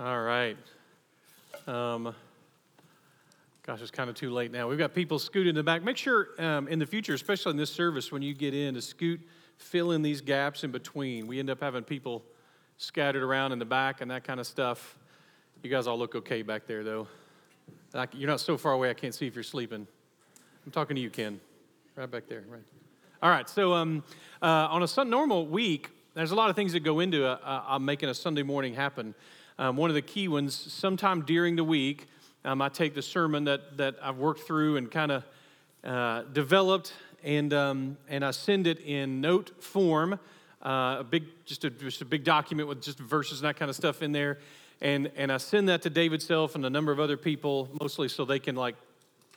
All 0.00 0.22
right. 0.22 0.56
Um, 1.66 2.14
gosh, 3.66 3.80
it's 3.82 3.90
kind 3.90 4.08
of 4.08 4.14
too 4.14 4.30
late 4.30 4.52
now. 4.52 4.68
We've 4.68 4.78
got 4.78 4.94
people 4.94 5.18
scooting 5.18 5.48
in 5.48 5.54
the 5.56 5.64
back. 5.64 5.82
Make 5.82 5.96
sure 5.96 6.28
um, 6.38 6.68
in 6.68 6.78
the 6.78 6.86
future, 6.86 7.14
especially 7.14 7.50
in 7.50 7.56
this 7.56 7.70
service, 7.70 8.12
when 8.12 8.22
you 8.22 8.32
get 8.32 8.54
in, 8.54 8.74
to 8.74 8.80
scoot, 8.80 9.20
fill 9.56 9.90
in 9.90 10.02
these 10.02 10.20
gaps 10.20 10.62
in 10.62 10.70
between. 10.70 11.26
We 11.26 11.40
end 11.40 11.50
up 11.50 11.60
having 11.60 11.82
people 11.82 12.22
scattered 12.76 13.24
around 13.24 13.50
in 13.50 13.58
the 13.58 13.64
back 13.64 14.00
and 14.00 14.08
that 14.12 14.22
kind 14.22 14.38
of 14.38 14.46
stuff. 14.46 14.96
You 15.64 15.70
guys 15.70 15.88
all 15.88 15.98
look 15.98 16.14
okay 16.14 16.42
back 16.42 16.68
there, 16.68 16.84
though. 16.84 17.08
You're 18.12 18.30
not 18.30 18.38
so 18.38 18.56
far 18.56 18.74
away, 18.74 18.90
I 18.90 18.94
can't 18.94 19.12
see 19.12 19.26
if 19.26 19.34
you're 19.34 19.42
sleeping. 19.42 19.84
I'm 20.64 20.70
talking 20.70 20.94
to 20.94 21.02
you, 21.02 21.10
Ken. 21.10 21.40
Right 21.96 22.08
back 22.08 22.28
there, 22.28 22.44
right. 22.48 22.62
All 23.20 23.30
right, 23.30 23.48
so 23.50 23.72
um, 23.72 24.04
uh, 24.40 24.68
on 24.70 24.80
a 24.84 25.04
normal 25.04 25.48
week, 25.48 25.90
there's 26.14 26.30
a 26.30 26.36
lot 26.36 26.50
of 26.50 26.54
things 26.54 26.72
that 26.74 26.84
go 26.84 27.00
into 27.00 27.26
a, 27.26 27.32
a, 27.32 27.64
a 27.70 27.80
making 27.80 28.10
a 28.10 28.14
Sunday 28.14 28.44
morning 28.44 28.74
happen. 28.74 29.12
Um, 29.60 29.76
one 29.76 29.90
of 29.90 29.94
the 29.94 30.02
key 30.02 30.28
ones, 30.28 30.54
sometime 30.54 31.22
during 31.22 31.56
the 31.56 31.64
week, 31.64 32.06
um, 32.44 32.62
I 32.62 32.68
take 32.68 32.94
the 32.94 33.02
sermon 33.02 33.42
that, 33.44 33.76
that 33.78 33.96
I've 34.00 34.18
worked 34.18 34.42
through 34.42 34.76
and 34.76 34.88
kind 34.88 35.10
of 35.10 35.24
uh, 35.82 36.22
developed, 36.32 36.92
and, 37.24 37.52
um, 37.52 37.96
and 38.08 38.24
I 38.24 38.30
send 38.30 38.68
it 38.68 38.78
in 38.78 39.20
note 39.20 39.60
form, 39.60 40.20
uh, 40.62 40.98
a 41.00 41.06
big, 41.08 41.24
just 41.44 41.64
a, 41.64 41.70
just 41.70 42.02
a 42.02 42.04
big 42.04 42.22
document 42.22 42.68
with 42.68 42.80
just 42.80 43.00
verses 43.00 43.40
and 43.40 43.48
that 43.48 43.56
kind 43.56 43.68
of 43.68 43.74
stuff 43.74 44.00
in 44.00 44.12
there. 44.12 44.38
And, 44.80 45.10
and 45.16 45.32
I 45.32 45.38
send 45.38 45.68
that 45.70 45.82
to 45.82 45.90
David 45.90 46.22
Self 46.22 46.54
and 46.54 46.64
a 46.64 46.70
number 46.70 46.92
of 46.92 47.00
other 47.00 47.16
people, 47.16 47.68
mostly 47.80 48.08
so 48.08 48.24
they 48.24 48.38
can 48.38 48.54
like, 48.54 48.76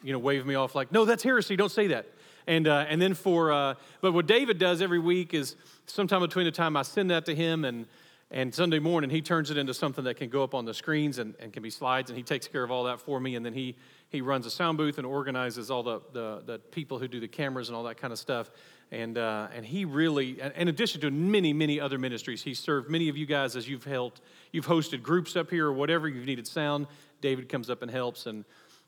you 0.04 0.14
know, 0.14 0.20
wave 0.20 0.46
me 0.46 0.54
off 0.54 0.76
like, 0.76 0.92
no, 0.92 1.04
that's 1.04 1.24
heresy, 1.24 1.56
don't 1.56 1.72
say 1.72 1.88
that. 1.88 2.06
And, 2.46 2.68
uh, 2.68 2.86
and 2.88 3.02
then 3.02 3.16
for, 3.16 3.52
uh, 3.52 3.74
but 4.02 4.12
what 4.12 4.28
David 4.28 4.60
does 4.60 4.84
every 4.84 5.00
week 5.00 5.34
is 5.34 5.56
sometime 5.88 6.22
between 6.22 6.46
the 6.46 6.52
time 6.52 6.78
I 6.78 6.84
send 6.84 7.10
that 7.10 7.26
to 7.26 7.34
him 7.34 7.66
and, 7.66 7.88
and 8.34 8.56
Sunday 8.56 8.80
morning, 8.80 9.10
he 9.10 9.22
turns 9.22 9.52
it 9.52 9.58
into 9.58 9.74
something 9.74 10.06
that 10.06 10.16
can 10.16 10.30
go 10.30 10.42
up 10.42 10.56
on 10.56 10.64
the 10.64 10.74
screens 10.74 11.20
and, 11.20 11.36
and 11.40 11.52
can 11.52 11.62
be 11.62 11.70
slides, 11.70 12.10
and 12.10 12.16
he 12.16 12.24
takes 12.24 12.48
care 12.48 12.64
of 12.64 12.72
all 12.72 12.86
that 12.86 13.02
for 13.02 13.20
me. 13.20 13.36
And 13.36 13.46
then 13.46 13.54
he, 13.54 13.76
he 14.08 14.22
runs 14.22 14.46
a 14.46 14.50
sound 14.50 14.78
booth 14.78 14.98
and 14.98 15.06
organizes 15.06 15.70
all 15.70 15.84
the, 15.84 16.02
the, 16.14 16.42
the 16.46 16.60
people 16.60 16.98
who 16.98 17.10
do 17.10 17.20
the 17.20 17.28
cameras 17.28 17.68
and 17.68 17.76
all 17.76 17.84
that 17.84 17.98
kind 17.98 18.14
of 18.14 18.20
stuff. 18.20 18.50
And, 18.90 19.18
uh, 19.18 19.50
and 19.54 19.66
he 19.66 19.84
really, 19.84 20.40
in 20.56 20.70
addition 20.70 21.02
to 21.02 21.12
many, 21.12 21.52
many 21.52 21.80
other 21.80 21.98
ministries, 21.98 22.42
he 22.42 22.54
served 22.54 22.90
many 22.90 23.10
of 23.10 23.18
you 23.18 23.26
guys 23.26 23.58
as 23.58 23.68
you've 23.68 23.84
helped, 23.84 24.22
you've 24.54 24.68
hosted 24.68 25.04
groups 25.04 25.36
up 25.36 25.50
here 25.50 25.68
or 25.68 25.74
whatever, 25.74 26.08
you've 26.08 26.26
needed 26.26 26.48
sound. 26.48 26.88
David 27.20 27.50
comes 27.50 27.70
up 27.70 27.82
and 27.82 27.92
helps. 27.92 28.28
And, 28.28 28.46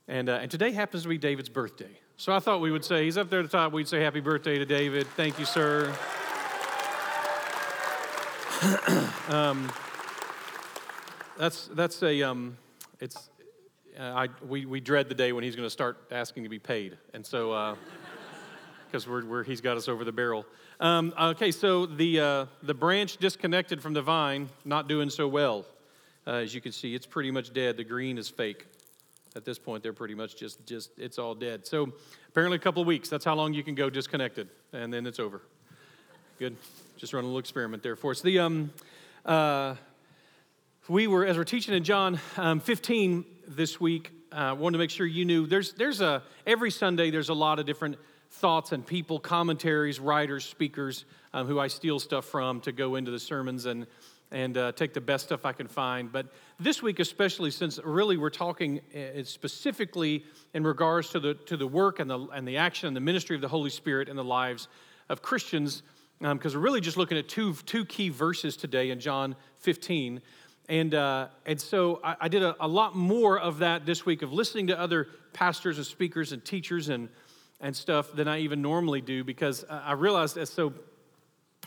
and, 0.07 0.29
uh, 0.29 0.39
and 0.41 0.49
today 0.49 0.71
happens 0.71 1.03
to 1.03 1.09
be 1.09 1.17
David's 1.17 1.49
birthday. 1.49 1.99
So 2.15 2.33
I 2.33 2.39
thought 2.39 2.61
we 2.61 2.71
would 2.71 2.85
say, 2.85 3.03
he's 3.03 3.17
up 3.17 3.29
there 3.29 3.39
at 3.39 3.51
the 3.51 3.57
top, 3.57 3.73
we'd 3.73 3.87
say 3.87 4.01
happy 4.01 4.21
birthday 4.21 4.57
to 4.57 4.65
David. 4.65 5.07
Thank 5.15 5.37
you, 5.39 5.45
sir. 5.45 5.93
Um, 9.29 9.69
that's 11.37 11.67
that's 11.73 12.01
a 12.01 12.21
um, 12.23 12.57
it's 13.01 13.29
uh, 13.99 14.03
I 14.03 14.27
we, 14.47 14.65
we 14.65 14.79
dread 14.79 15.09
the 15.09 15.15
day 15.15 15.33
when 15.33 15.43
he's 15.43 15.55
going 15.55 15.65
to 15.65 15.71
start 15.71 15.97
asking 16.11 16.43
to 16.43 16.49
be 16.49 16.59
paid, 16.59 16.97
and 17.13 17.25
so 17.25 17.75
because 18.85 19.05
uh, 19.05 19.11
we're, 19.11 19.25
we're 19.25 19.43
he's 19.43 19.59
got 19.59 19.75
us 19.75 19.89
over 19.89 20.05
the 20.05 20.11
barrel. 20.11 20.45
Um, 20.79 21.13
okay, 21.19 21.51
so 21.51 21.85
the 21.85 22.19
uh, 22.19 22.45
the 22.61 22.73
branch 22.73 23.17
disconnected 23.17 23.81
from 23.81 23.93
the 23.93 24.01
vine, 24.01 24.49
not 24.63 24.87
doing 24.87 25.09
so 25.09 25.27
well. 25.27 25.65
Uh, 26.25 26.35
as 26.35 26.55
you 26.55 26.61
can 26.61 26.71
see, 26.71 26.95
it's 26.95 27.05
pretty 27.05 27.31
much 27.31 27.51
dead. 27.51 27.75
The 27.75 27.83
green 27.83 28.17
is 28.17 28.29
fake. 28.29 28.65
At 29.35 29.43
this 29.43 29.59
point, 29.59 29.83
they're 29.83 29.93
pretty 29.93 30.15
much 30.15 30.37
just 30.37 30.65
just 30.65 30.91
it's 30.97 31.19
all 31.19 31.35
dead. 31.35 31.67
So 31.67 31.91
apparently, 32.29 32.55
a 32.55 32.61
couple 32.61 32.81
of 32.81 32.87
weeks. 32.87 33.09
That's 33.09 33.25
how 33.25 33.35
long 33.35 33.53
you 33.53 33.63
can 33.63 33.75
go 33.75 33.89
disconnected, 33.89 34.47
and 34.71 34.93
then 34.93 35.05
it's 35.05 35.19
over. 35.19 35.41
Good. 36.39 36.57
Just 36.97 37.13
run 37.13 37.23
a 37.23 37.27
little 37.27 37.39
experiment 37.39 37.83
there 37.83 37.95
for 37.95 38.09
us. 38.09 38.21
The, 38.21 38.39
um, 38.39 38.73
uh, 39.23 39.75
we 40.87 41.05
were, 41.05 41.27
as 41.27 41.37
we're 41.37 41.43
teaching 41.43 41.75
in 41.75 41.83
John 41.83 42.19
um, 42.37 42.59
15 42.59 43.23
this 43.47 43.79
week, 43.79 44.09
uh, 44.31 44.55
wanted 44.57 44.73
to 44.73 44.79
make 44.79 44.89
sure 44.89 45.05
you 45.05 45.25
knew 45.25 45.45
there's, 45.45 45.73
there's 45.73 46.01
a, 46.01 46.23
every 46.47 46.71
Sunday, 46.71 47.11
there's 47.11 47.29
a 47.29 47.35
lot 47.35 47.59
of 47.59 47.67
different 47.67 47.97
thoughts 48.31 48.71
and 48.71 48.83
people, 48.83 49.19
commentaries, 49.19 49.99
writers, 49.99 50.43
speakers 50.43 51.05
um, 51.35 51.45
who 51.45 51.59
I 51.59 51.67
steal 51.67 51.99
stuff 51.99 52.25
from 52.25 52.61
to 52.61 52.71
go 52.71 52.95
into 52.95 53.11
the 53.11 53.19
sermons 53.19 53.67
and, 53.67 53.85
and 54.31 54.57
uh, 54.57 54.71
take 54.71 54.95
the 54.95 55.01
best 55.01 55.25
stuff 55.25 55.45
I 55.45 55.53
can 55.53 55.67
find. 55.67 56.11
But 56.11 56.33
this 56.59 56.81
week, 56.81 56.99
especially 56.99 57.51
since 57.51 57.79
really 57.85 58.17
we're 58.17 58.31
talking 58.31 58.81
uh, 58.95 59.23
specifically 59.23 60.25
in 60.55 60.63
regards 60.63 61.09
to 61.09 61.19
the, 61.19 61.35
to 61.35 61.57
the 61.57 61.67
work 61.67 61.99
and 61.99 62.09
the, 62.09 62.19
and 62.33 62.47
the 62.47 62.57
action 62.57 62.87
and 62.87 62.95
the 62.95 63.01
ministry 63.01 63.35
of 63.35 63.41
the 63.43 63.47
Holy 63.47 63.69
Spirit 63.69 64.09
in 64.09 64.15
the 64.15 64.23
lives 64.23 64.67
of 65.09 65.21
Christians, 65.21 65.83
because 66.31 66.55
um, 66.55 66.61
we're 66.61 66.65
really 66.65 66.79
just 66.79 66.95
looking 66.95 67.17
at 67.17 67.27
two, 67.27 67.53
two 67.65 67.83
key 67.83 68.07
verses 68.07 68.55
today 68.55 68.91
in 68.91 68.99
John 69.01 69.35
15. 69.57 70.21
And, 70.69 70.95
uh, 70.95 71.27
and 71.45 71.59
so 71.59 71.99
I, 72.01 72.15
I 72.21 72.27
did 72.29 72.41
a, 72.41 72.55
a, 72.61 72.67
lot 72.67 72.95
more 72.95 73.37
of 73.37 73.57
that 73.57 73.85
this 73.85 74.05
week 74.05 74.21
of 74.21 74.31
listening 74.31 74.67
to 74.67 74.79
other 74.79 75.09
pastors 75.33 75.77
and 75.77 75.85
speakers 75.85 76.31
and 76.31 76.43
teachers 76.45 76.87
and, 76.87 77.09
and 77.59 77.75
stuff 77.75 78.13
than 78.13 78.29
I 78.29 78.39
even 78.39 78.61
normally 78.61 79.01
do 79.01 79.25
because 79.25 79.65
I 79.69 79.91
realized 79.93 80.35
that 80.35 80.45
so, 80.45 80.73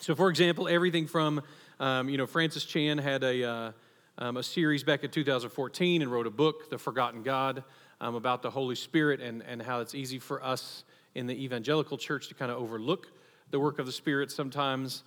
so 0.01 0.15
for 0.15 0.31
example, 0.31 0.69
everything 0.69 1.07
from, 1.07 1.43
um, 1.79 2.09
you 2.09 2.17
know, 2.17 2.27
Francis 2.27 2.65
Chan 2.65 2.97
had 2.97 3.25
a, 3.25 3.45
uh, 3.45 3.73
um, 4.17 4.39
a 4.39 4.43
series 4.43 4.83
back 4.83 5.05
in 5.05 5.11
2014 5.11 6.01
and 6.01 6.11
wrote 6.11 6.27
a 6.27 6.31
book, 6.31 6.71
The 6.71 6.79
Forgotten 6.79 7.23
God, 7.23 7.63
um, 8.01 8.15
about 8.15 8.41
the 8.41 8.51
Holy 8.51 8.75
Spirit 8.75 9.21
and, 9.21 9.43
and 9.43 9.61
how 9.61 9.81
it's 9.81 9.95
easy 9.95 10.19
for 10.19 10.43
us 10.43 10.85
in 11.15 11.27
the 11.27 11.45
evangelical 11.45 11.99
church 11.99 12.29
to 12.29 12.35
kind 12.35 12.51
of 12.51 12.57
overlook 12.57 13.09
the 13.51 13.61
work 13.61 13.79
of 13.79 13.87
the 13.87 13.93
Spirit 13.93 14.31
sometimes. 14.31 15.05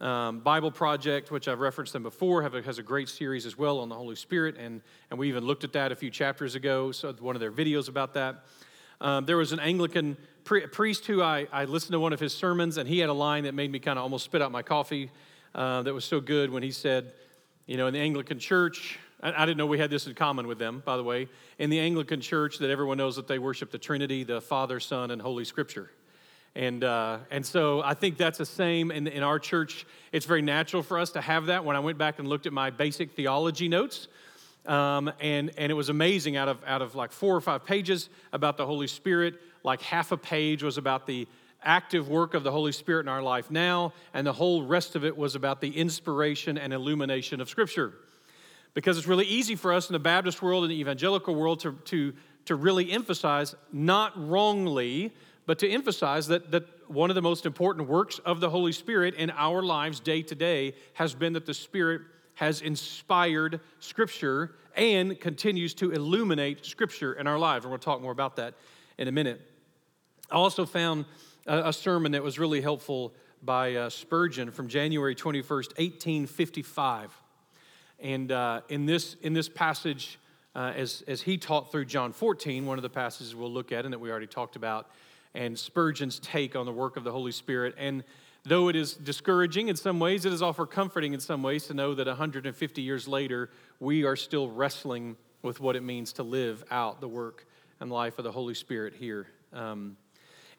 Um, 0.00 0.40
Bible 0.40 0.70
Project, 0.70 1.30
which 1.30 1.46
I've 1.46 1.60
referenced 1.60 1.92
them 1.92 2.02
before, 2.02 2.42
a, 2.42 2.62
has 2.62 2.78
a 2.78 2.82
great 2.82 3.08
series 3.08 3.46
as 3.46 3.56
well 3.56 3.78
on 3.78 3.88
the 3.88 3.94
Holy 3.94 4.16
Spirit, 4.16 4.56
and, 4.58 4.80
and 5.10 5.18
we 5.18 5.28
even 5.28 5.44
looked 5.44 5.64
at 5.64 5.72
that 5.74 5.92
a 5.92 5.96
few 5.96 6.10
chapters 6.10 6.54
ago, 6.54 6.90
so 6.90 7.12
one 7.20 7.36
of 7.36 7.40
their 7.40 7.52
videos 7.52 7.88
about 7.88 8.14
that. 8.14 8.44
Um, 9.00 9.26
there 9.26 9.36
was 9.36 9.52
an 9.52 9.60
Anglican 9.60 10.16
pri- 10.44 10.66
priest 10.66 11.06
who 11.06 11.22
I, 11.22 11.46
I 11.52 11.66
listened 11.66 11.92
to 11.92 12.00
one 12.00 12.12
of 12.12 12.20
his 12.20 12.32
sermons, 12.32 12.78
and 12.78 12.88
he 12.88 12.98
had 12.98 13.10
a 13.10 13.14
line 13.14 13.44
that 13.44 13.54
made 13.54 13.70
me 13.70 13.78
kind 13.78 13.98
of 13.98 14.02
almost 14.02 14.24
spit 14.24 14.40
out 14.40 14.50
my 14.50 14.62
coffee 14.62 15.10
uh, 15.54 15.82
that 15.82 15.92
was 15.92 16.04
so 16.04 16.20
good 16.20 16.50
when 16.50 16.62
he 16.62 16.70
said, 16.70 17.12
You 17.66 17.76
know, 17.76 17.86
in 17.86 17.94
the 17.94 18.00
Anglican 18.00 18.38
church, 18.38 18.98
I, 19.22 19.42
I 19.42 19.46
didn't 19.46 19.58
know 19.58 19.66
we 19.66 19.78
had 19.78 19.90
this 19.90 20.06
in 20.06 20.14
common 20.14 20.46
with 20.46 20.58
them, 20.58 20.82
by 20.84 20.96
the 20.96 21.04
way. 21.04 21.28
In 21.58 21.68
the 21.68 21.80
Anglican 21.80 22.20
church, 22.20 22.58
that 22.58 22.70
everyone 22.70 22.96
knows 22.96 23.16
that 23.16 23.28
they 23.28 23.38
worship 23.38 23.70
the 23.70 23.78
Trinity, 23.78 24.24
the 24.24 24.40
Father, 24.40 24.80
Son, 24.80 25.10
and 25.10 25.20
Holy 25.20 25.44
Scripture. 25.44 25.90
And, 26.54 26.84
uh, 26.84 27.18
and 27.30 27.46
so 27.46 27.82
I 27.82 27.94
think 27.94 28.18
that's 28.18 28.38
the 28.38 28.46
same 28.46 28.90
in, 28.90 29.06
in 29.06 29.22
our 29.22 29.38
church. 29.38 29.86
It's 30.12 30.26
very 30.26 30.42
natural 30.42 30.82
for 30.82 30.98
us 30.98 31.10
to 31.12 31.20
have 31.20 31.46
that. 31.46 31.64
When 31.64 31.76
I 31.76 31.80
went 31.80 31.96
back 31.96 32.18
and 32.18 32.28
looked 32.28 32.46
at 32.46 32.52
my 32.52 32.70
basic 32.70 33.12
theology 33.12 33.68
notes, 33.68 34.08
um, 34.66 35.10
and, 35.18 35.50
and 35.56 35.72
it 35.72 35.74
was 35.74 35.88
amazing 35.88 36.36
out 36.36 36.48
of, 36.48 36.58
out 36.66 36.82
of 36.82 36.94
like 36.94 37.10
four 37.10 37.34
or 37.34 37.40
five 37.40 37.64
pages 37.64 38.10
about 38.32 38.56
the 38.56 38.66
Holy 38.66 38.86
Spirit, 38.86 39.34
like 39.64 39.80
half 39.80 40.12
a 40.12 40.16
page 40.16 40.62
was 40.62 40.76
about 40.76 41.06
the 41.06 41.26
active 41.64 42.08
work 42.08 42.34
of 42.34 42.42
the 42.42 42.50
Holy 42.50 42.72
Spirit 42.72 43.06
in 43.06 43.08
our 43.08 43.22
life 43.22 43.50
now, 43.50 43.92
and 44.12 44.26
the 44.26 44.32
whole 44.32 44.62
rest 44.62 44.94
of 44.94 45.04
it 45.04 45.16
was 45.16 45.34
about 45.34 45.60
the 45.60 45.76
inspiration 45.76 46.58
and 46.58 46.72
illumination 46.72 47.40
of 47.40 47.48
Scripture. 47.48 47.94
Because 48.74 48.98
it's 48.98 49.06
really 49.06 49.26
easy 49.26 49.54
for 49.54 49.72
us 49.72 49.88
in 49.88 49.92
the 49.92 49.98
Baptist 49.98 50.42
world 50.42 50.64
and 50.64 50.70
the 50.70 50.80
evangelical 50.80 51.34
world 51.34 51.60
to, 51.60 51.72
to, 51.84 52.12
to 52.46 52.56
really 52.56 52.90
emphasize, 52.90 53.54
not 53.72 54.12
wrongly, 54.16 55.12
but 55.46 55.58
to 55.58 55.68
emphasize 55.68 56.28
that, 56.28 56.50
that 56.50 56.64
one 56.90 57.10
of 57.10 57.14
the 57.14 57.22
most 57.22 57.46
important 57.46 57.88
works 57.88 58.20
of 58.20 58.40
the 58.40 58.50
Holy 58.50 58.72
Spirit 58.72 59.14
in 59.14 59.30
our 59.30 59.62
lives 59.62 60.00
day 60.00 60.22
to 60.22 60.34
day 60.34 60.74
has 60.94 61.14
been 61.14 61.32
that 61.32 61.46
the 61.46 61.54
Spirit 61.54 62.02
has 62.34 62.60
inspired 62.60 63.60
Scripture 63.80 64.54
and 64.76 65.18
continues 65.20 65.74
to 65.74 65.90
illuminate 65.90 66.64
Scripture 66.64 67.12
in 67.14 67.26
our 67.26 67.38
lives. 67.38 67.64
And 67.64 67.70
we'll 67.70 67.78
talk 67.78 68.00
more 68.00 68.12
about 68.12 68.36
that 68.36 68.54
in 68.98 69.08
a 69.08 69.12
minute. 69.12 69.40
I 70.30 70.36
also 70.36 70.64
found 70.64 71.04
a, 71.46 71.72
sermon 71.72 72.12
that 72.12 72.22
was 72.22 72.38
really 72.38 72.60
helpful 72.60 73.12
by 73.42 73.74
uh, 73.74 73.90
Spurgeon 73.90 74.50
from 74.50 74.68
January 74.68 75.14
21st, 75.14 75.76
1855. 75.78 77.10
And 78.00 78.32
uh, 78.32 78.62
in, 78.68 78.86
this, 78.86 79.16
in 79.22 79.32
this 79.32 79.48
passage, 79.48 80.18
uh, 80.54 80.72
as, 80.76 81.02
as 81.06 81.22
he 81.22 81.36
taught 81.36 81.70
through 81.70 81.86
John 81.86 82.12
14, 82.12 82.64
one 82.64 82.78
of 82.78 82.82
the 82.82 82.90
passages 82.90 83.34
we'll 83.34 83.52
look 83.52 83.72
at 83.72 83.84
and 83.84 83.92
that 83.92 83.98
we 83.98 84.10
already 84.10 84.26
talked 84.26 84.56
about, 84.56 84.88
and 85.34 85.58
Spurgeon's 85.58 86.18
take 86.18 86.56
on 86.56 86.66
the 86.66 86.72
work 86.72 86.96
of 86.96 87.04
the 87.04 87.12
Holy 87.12 87.32
Spirit. 87.32 87.74
And 87.78 88.04
though 88.44 88.68
it 88.68 88.76
is 88.76 88.94
discouraging 88.94 89.68
in 89.68 89.76
some 89.76 89.98
ways, 90.00 90.24
it 90.24 90.32
is 90.32 90.42
also 90.42 90.66
comforting 90.66 91.14
in 91.14 91.20
some 91.20 91.42
ways 91.42 91.66
to 91.66 91.74
know 91.74 91.94
that 91.94 92.06
150 92.06 92.82
years 92.82 93.08
later, 93.08 93.50
we 93.80 94.04
are 94.04 94.16
still 94.16 94.50
wrestling 94.50 95.16
with 95.42 95.60
what 95.60 95.76
it 95.76 95.82
means 95.82 96.12
to 96.14 96.22
live 96.22 96.64
out 96.70 97.00
the 97.00 97.08
work 97.08 97.46
and 97.80 97.90
life 97.90 98.18
of 98.18 98.24
the 98.24 98.32
Holy 98.32 98.54
Spirit 98.54 98.94
here. 98.94 99.26
Um, 99.52 99.96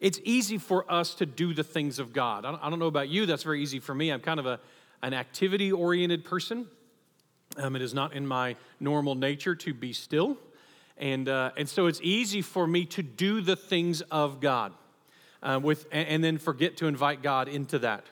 it's 0.00 0.20
easy 0.24 0.58
for 0.58 0.90
us 0.92 1.14
to 1.16 1.26
do 1.26 1.54
the 1.54 1.64
things 1.64 1.98
of 1.98 2.12
God. 2.12 2.44
I 2.44 2.68
don't 2.68 2.78
know 2.78 2.86
about 2.86 3.08
you, 3.08 3.26
that's 3.26 3.42
very 3.42 3.62
easy 3.62 3.80
for 3.80 3.94
me. 3.94 4.10
I'm 4.10 4.20
kind 4.20 4.38
of 4.38 4.46
a, 4.46 4.60
an 5.02 5.14
activity 5.14 5.72
oriented 5.72 6.24
person. 6.24 6.66
Um, 7.56 7.76
it 7.76 7.82
is 7.82 7.94
not 7.94 8.12
in 8.12 8.26
my 8.26 8.56
normal 8.80 9.14
nature 9.14 9.54
to 9.54 9.72
be 9.72 9.92
still. 9.92 10.36
And, 10.96 11.28
uh, 11.28 11.50
and 11.56 11.68
so 11.68 11.86
it's 11.86 12.00
easy 12.02 12.40
for 12.40 12.66
me 12.66 12.84
to 12.86 13.02
do 13.02 13.40
the 13.40 13.56
things 13.56 14.00
of 14.02 14.40
God 14.40 14.72
uh, 15.42 15.60
with, 15.62 15.86
and, 15.90 16.08
and 16.08 16.24
then 16.24 16.38
forget 16.38 16.76
to 16.78 16.86
invite 16.86 17.22
God 17.22 17.48
into 17.48 17.78
that 17.80 18.04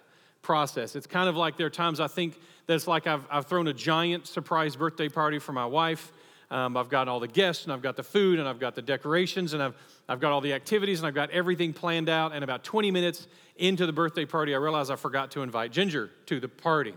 process. 0.43 0.96
It's 0.96 1.06
kind 1.06 1.29
of 1.29 1.37
like 1.37 1.56
there 1.56 1.69
are 1.69 1.70
times 1.70 2.00
I 2.00 2.08
think 2.08 2.34
that 2.34 2.40
that's 2.67 2.87
like 2.87 3.06
I've, 3.06 3.25
I've 3.31 3.46
thrown 3.46 3.69
a 3.69 3.73
giant 3.73 4.26
surprise 4.26 4.76
birthday 4.76 5.08
party 5.08 5.38
for 5.38 5.52
my 5.52 5.67
wife. 5.67 6.12
Um, 6.50 6.76
I've 6.76 6.90
got 6.90 7.08
all 7.08 7.19
the 7.19 7.29
guests, 7.29 7.64
and 7.64 7.73
I've 7.73 7.81
got 7.81 7.96
the 7.96 8.02
food, 8.02 8.38
and 8.38 8.46
I've 8.46 8.61
got 8.61 8.75
the 8.75 8.82
decorations, 8.82 9.55
and 9.55 9.62
I've, 9.62 9.75
I've 10.08 10.20
got 10.20 10.32
all 10.32 10.43
the 10.43 10.52
activities, 10.52 11.00
and 11.00 11.06
I've 11.06 11.14
got 11.14 11.31
everything 11.31 11.73
planned 11.73 12.11
out. 12.11 12.32
And 12.32 12.44
about 12.44 12.62
20 12.62 12.90
minutes 12.90 13.26
into 13.56 13.87
the 13.87 13.93
birthday 13.93 14.26
party, 14.26 14.55
I 14.55 14.58
realize 14.58 14.90
I 14.90 14.96
forgot 14.96 15.31
to 15.32 15.43
invite 15.43 15.73
Ginger 15.73 16.11
to 16.26 16.40
the 16.40 16.49
party. 16.49 16.94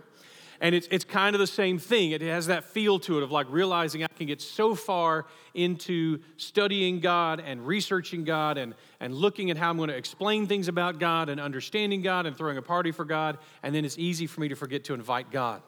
And 0.62 0.74
it's, 0.74 0.88
it's 0.90 1.04
kind 1.04 1.36
of 1.36 1.40
the 1.40 1.48
same 1.48 1.80
thing. 1.80 2.12
It 2.12 2.22
has 2.22 2.48
that 2.48 2.63
feel 2.63 3.00
to 3.00 3.18
it 3.18 3.24
of 3.24 3.31
like 3.31 3.48
realizing 3.50 4.04
I 4.04 4.07
can 4.07 4.28
get 4.28 4.42
so 4.42 4.75
far 4.75 5.25
into 5.54 6.19
studying 6.38 7.00
God 7.00 7.42
and 7.46 7.66
researching 7.66 8.24
God 8.24 8.57
and, 8.57 8.74
and 9.00 9.13
looking 9.13 9.52
at 9.52 9.57
how 9.57 9.69
I'm 9.69 9.78
going 9.78 9.90
to 9.90 9.98
explain 9.98 10.48
things 10.48 10.68
about 10.68 11.00
God 11.00 11.30
and 11.30 11.42
understanding 11.42 12.02
God 12.02 12.25
and 12.25 12.36
throwing 12.38 12.57
a 12.57 12.62
party 12.62 12.92
for 12.92 13.06
God. 13.06 13.38
And 13.63 13.75
then 13.75 13.86
it's 13.86 13.98
easy 13.98 14.28
for 14.28 14.42
me 14.42 14.48
to 14.50 14.56
forget 14.56 14.86
to 14.86 14.94
invite 14.94 15.31
God. 15.31 15.62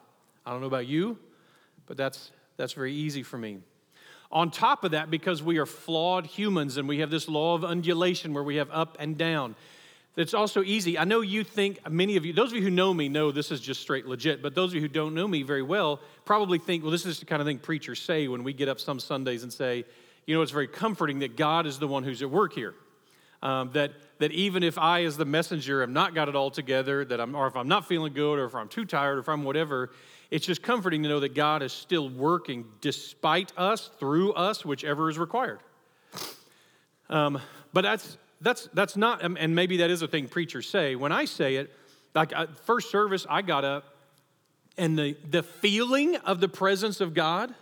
I 0.46 0.52
don't 0.52 0.62
know 0.62 0.68
about 0.68 0.88
you, 0.88 1.18
but 1.86 1.98
that's, 1.98 2.32
that's 2.56 2.74
very 2.74 2.94
easy 2.94 3.24
for 3.24 3.38
me. 3.38 3.60
On 4.32 4.52
top 4.52 4.84
of 4.84 4.92
that, 4.92 5.10
because 5.10 5.42
we 5.42 5.58
are 5.58 5.66
flawed 5.66 6.26
humans 6.26 6.78
and 6.78 6.88
we 6.88 7.00
have 7.00 7.10
this 7.10 7.30
law 7.30 7.56
of 7.56 7.64
undulation 7.64 8.34
where 8.34 8.44
we 8.44 8.58
have 8.58 8.70
up 8.72 8.98
and 9.00 9.18
down, 9.18 9.56
it's 10.18 10.34
also 10.34 10.64
easy. 10.64 10.98
I 10.98 11.04
know 11.04 11.22
you 11.22 11.44
think, 11.44 11.88
many 11.90 12.18
of 12.18 12.26
you, 12.26 12.34
those 12.34 12.52
of 12.52 12.58
you 12.58 12.64
who 12.64 12.72
know 12.72 12.92
me 12.92 13.08
know 13.08 13.32
this 13.32 13.52
is 13.52 13.62
just 13.62 13.82
straight 13.82 14.08
legit, 14.08 14.42
but 14.42 14.56
those 14.56 14.72
of 14.72 14.76
you 14.76 14.82
who 14.82 14.88
don't 14.88 15.14
know 15.14 15.28
me 15.28 15.44
very 15.44 15.62
well 15.62 16.02
probably 16.26 16.58
think, 16.58 16.82
well, 16.82 16.92
this 16.92 17.06
is 17.06 17.20
the 17.20 17.26
kind 17.26 17.40
of 17.40 17.46
thing 17.46 17.60
preachers 17.60 18.02
say 18.02 18.28
when 18.28 18.44
we 18.44 18.52
get 18.52 18.68
up 18.68 18.80
some 18.80 19.00
Sundays 19.00 19.44
and 19.44 19.54
say, 19.54 19.86
you 20.26 20.36
know, 20.36 20.42
it's 20.42 20.52
very 20.52 20.68
comforting 20.68 21.20
that 21.20 21.38
God 21.38 21.68
is 21.68 21.78
the 21.78 21.88
one 21.88 22.04
who's 22.04 22.24
at 22.24 22.32
work 22.32 22.54
here. 22.54 22.74
Um, 23.44 23.70
that, 23.74 23.92
that 24.18 24.32
even 24.32 24.64
if 24.64 24.80
I, 24.80 25.04
as 25.04 25.16
the 25.16 25.26
messenger, 25.26 25.82
have 25.82 25.92
not 25.92 26.16
got 26.16 26.28
it 26.28 26.36
all 26.36 26.50
together, 26.50 27.06
that 27.06 27.22
I'm, 27.22 27.36
or 27.36 27.46
if 27.46 27.56
I'm 27.56 27.68
not 27.68 27.88
feeling 27.88 28.14
good, 28.14 28.40
or 28.40 28.46
if 28.46 28.56
I'm 28.56 28.68
too 28.68 28.86
tired, 28.86 29.18
or 29.18 29.22
if 29.22 29.30
I'm 29.30 29.44
whatever, 29.44 29.92
it's 30.32 30.48
just 30.48 30.64
comforting 30.64 31.04
to 31.04 31.10
know 31.10 31.20
that 31.20 31.36
God 31.36 31.62
is 31.62 31.72
still 31.72 32.10
working 32.10 32.66
despite 32.82 33.54
us, 33.56 33.92
through 34.00 34.34
us, 34.34 34.66
whichever 34.66 35.12
is 35.12 35.20
required. 35.20 35.60
Um, 37.08 37.40
but 37.72 37.82
that's 37.82 38.18
that's 38.42 38.70
that's 38.74 38.96
not 38.96 39.24
um, 39.24 39.38
and 39.40 39.56
maybe 39.56 39.78
that 39.78 39.90
is 39.90 40.02
a 40.02 40.08
thing 40.08 40.28
preachers 40.28 40.68
say. 40.70 40.96
When 40.96 41.12
i 41.12 41.26
say 41.26 41.56
it 41.56 41.74
like 42.14 42.34
first 42.66 42.92
service 42.92 43.26
i 43.30 43.42
got 43.42 43.64
up 43.64 43.96
and 44.78 44.98
the 44.98 45.16
the 45.30 45.44
feeling 45.44 46.16
of 46.18 46.40
the 46.40 46.48
presence 46.48 47.02
of 47.02 47.14
god 47.14 47.54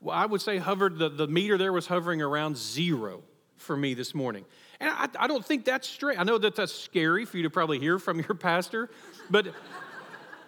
well, 0.00 0.16
i 0.16 0.26
would 0.26 0.40
say 0.40 0.58
hovered 0.58 0.98
the, 0.98 1.08
the 1.08 1.26
meter 1.26 1.56
there 1.58 1.72
was 1.72 1.86
hovering 1.86 2.20
around 2.22 2.56
zero 2.56 3.22
for 3.56 3.76
me 3.76 3.94
this 3.94 4.12
morning. 4.12 4.44
And 4.80 4.90
I, 4.90 5.08
I 5.20 5.26
don't 5.28 5.44
think 5.44 5.64
that's 5.64 5.88
straight 5.88 6.18
i 6.18 6.24
know 6.24 6.38
that 6.38 6.56
that's 6.56 6.72
scary 6.72 7.24
for 7.24 7.36
you 7.36 7.44
to 7.44 7.50
probably 7.50 7.78
hear 7.78 7.98
from 7.98 8.18
your 8.18 8.34
pastor 8.34 8.90
but 9.30 9.46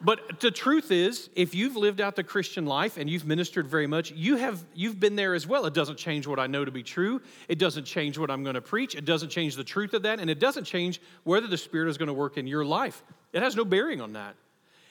but 0.05 0.39
the 0.41 0.51
truth 0.51 0.91
is, 0.91 1.31
if 1.35 1.55
you've 1.55 1.77
lived 1.77 2.01
out 2.01 2.15
the 2.15 2.23
Christian 2.23 2.67
life 2.67 2.99
and 2.99 3.09
you've 3.09 3.25
ministered 3.25 3.67
very 3.67 3.87
much, 3.87 4.13
you 4.13 4.37
have 4.37 4.63
you've 4.75 5.01
been 5.01 5.17
there 5.17 5.35
as 5.35 5.47
well. 5.47 5.65
It 5.65 5.73
doesn't 5.73 5.97
change 5.97 6.27
what 6.27 6.39
I 6.39 6.47
know 6.47 6.63
to 6.63 6.71
be 6.71 6.83
true. 6.83 7.23
It 7.49 7.59
doesn't 7.59 7.85
change 7.85 8.19
what 8.19 8.31
I'm 8.31 8.43
going 8.43 8.55
to 8.55 8.61
preach. 8.61 8.95
It 8.95 9.07
doesn't 9.07 9.31
change 9.31 9.57
the 9.57 9.65
truth 9.65 9.95
of 9.95 10.03
that, 10.03 10.21
and 10.21 10.29
it 10.29 10.39
doesn't 10.39 10.65
change 10.65 11.01
whether 11.23 11.47
the 11.47 11.57
Spirit 11.57 11.89
is 11.89 11.97
going 11.97 12.09
to 12.09 12.13
work 12.13 12.37
in 12.37 12.47
your 12.47 12.67
life. 12.67 13.03
It 13.33 13.43
has 13.43 13.57
no 13.57 13.65
bearing 13.65 14.03
on 14.03 14.13
that. 14.13 14.37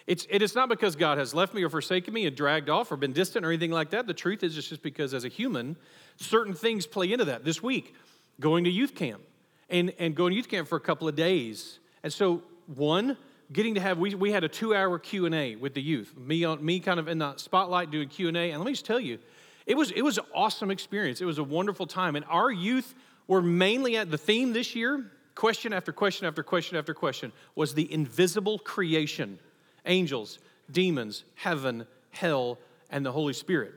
It's, 0.08 0.28
it 0.30 0.42
is 0.42 0.56
not 0.56 0.68
because 0.68 0.96
God 0.96 1.18
has 1.18 1.34
left 1.34 1.54
me 1.54 1.64
or 1.64 1.70
forsaken 1.70 2.14
me 2.14 2.26
and 2.26 2.36
dragged 2.36 2.70
off 2.70 2.92
or 2.92 2.98
been 2.98 3.14
distant 3.14 3.46
or 3.46 3.50
anything 3.50 3.72
like 3.72 3.92
that. 3.92 4.08
The 4.08 4.14
truth 4.14 4.44
is, 4.44 4.58
it's 4.58 4.68
just 4.68 4.84
because 4.84 5.14
as 5.14 5.24
a 5.24 5.30
human, 5.30 5.78
certain 6.18 6.54
things 6.54 6.86
play 6.86 7.14
into 7.14 7.26
that. 7.26 7.46
This 7.46 7.64
week, 7.64 7.96
going 8.40 8.66
to 8.66 8.70
youth 8.70 8.96
camp 8.96 9.22
and, 9.70 9.94
and 10.00 10.16
going 10.16 10.32
to 10.32 10.36
youth 10.36 10.50
camp 10.50 10.68
for 10.68 10.76
a 10.76 10.82
couple 10.82 11.08
of 11.08 11.16
days. 11.16 11.80
And 12.04 12.12
so, 12.12 12.42
one, 12.66 13.16
getting 13.52 13.76
to 13.76 13.82
have 13.82 13.98
we, 13.98 14.16
we 14.16 14.32
had 14.32 14.44
a 14.44 14.50
two-hour 14.50 15.00
q&a 15.00 15.56
with 15.56 15.74
the 15.74 15.82
youth. 15.82 16.16
Me 16.18 16.44
on 16.44 16.64
me 16.64 16.80
kind 16.80 17.00
of 17.00 17.08
in 17.08 17.20
the 17.20 17.36
spotlight 17.38 17.92
doing 17.92 18.08
q&a 18.08 18.32
and 18.32 18.60
let 18.60 18.66
me 18.66 18.72
just 18.72 18.86
tell 18.86 19.00
you 19.00 19.20
it 19.66 19.76
was 19.76 19.92
it 19.92 20.02
was 20.02 20.18
an 20.18 20.26
awesome 20.34 20.72
experience. 20.72 21.22
It 21.22 21.26
was 21.26 21.38
a 21.38 21.44
wonderful 21.44 21.88
time. 21.88 22.16
And 22.16 22.26
our 22.30 22.52
youth 22.52 22.94
were 23.28 23.42
mainly 23.42 23.98
at 23.98 24.12
the 24.12 24.18
theme 24.18 24.54
this 24.54 24.76
year 24.76 25.12
question 25.36 25.74
after 25.74 25.92
question 25.92 26.28
after 26.28 26.44
question 26.44 26.78
after 26.78 26.94
question 26.94 27.32
was 27.56 27.74
the 27.74 27.92
invisible 27.92 28.60
creation 28.60 29.40
angels 29.86 30.40
demons 30.72 31.24
heaven 31.36 31.86
hell 32.12 32.60
and 32.90 33.06
the 33.06 33.12
holy 33.12 33.34
spirit. 33.34 33.74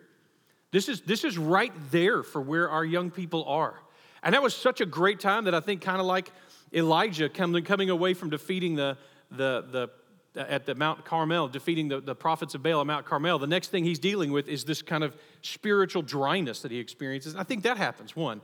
This 0.73 0.89
is 0.89 1.01
this 1.03 1.25
is 1.25 1.39
right 1.39 1.73
there 1.91 2.23
for 2.23 2.41
where 2.41 2.69
our 2.69 2.85
young 2.85 3.11
people 3.11 3.45
are. 3.45 3.81
And 4.23 4.35
that 4.35 4.43
was 4.43 4.55
such 4.55 4.81
a 4.81 4.87
great 4.87 5.21
time 5.21 5.45
that 5.45 5.55
i 5.55 5.61
think 5.61 5.83
kind 5.83 6.01
of 6.01 6.07
like 6.07 6.33
elijah 6.75 7.29
coming, 7.29 7.63
coming 7.65 7.91
away 7.91 8.13
from 8.13 8.29
defeating 8.29 8.75
the 8.75 8.99
the, 9.31 9.91
the, 10.35 10.51
at 10.51 10.67
the 10.67 10.75
Mount 10.75 11.05
Carmel, 11.05 11.49
defeating 11.49 11.89
the, 11.89 12.01
the 12.01 12.15
prophets 12.15 12.55
of 12.55 12.63
Baal 12.63 12.81
at 12.81 12.87
Mount 12.87 13.07
Carmel, 13.07 13.39
the 13.39 13.47
next 13.47 13.69
thing 13.69 13.85
he's 13.85 13.99
dealing 13.99 14.33
with 14.33 14.49
is 14.49 14.65
this 14.65 14.83
kind 14.83 15.03
of 15.03 15.17
spiritual 15.43 16.03
dryness 16.03 16.61
that 16.63 16.71
he 16.71 16.79
experiences. 16.79 17.35
I 17.35 17.43
think 17.43 17.63
that 17.63 17.77
happens, 17.77 18.15
one. 18.15 18.41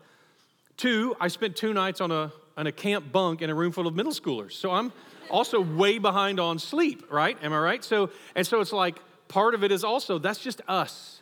Two, 0.77 1.15
I 1.21 1.29
spent 1.29 1.55
two 1.55 1.75
nights 1.75 2.01
on 2.01 2.11
a, 2.11 2.33
on 2.57 2.67
a 2.67 2.73
camp 2.73 3.13
bunk 3.13 3.43
in 3.43 3.51
a 3.51 3.55
room 3.55 3.73
full 3.73 3.87
of 3.87 3.95
middle 3.95 4.13
schoolers. 4.13 4.53
So 4.53 4.71
I'm 4.71 4.93
also 5.31 5.61
way 5.61 5.99
behind 5.99 6.41
on 6.41 6.59
sleep, 6.59 7.05
right? 7.11 7.37
Am 7.43 7.53
I 7.53 7.59
right? 7.59 7.85
So, 7.85 8.11
and 8.35 8.47
so 8.47 8.61
it's 8.61 8.73
like 8.73 8.99
part 9.29 9.55
of 9.55 9.63
it 9.65 9.71
is 9.71 9.85
also 9.85 10.19
that's 10.19 10.39
just 10.39 10.61
us. 10.69 11.21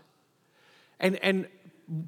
And, 0.98 1.16
and 1.16 1.48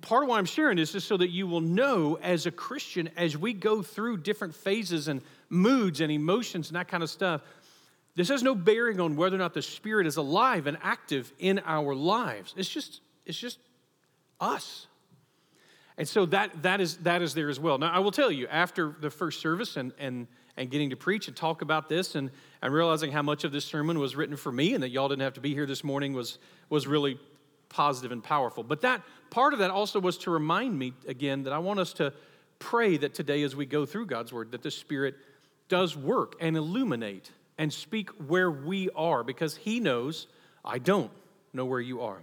part 0.01 0.23
of 0.23 0.29
why 0.29 0.39
I'm 0.39 0.45
sharing 0.45 0.77
this 0.77 0.95
is 0.95 1.05
so 1.05 1.17
that 1.17 1.31
you 1.31 1.47
will 1.47 1.61
know 1.61 2.19
as 2.23 2.47
a 2.47 2.51
Christian, 2.51 3.11
as 3.17 3.37
we 3.37 3.53
go 3.53 3.83
through 3.83 4.19
different 4.19 4.55
phases 4.55 5.09
and 5.09 5.23
moods 5.49 6.01
and 6.01 6.13
emotions 6.13 6.69
and 6.69 6.77
that 6.77 6.89
kind 6.89 7.03
of 7.03 7.11
stuff, 7.11 7.43
this 8.15 8.29
has 8.29 8.43
no 8.43 8.55
bearing 8.55 9.01
on 9.01 9.17
whether 9.17 9.37
or 9.37 9.39
not 9.39 9.55
the 9.55 9.63
Spirit 9.63 10.07
is 10.07 10.17
alive 10.17 10.67
and 10.67 10.77
active 10.83 11.33
in 11.39 11.61
our 11.65 11.95
lives. 11.95 12.55
It's 12.57 12.69
just, 12.69 13.01
it's 13.25 13.39
just 13.39 13.59
us. 14.41 14.87
And 15.99 16.09
so 16.09 16.27
that, 16.27 16.63
that, 16.63 16.81
is, 16.81 16.99
that 16.99 17.23
is 17.23 17.35
there 17.35 17.49
as 17.49 17.61
well. 17.61 17.79
Now, 17.79 17.91
I 17.93 17.99
will 17.99 18.11
tell 18.11 18.31
you, 18.31 18.47
after 18.49 18.95
the 19.01 19.11
first 19.11 19.41
service 19.41 19.77
and, 19.77 19.93
and, 19.99 20.27
and 20.57 20.71
getting 20.71 20.91
to 20.91 20.97
preach 20.97 21.29
and 21.29 21.37
talk 21.37 21.63
about 21.63 21.89
this 21.89 22.15
and, 22.15 22.31
and 22.61 22.73
realizing 22.73 23.13
how 23.13 23.23
much 23.23 23.45
of 23.45 23.53
this 23.53 23.65
sermon 23.65 23.99
was 23.99 24.17
written 24.17 24.37
for 24.37 24.53
me 24.53 24.75
and 24.75 24.83
that 24.83 24.91
y'all 24.91 25.09
didn't 25.09 25.23
have 25.23 25.35
to 25.35 25.41
be 25.41 25.55
here 25.55 25.67
this 25.67 25.85
morning 25.85 26.13
was, 26.13 26.39
was 26.71 26.87
really 26.87 27.19
positive 27.69 28.13
and 28.13 28.23
powerful. 28.23 28.63
But 28.63 28.83
that 28.83 29.03
part 29.33 29.55
of 29.55 29.61
that 29.61 29.71
also 29.71 29.99
was 29.99 30.19
to 30.19 30.31
remind 30.31 30.79
me 30.79 30.93
again 31.09 31.45
that 31.45 31.55
I 31.55 31.59
want 31.59 31.81
us 31.81 31.95
to 31.95 32.13
pray 32.59 32.99
that 32.99 33.15
today, 33.15 33.43
as 33.43 33.57
we 33.57 33.65
go 33.65 33.87
through 33.87 34.07
God's 34.07 34.33
word, 34.33 34.53
that 34.53 34.63
the 34.63 34.71
Spirit 34.71 35.17
does 35.69 35.97
work 35.97 36.37
and 36.39 36.55
illuminate 36.55 37.33
and 37.57 37.73
speak 37.73 38.11
where 38.29 38.51
we 38.51 38.91
are 38.91 39.25
because 39.25 39.57
He 39.57 39.81
knows 39.81 40.27
I 40.65 40.79
don't 40.79 41.11
know 41.55 41.65
where 41.65 41.81
you 41.81 42.03
are. 42.03 42.23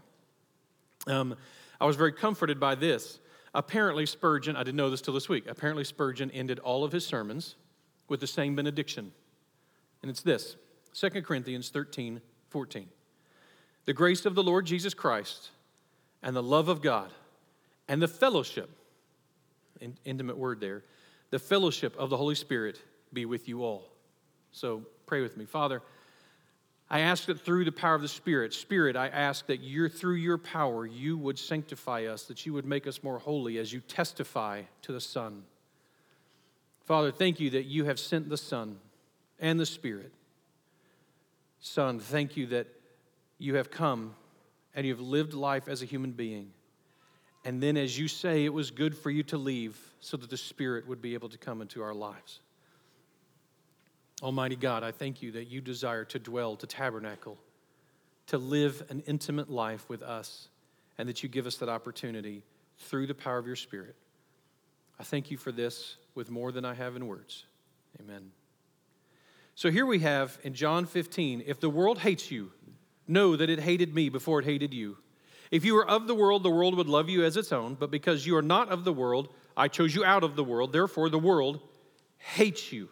Um, 1.08 1.36
I 1.82 1.86
was 1.86 1.96
very 1.96 2.14
comforted 2.14 2.60
by 2.60 2.76
this. 2.76 3.20
Apparently, 3.56 4.06
Spurgeon, 4.06 4.56
I 4.56 4.60
didn't 4.60 4.78
know 4.78 4.92
this 4.92 5.02
till 5.02 5.16
this 5.16 5.28
week, 5.28 5.46
apparently, 5.48 5.84
Spurgeon 5.84 6.30
ended 6.32 6.60
all 6.60 6.84
of 6.84 6.92
his 6.92 7.06
sermons 7.06 7.56
with 8.08 8.20
the 8.20 8.28
same 8.28 8.56
benediction. 8.56 9.12
And 10.04 10.12
it's 10.12 10.22
this 10.22 10.56
2 10.94 11.10
Corinthians 11.24 11.70
13 11.70 12.22
14. 12.50 12.88
The 13.86 13.94
grace 13.94 14.28
of 14.28 14.36
the 14.36 14.44
Lord 14.44 14.68
Jesus 14.68 14.94
Christ 14.94 15.50
and 16.22 16.36
the 16.36 16.44
love 16.44 16.68
of 16.68 16.82
God 16.82 17.12
and 17.88 18.02
the 18.02 18.08
fellowship, 18.08 18.70
intimate 20.06 20.38
word 20.38 20.60
there, 20.60 20.84
the 21.30 21.40
fellowship 21.40 21.96
of 21.98 22.10
the 22.10 22.18
Holy 22.18 22.36
Spirit 22.36 22.82
be 23.14 23.26
with 23.26 23.48
you 23.48 23.64
all. 23.64 23.90
So 24.52 24.84
pray 25.06 25.22
with 25.22 25.38
me. 25.38 25.46
Father, 25.46 25.82
I 26.90 27.02
ask 27.02 27.26
that 27.28 27.40
through 27.40 27.66
the 27.66 27.72
power 27.72 27.94
of 27.94 28.02
the 28.02 28.08
Spirit, 28.08 28.54
Spirit, 28.54 28.96
I 28.96 29.08
ask 29.10 29.46
that 29.48 29.62
you're 29.62 29.90
through 29.90 30.16
your 30.16 30.40
power, 30.40 30.88
you 30.88 31.18
would 31.18 31.38
sanctify 31.38 32.06
us, 32.06 32.24
that 32.24 32.46
you 32.46 32.54
would 32.54 32.66
make 32.66 32.88
us 32.88 33.04
more 33.04 33.20
holy 33.20 33.60
as 33.60 33.72
you 33.72 33.80
testify 33.80 34.64
to 34.82 34.92
the 34.92 35.02
Son. 35.02 35.44
Father, 36.86 37.12
thank 37.12 37.40
you 37.40 37.52
that 37.52 37.66
you 37.66 37.86
have 37.86 38.00
sent 38.00 38.30
the 38.30 38.38
Son 38.38 38.80
and 39.40 39.60
the 39.60 39.66
Spirit. 39.66 40.12
Son, 41.60 42.00
thank 42.00 42.36
you 42.36 42.48
that 42.48 42.68
you 43.38 43.56
have 43.56 43.70
come 43.70 44.16
and 44.80 44.88
you 44.88 44.94
have 44.94 45.02
lived 45.02 45.34
life 45.34 45.68
as 45.68 45.82
a 45.82 45.86
human 45.86 46.12
being. 46.14 46.52
And 47.44 47.62
then, 47.62 47.76
as 47.76 48.00
you 48.00 48.08
say, 48.08 48.46
it 48.46 48.54
was 48.54 48.72
good 48.72 48.98
for 48.98 49.10
you 49.12 49.24
to 49.24 49.38
leave 49.38 49.78
so 50.00 50.16
that 50.16 50.30
the 50.30 50.38
Spirit 50.38 50.88
would 50.88 51.02
be 51.02 51.16
able 51.16 51.28
to 51.28 51.38
come 51.38 51.62
into 51.62 51.82
our 51.82 51.94
lives. 51.94 52.40
Almighty 54.24 54.56
God, 54.56 54.86
I 54.86 54.92
thank 54.92 55.22
you 55.22 55.34
that 55.34 55.50
you 55.50 55.60
desire 55.60 56.06
to 56.06 56.18
dwell, 56.18 56.56
to 56.56 56.66
tabernacle, 56.66 57.38
to 58.28 58.38
live 58.38 58.82
an 58.88 59.04
intimate 59.06 59.50
life 59.50 59.84
with 59.90 60.02
us, 60.02 60.48
and 60.98 61.10
that 61.10 61.24
you 61.24 61.28
give 61.28 61.46
us 61.46 61.58
that 61.58 61.68
opportunity 61.68 62.42
through 62.78 63.08
the 63.08 63.14
power 63.14 63.38
of 63.38 63.46
your 63.46 63.58
Spirit. 63.58 63.98
I 64.98 65.04
thank 65.04 65.30
you 65.30 65.36
for 65.36 65.52
this 65.52 65.98
with 66.16 66.32
more 66.32 66.54
than 66.54 66.64
I 66.64 66.74
have 66.74 66.96
in 66.96 67.06
words. 67.06 67.44
Amen. 68.00 68.32
So 69.56 69.70
here 69.70 69.86
we 69.86 70.00
have 70.00 70.40
in 70.44 70.54
John 70.54 70.86
15 70.86 71.44
if 71.46 71.60
the 71.60 71.70
world 71.70 72.00
hates 72.00 72.32
you, 72.32 72.54
know 73.10 73.36
that 73.36 73.50
it 73.50 73.60
hated 73.60 73.94
me 73.94 74.10
before 74.10 74.40
it 74.40 74.46
hated 74.46 74.74
you. 74.74 74.98
If 75.52 75.66
you 75.66 75.74
were 75.74 75.88
of 75.88 76.08
the 76.08 76.16
world, 76.16 76.44
the 76.44 76.50
world 76.50 76.76
would 76.76 76.88
love 76.88 77.10
you 77.10 77.24
as 77.24 77.36
its 77.36 77.52
own, 77.52 77.76
but 77.76 77.90
because 77.90 78.26
you 78.26 78.38
are 78.38 78.42
not 78.42 78.70
of 78.70 78.84
the 78.84 78.94
world, 78.94 79.34
I 79.58 79.68
chose 79.68 79.96
you 79.96 80.06
out 80.06 80.24
of 80.24 80.36
the 80.36 80.44
world. 80.44 80.72
Therefore, 80.72 81.10
the 81.10 81.18
world 81.20 81.60
hates 82.18 82.72
you. 82.72 82.90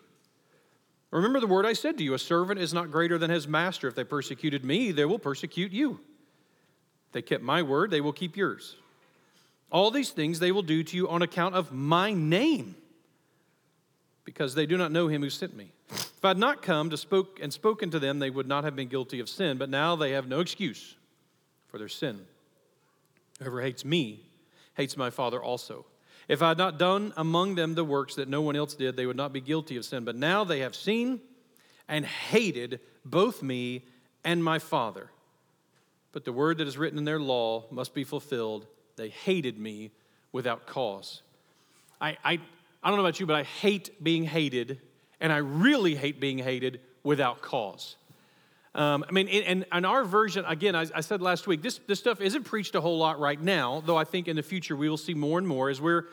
Remember 1.11 1.39
the 1.39 1.47
word 1.47 1.65
I 1.65 1.73
said 1.73 1.97
to 1.97 2.03
you 2.03 2.13
a 2.13 2.19
servant 2.19 2.59
is 2.59 2.73
not 2.73 2.91
greater 2.91 3.17
than 3.17 3.29
his 3.29 3.47
master. 3.47 3.87
If 3.87 3.95
they 3.95 4.03
persecuted 4.03 4.65
me, 4.65 4.91
they 4.91 5.05
will 5.05 5.19
persecute 5.19 5.71
you. 5.71 5.99
If 7.07 7.13
they 7.13 7.21
kept 7.21 7.43
my 7.43 7.61
word, 7.61 7.91
they 7.91 8.01
will 8.01 8.11
keep 8.11 8.35
yours. 8.35 8.75
All 9.71 9.91
these 9.91 10.09
things 10.09 10.39
they 10.39 10.51
will 10.51 10.63
do 10.63 10.83
to 10.83 10.95
you 10.95 11.09
on 11.09 11.21
account 11.21 11.55
of 11.55 11.71
my 11.71 12.13
name, 12.13 12.75
because 14.25 14.55
they 14.55 14.65
do 14.65 14.77
not 14.77 14.91
know 14.91 15.07
him 15.07 15.21
who 15.21 15.29
sent 15.29 15.55
me. 15.55 15.71
I 16.27 16.29
had 16.29 16.37
not 16.37 16.61
come 16.61 16.89
to 16.89 16.97
spoke 16.97 17.39
and 17.41 17.51
spoken 17.51 17.89
to 17.91 17.99
them, 17.99 18.19
they 18.19 18.29
would 18.29 18.47
not 18.47 18.63
have 18.63 18.75
been 18.75 18.87
guilty 18.87 19.19
of 19.19 19.29
sin, 19.29 19.57
but 19.57 19.69
now 19.69 19.95
they 19.95 20.11
have 20.11 20.27
no 20.27 20.39
excuse 20.39 20.95
for 21.67 21.77
their 21.77 21.89
sin. 21.89 22.25
Whoever 23.39 23.61
hates 23.61 23.83
me 23.83 24.25
hates 24.75 24.97
my 24.97 25.09
Father 25.09 25.41
also. 25.41 25.85
If 26.27 26.41
I 26.41 26.49
had 26.49 26.57
not 26.57 26.77
done 26.77 27.13
among 27.15 27.55
them 27.55 27.75
the 27.75 27.83
works 27.83 28.15
that 28.15 28.27
no 28.27 28.41
one 28.41 28.55
else 28.55 28.73
did, 28.73 28.95
they 28.95 29.05
would 29.05 29.15
not 29.15 29.31
be 29.31 29.41
guilty 29.41 29.77
of 29.77 29.85
sin. 29.85 30.03
But 30.03 30.15
now 30.15 30.43
they 30.43 30.59
have 30.59 30.75
seen 30.75 31.21
and 31.87 32.05
hated 32.05 32.79
both 33.05 33.41
me 33.41 33.85
and 34.23 34.43
my 34.43 34.59
Father. 34.59 35.09
But 36.11 36.25
the 36.25 36.33
word 36.33 36.57
that 36.57 36.67
is 36.67 36.77
written 36.77 36.97
in 36.99 37.05
their 37.05 37.19
law 37.19 37.65
must 37.71 37.93
be 37.93 38.03
fulfilled. 38.03 38.67
They 38.97 39.09
hated 39.09 39.57
me 39.57 39.91
without 40.31 40.67
cause. 40.67 41.21
I, 42.01 42.17
I, 42.23 42.39
I 42.83 42.89
don't 42.89 42.97
know 42.97 43.05
about 43.05 43.19
you, 43.19 43.25
but 43.25 43.35
I 43.35 43.43
hate 43.43 44.03
being 44.03 44.25
hated, 44.25 44.81
and 45.19 45.31
I 45.31 45.37
really 45.37 45.95
hate 45.95 46.19
being 46.19 46.37
hated 46.37 46.79
without 47.03 47.41
cause. 47.41 47.95
Um, 48.75 49.03
I 49.09 49.11
mean, 49.11 49.27
and, 49.27 49.65
and 49.71 49.85
our 49.85 50.03
version, 50.03 50.45
again, 50.45 50.75
I, 50.75 50.85
I, 50.93 51.01
said 51.01 51.19
last 51.19 51.47
week, 51.47 51.63
this, 51.63 51.79
this 51.87 51.97
stuff 51.97 52.21
isn't 52.21 52.43
preached 52.43 52.75
a 52.75 52.81
whole 52.81 52.99
lot 52.99 53.19
right 53.19 53.41
now, 53.41 53.81
though 53.83 53.97
I 53.97 54.03
think 54.03 54.27
in 54.27 54.35
the 54.35 54.43
future 54.43 54.75
we 54.75 54.87
will 54.87 54.97
see 54.97 55.15
more 55.15 55.39
and 55.39 55.47
more 55.47 55.69
as 55.69 55.81
we're 55.81 56.05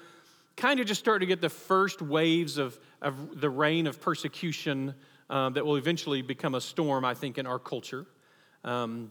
kind 0.57 0.81
of 0.81 0.87
just 0.87 1.01
starting 1.01 1.29
to 1.29 1.31
get 1.31 1.43
the 1.43 1.51
first 1.51 2.01
waves 2.01 2.57
of, 2.57 2.79
of 3.03 3.41
the 3.41 3.51
reign 3.51 3.87
of 3.87 4.01
persecution 4.01 4.95
um, 5.29 5.53
that 5.55 5.67
will 5.67 5.77
eventually 5.77 6.23
become 6.23 6.55
a 6.55 6.61
storm, 6.61 7.05
I 7.05 7.13
think, 7.13 7.37
in 7.37 7.47
our 7.47 7.59
culture. 7.59 8.07
Um, 8.63 9.11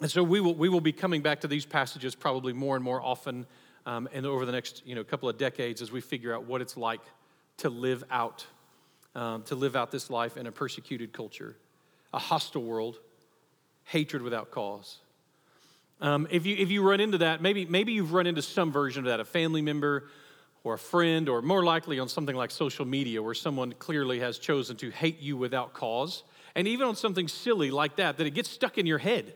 and 0.00 0.10
so 0.10 0.22
we 0.22 0.40
will, 0.40 0.54
we 0.54 0.68
will 0.68 0.80
be 0.80 0.92
coming 0.92 1.22
back 1.22 1.40
to 1.40 1.48
these 1.48 1.66
passages 1.66 2.14
probably 2.14 2.52
more 2.52 2.76
and 2.76 2.84
more 2.84 3.02
often 3.02 3.46
um, 3.86 4.08
and 4.12 4.26
over 4.26 4.46
the 4.46 4.52
next 4.52 4.82
you 4.86 4.94
know, 4.94 5.02
couple 5.02 5.28
of 5.28 5.38
decades 5.38 5.82
as 5.82 5.90
we 5.90 6.00
figure 6.00 6.34
out 6.34 6.44
what 6.44 6.60
it's 6.60 6.76
like 6.76 7.00
to 7.58 7.68
live 7.68 8.04
out, 8.10 8.46
um, 9.14 9.42
to 9.44 9.54
live 9.54 9.76
out 9.76 9.90
this 9.90 10.10
life 10.10 10.36
in 10.36 10.46
a 10.46 10.52
persecuted 10.52 11.12
culture 11.12 11.56
a 12.12 12.18
hostile 12.18 12.62
world, 12.62 12.98
hatred 13.84 14.22
without 14.22 14.50
cause. 14.50 14.98
Um, 16.00 16.26
if, 16.30 16.46
you, 16.46 16.56
if 16.56 16.70
you 16.70 16.82
run 16.82 17.00
into 17.00 17.18
that, 17.18 17.42
maybe, 17.42 17.66
maybe 17.66 17.92
you've 17.92 18.12
run 18.12 18.26
into 18.26 18.42
some 18.42 18.72
version 18.72 19.04
of 19.04 19.10
that, 19.10 19.20
a 19.20 19.24
family 19.24 19.62
member 19.62 20.08
or 20.64 20.74
a 20.74 20.78
friend, 20.78 21.28
or 21.28 21.40
more 21.40 21.64
likely 21.64 21.98
on 21.98 22.08
something 22.08 22.34
like 22.34 22.50
social 22.50 22.84
media 22.84 23.22
where 23.22 23.34
someone 23.34 23.72
clearly 23.78 24.20
has 24.20 24.38
chosen 24.38 24.76
to 24.78 24.90
hate 24.90 25.20
you 25.20 25.36
without 25.36 25.72
cause. 25.72 26.22
And 26.54 26.66
even 26.66 26.86
on 26.88 26.96
something 26.96 27.28
silly 27.28 27.70
like 27.70 27.96
that, 27.96 28.16
that 28.16 28.26
it 28.26 28.34
gets 28.34 28.50
stuck 28.50 28.76
in 28.76 28.86
your 28.86 28.98
head. 28.98 29.32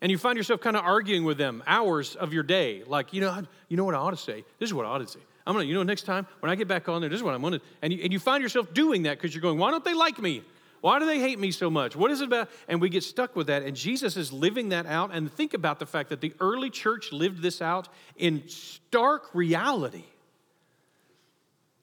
And 0.00 0.10
you 0.10 0.16
find 0.16 0.36
yourself 0.36 0.60
kind 0.60 0.76
of 0.76 0.84
arguing 0.84 1.24
with 1.24 1.36
them 1.36 1.62
hours 1.66 2.16
of 2.16 2.32
your 2.32 2.42
day. 2.42 2.82
Like, 2.86 3.12
you 3.12 3.20
know, 3.20 3.42
you 3.68 3.76
know 3.76 3.84
what 3.84 3.94
I 3.94 3.98
ought 3.98 4.12
to 4.12 4.16
say? 4.16 4.44
This 4.58 4.70
is 4.70 4.74
what 4.74 4.86
I 4.86 4.88
ought 4.88 4.98
to 4.98 5.08
say. 5.08 5.20
I'm 5.50 5.56
gonna, 5.56 5.66
you 5.66 5.74
know, 5.74 5.82
next 5.82 6.02
time 6.02 6.28
when 6.38 6.48
I 6.48 6.54
get 6.54 6.68
back 6.68 6.88
on 6.88 7.00
there, 7.00 7.10
this 7.10 7.16
is 7.16 7.24
what 7.24 7.34
I'm 7.34 7.42
gonna. 7.42 7.60
And 7.82 7.92
you, 7.92 8.04
and 8.04 8.12
you 8.12 8.20
find 8.20 8.40
yourself 8.40 8.72
doing 8.72 9.02
that 9.02 9.18
because 9.18 9.34
you're 9.34 9.42
going, 9.42 9.58
why 9.58 9.72
don't 9.72 9.84
they 9.84 9.94
like 9.94 10.20
me? 10.20 10.44
Why 10.80 11.00
do 11.00 11.06
they 11.06 11.18
hate 11.18 11.40
me 11.40 11.50
so 11.50 11.68
much? 11.68 11.96
What 11.96 12.12
is 12.12 12.20
it 12.20 12.26
about? 12.26 12.48
And 12.68 12.80
we 12.80 12.88
get 12.88 13.02
stuck 13.02 13.34
with 13.34 13.48
that. 13.48 13.64
And 13.64 13.76
Jesus 13.76 14.16
is 14.16 14.32
living 14.32 14.68
that 14.68 14.86
out. 14.86 15.10
And 15.12 15.30
think 15.30 15.52
about 15.52 15.80
the 15.80 15.86
fact 15.86 16.10
that 16.10 16.20
the 16.20 16.32
early 16.38 16.70
church 16.70 17.10
lived 17.10 17.42
this 17.42 17.60
out 17.60 17.88
in 18.16 18.44
stark 18.46 19.34
reality. 19.34 20.04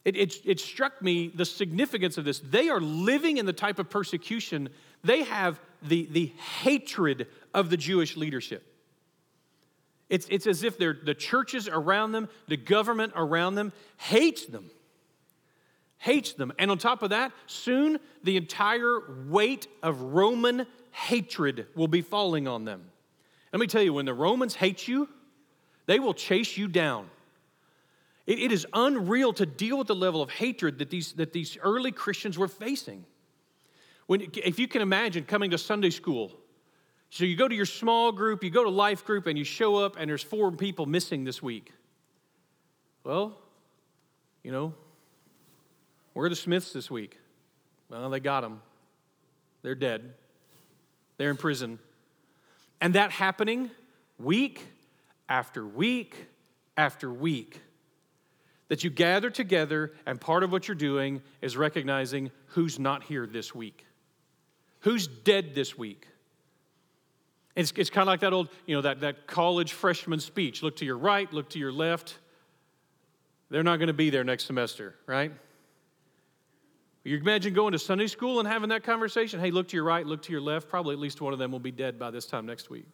It, 0.06 0.16
it, 0.16 0.36
it, 0.46 0.60
struck 0.62 1.02
me 1.02 1.28
the 1.36 1.44
significance 1.44 2.18
of 2.18 2.24
this. 2.24 2.40
They 2.40 2.70
are 2.70 2.80
living 2.80 3.36
in 3.36 3.46
the 3.46 3.52
type 3.52 3.80
of 3.80 3.90
persecution, 3.90 4.70
they 5.04 5.24
have 5.24 5.60
the, 5.82 6.08
the 6.10 6.28
hatred 6.62 7.28
of 7.54 7.70
the 7.70 7.76
Jewish 7.76 8.16
leadership. 8.16 8.67
It's, 10.10 10.28
it's 10.30 10.48
as 10.48 10.64
if 10.64 10.78
the 10.78 11.16
churches 11.18 11.68
around 11.68 12.14
them, 12.14 12.30
the 12.48 12.58
government 12.58 13.14
around 13.16 13.56
them, 13.56 13.74
hates 13.98 14.46
them 14.46 14.70
hates 15.98 16.34
them. 16.34 16.54
And 16.60 16.72
on 16.72 16.78
top 16.78 17.02
of 17.02 17.10
that, 17.10 17.32
soon 17.48 18.00
the 18.24 18.38
entire 18.38 19.00
weight 19.28 19.68
of 19.82 20.02
Roman 20.02 20.66
hatred 20.92 21.68
will 21.76 21.88
be 21.88 22.02
falling 22.02 22.48
on 22.48 22.66
them. 22.66 22.86
Let 23.54 23.60
me 23.60 23.68
tell 23.68 23.82
you, 23.82 23.94
when 23.94 24.06
the 24.06 24.14
Romans 24.14 24.56
hate 24.56 24.88
you, 24.88 25.10
they 25.86 26.00
will 26.00 26.14
chase 26.14 26.58
you 26.58 26.68
down. 26.68 27.10
it, 28.26 28.40
it 28.40 28.52
is 28.52 28.66
unreal 28.74 29.34
to 29.34 29.46
deal 29.46 29.78
with 29.78 29.88
the 29.88 29.96
level 29.96 30.22
of 30.22 30.30
hatred 30.30 30.80
that 30.80 30.90
these, 30.90 31.14
that 31.14 31.34
these 31.34 31.58
early 31.62 31.92
Christians 31.92 32.38
were 32.38 32.48
facing. 32.48 33.06
When, 34.06 34.22
if 34.36 34.60
you 34.60 34.68
can 34.68 34.82
imagine 34.82 35.24
coming 35.24 35.52
to 35.52 35.58
Sunday 35.58 35.90
school, 35.90 36.32
so 37.10 37.26
you 37.26 37.36
go 37.36 37.48
to 37.48 37.56
your 37.56 37.66
small 37.66 38.12
group, 38.12 38.44
you 38.44 38.50
go 38.50 38.64
to 38.64 38.70
life 38.70 39.06
group, 39.06 39.28
and 39.28 39.38
you 39.38 39.44
show 39.44 39.78
up, 39.78 39.96
and 39.98 40.10
there's 40.10 40.24
four 40.24 40.52
people 40.52 40.86
missing 40.86 41.24
this 41.24 41.42
week. 41.42 41.72
Well, 43.04 43.38
you 44.44 44.52
know, 44.52 44.74
where 46.14 46.26
are 46.26 46.30
the 46.30 46.36
Smiths 46.36 46.74
this 46.74 46.92
week? 46.92 47.18
Well, 47.90 48.10
they 48.10 48.20
got 48.20 48.42
them. 48.42 48.62
They're 49.62 49.76
dead. 49.76 50.14
They're 51.18 51.30
in 51.30 51.38
prison. 51.38 51.80
And 52.82 52.96
that 52.96 53.12
happening 53.12 53.72
week 54.20 54.66
after 55.30 55.66
week 55.66 56.28
after 56.76 57.12
week. 57.12 57.62
That 58.68 58.84
you 58.84 58.90
gather 58.90 59.30
together, 59.30 59.94
and 60.06 60.20
part 60.20 60.44
of 60.44 60.52
what 60.52 60.68
you're 60.68 60.76
doing 60.76 61.22
is 61.42 61.56
recognizing 61.56 62.32
who's 62.48 62.78
not 62.78 63.04
here 63.04 63.26
this 63.26 63.56
week, 63.56 63.86
who's 64.82 65.08
dead 65.08 65.56
this 65.56 65.78
week. 65.78 66.06
It's, 67.58 67.74
it's 67.76 67.90
kind 67.90 68.04
of 68.04 68.08
like 68.08 68.20
that 68.20 68.34
old, 68.34 68.50
you 68.68 68.76
know, 68.76 68.84
that, 68.84 69.00
that 69.00 69.26
college 69.26 69.74
freshman 69.74 70.20
speech 70.20 70.62
look 70.62 70.76
to 70.76 70.86
your 70.86 70.98
right, 70.98 71.32
look 71.34 71.50
to 71.50 71.60
your 71.60 71.72
left. 71.72 72.20
They're 73.50 73.64
not 73.64 73.78
going 73.78 73.88
to 73.88 73.94
be 73.94 74.12
there 74.12 74.24
next 74.24 74.46
semester, 74.46 74.94
right? 75.08 75.32
You 77.04 77.18
imagine 77.18 77.56
going 77.56 77.72
to 77.72 77.80
Sunday 77.80 78.06
school 78.06 78.38
and 78.40 78.48
having 78.48 78.70
that 78.70 78.84
conversation? 78.84 79.40
Hey, 79.40 79.50
look 79.50 79.70
to 79.70 79.76
your 79.76 79.86
right, 79.86 80.06
look 80.06 80.22
to 80.24 80.32
your 80.32 80.42
left. 80.42 80.70
Probably 80.70 80.94
at 80.94 81.00
least 81.00 81.20
one 81.20 81.34
of 81.34 81.40
them 81.40 81.52
will 81.52 81.60
be 81.60 81.72
dead 81.72 81.98
by 81.98 82.12
this 82.12 82.28
time 82.28 82.46
next 82.46 82.70
week. 82.70 82.86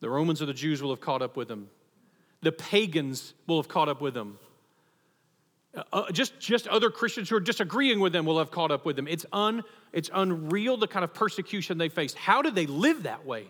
The 0.00 0.10
Romans 0.10 0.42
or 0.42 0.46
the 0.46 0.54
Jews 0.54 0.82
will 0.82 0.90
have 0.90 1.00
caught 1.00 1.22
up 1.22 1.36
with 1.36 1.46
them. 1.46 1.68
The 2.40 2.50
pagans 2.50 3.34
will 3.46 3.58
have 3.58 3.68
caught 3.68 3.88
up 3.88 4.00
with 4.00 4.14
them. 4.14 4.40
Uh, 5.78 5.82
uh, 5.92 6.12
just, 6.12 6.38
just 6.40 6.66
other 6.68 6.90
Christians 6.90 7.28
who 7.28 7.36
are 7.36 7.40
disagreeing 7.40 8.00
with 8.00 8.12
them 8.12 8.26
will 8.26 8.38
have 8.38 8.50
caught 8.50 8.70
up 8.70 8.84
with 8.84 8.96
them. 8.96 9.06
It's, 9.06 9.26
un, 9.32 9.62
it's 9.92 10.10
unreal 10.12 10.76
the 10.76 10.88
kind 10.88 11.04
of 11.04 11.14
persecution 11.14 11.78
they 11.78 11.88
faced. 11.88 12.16
How 12.16 12.42
did 12.42 12.54
they 12.54 12.66
live 12.66 13.04
that 13.04 13.24
way? 13.24 13.42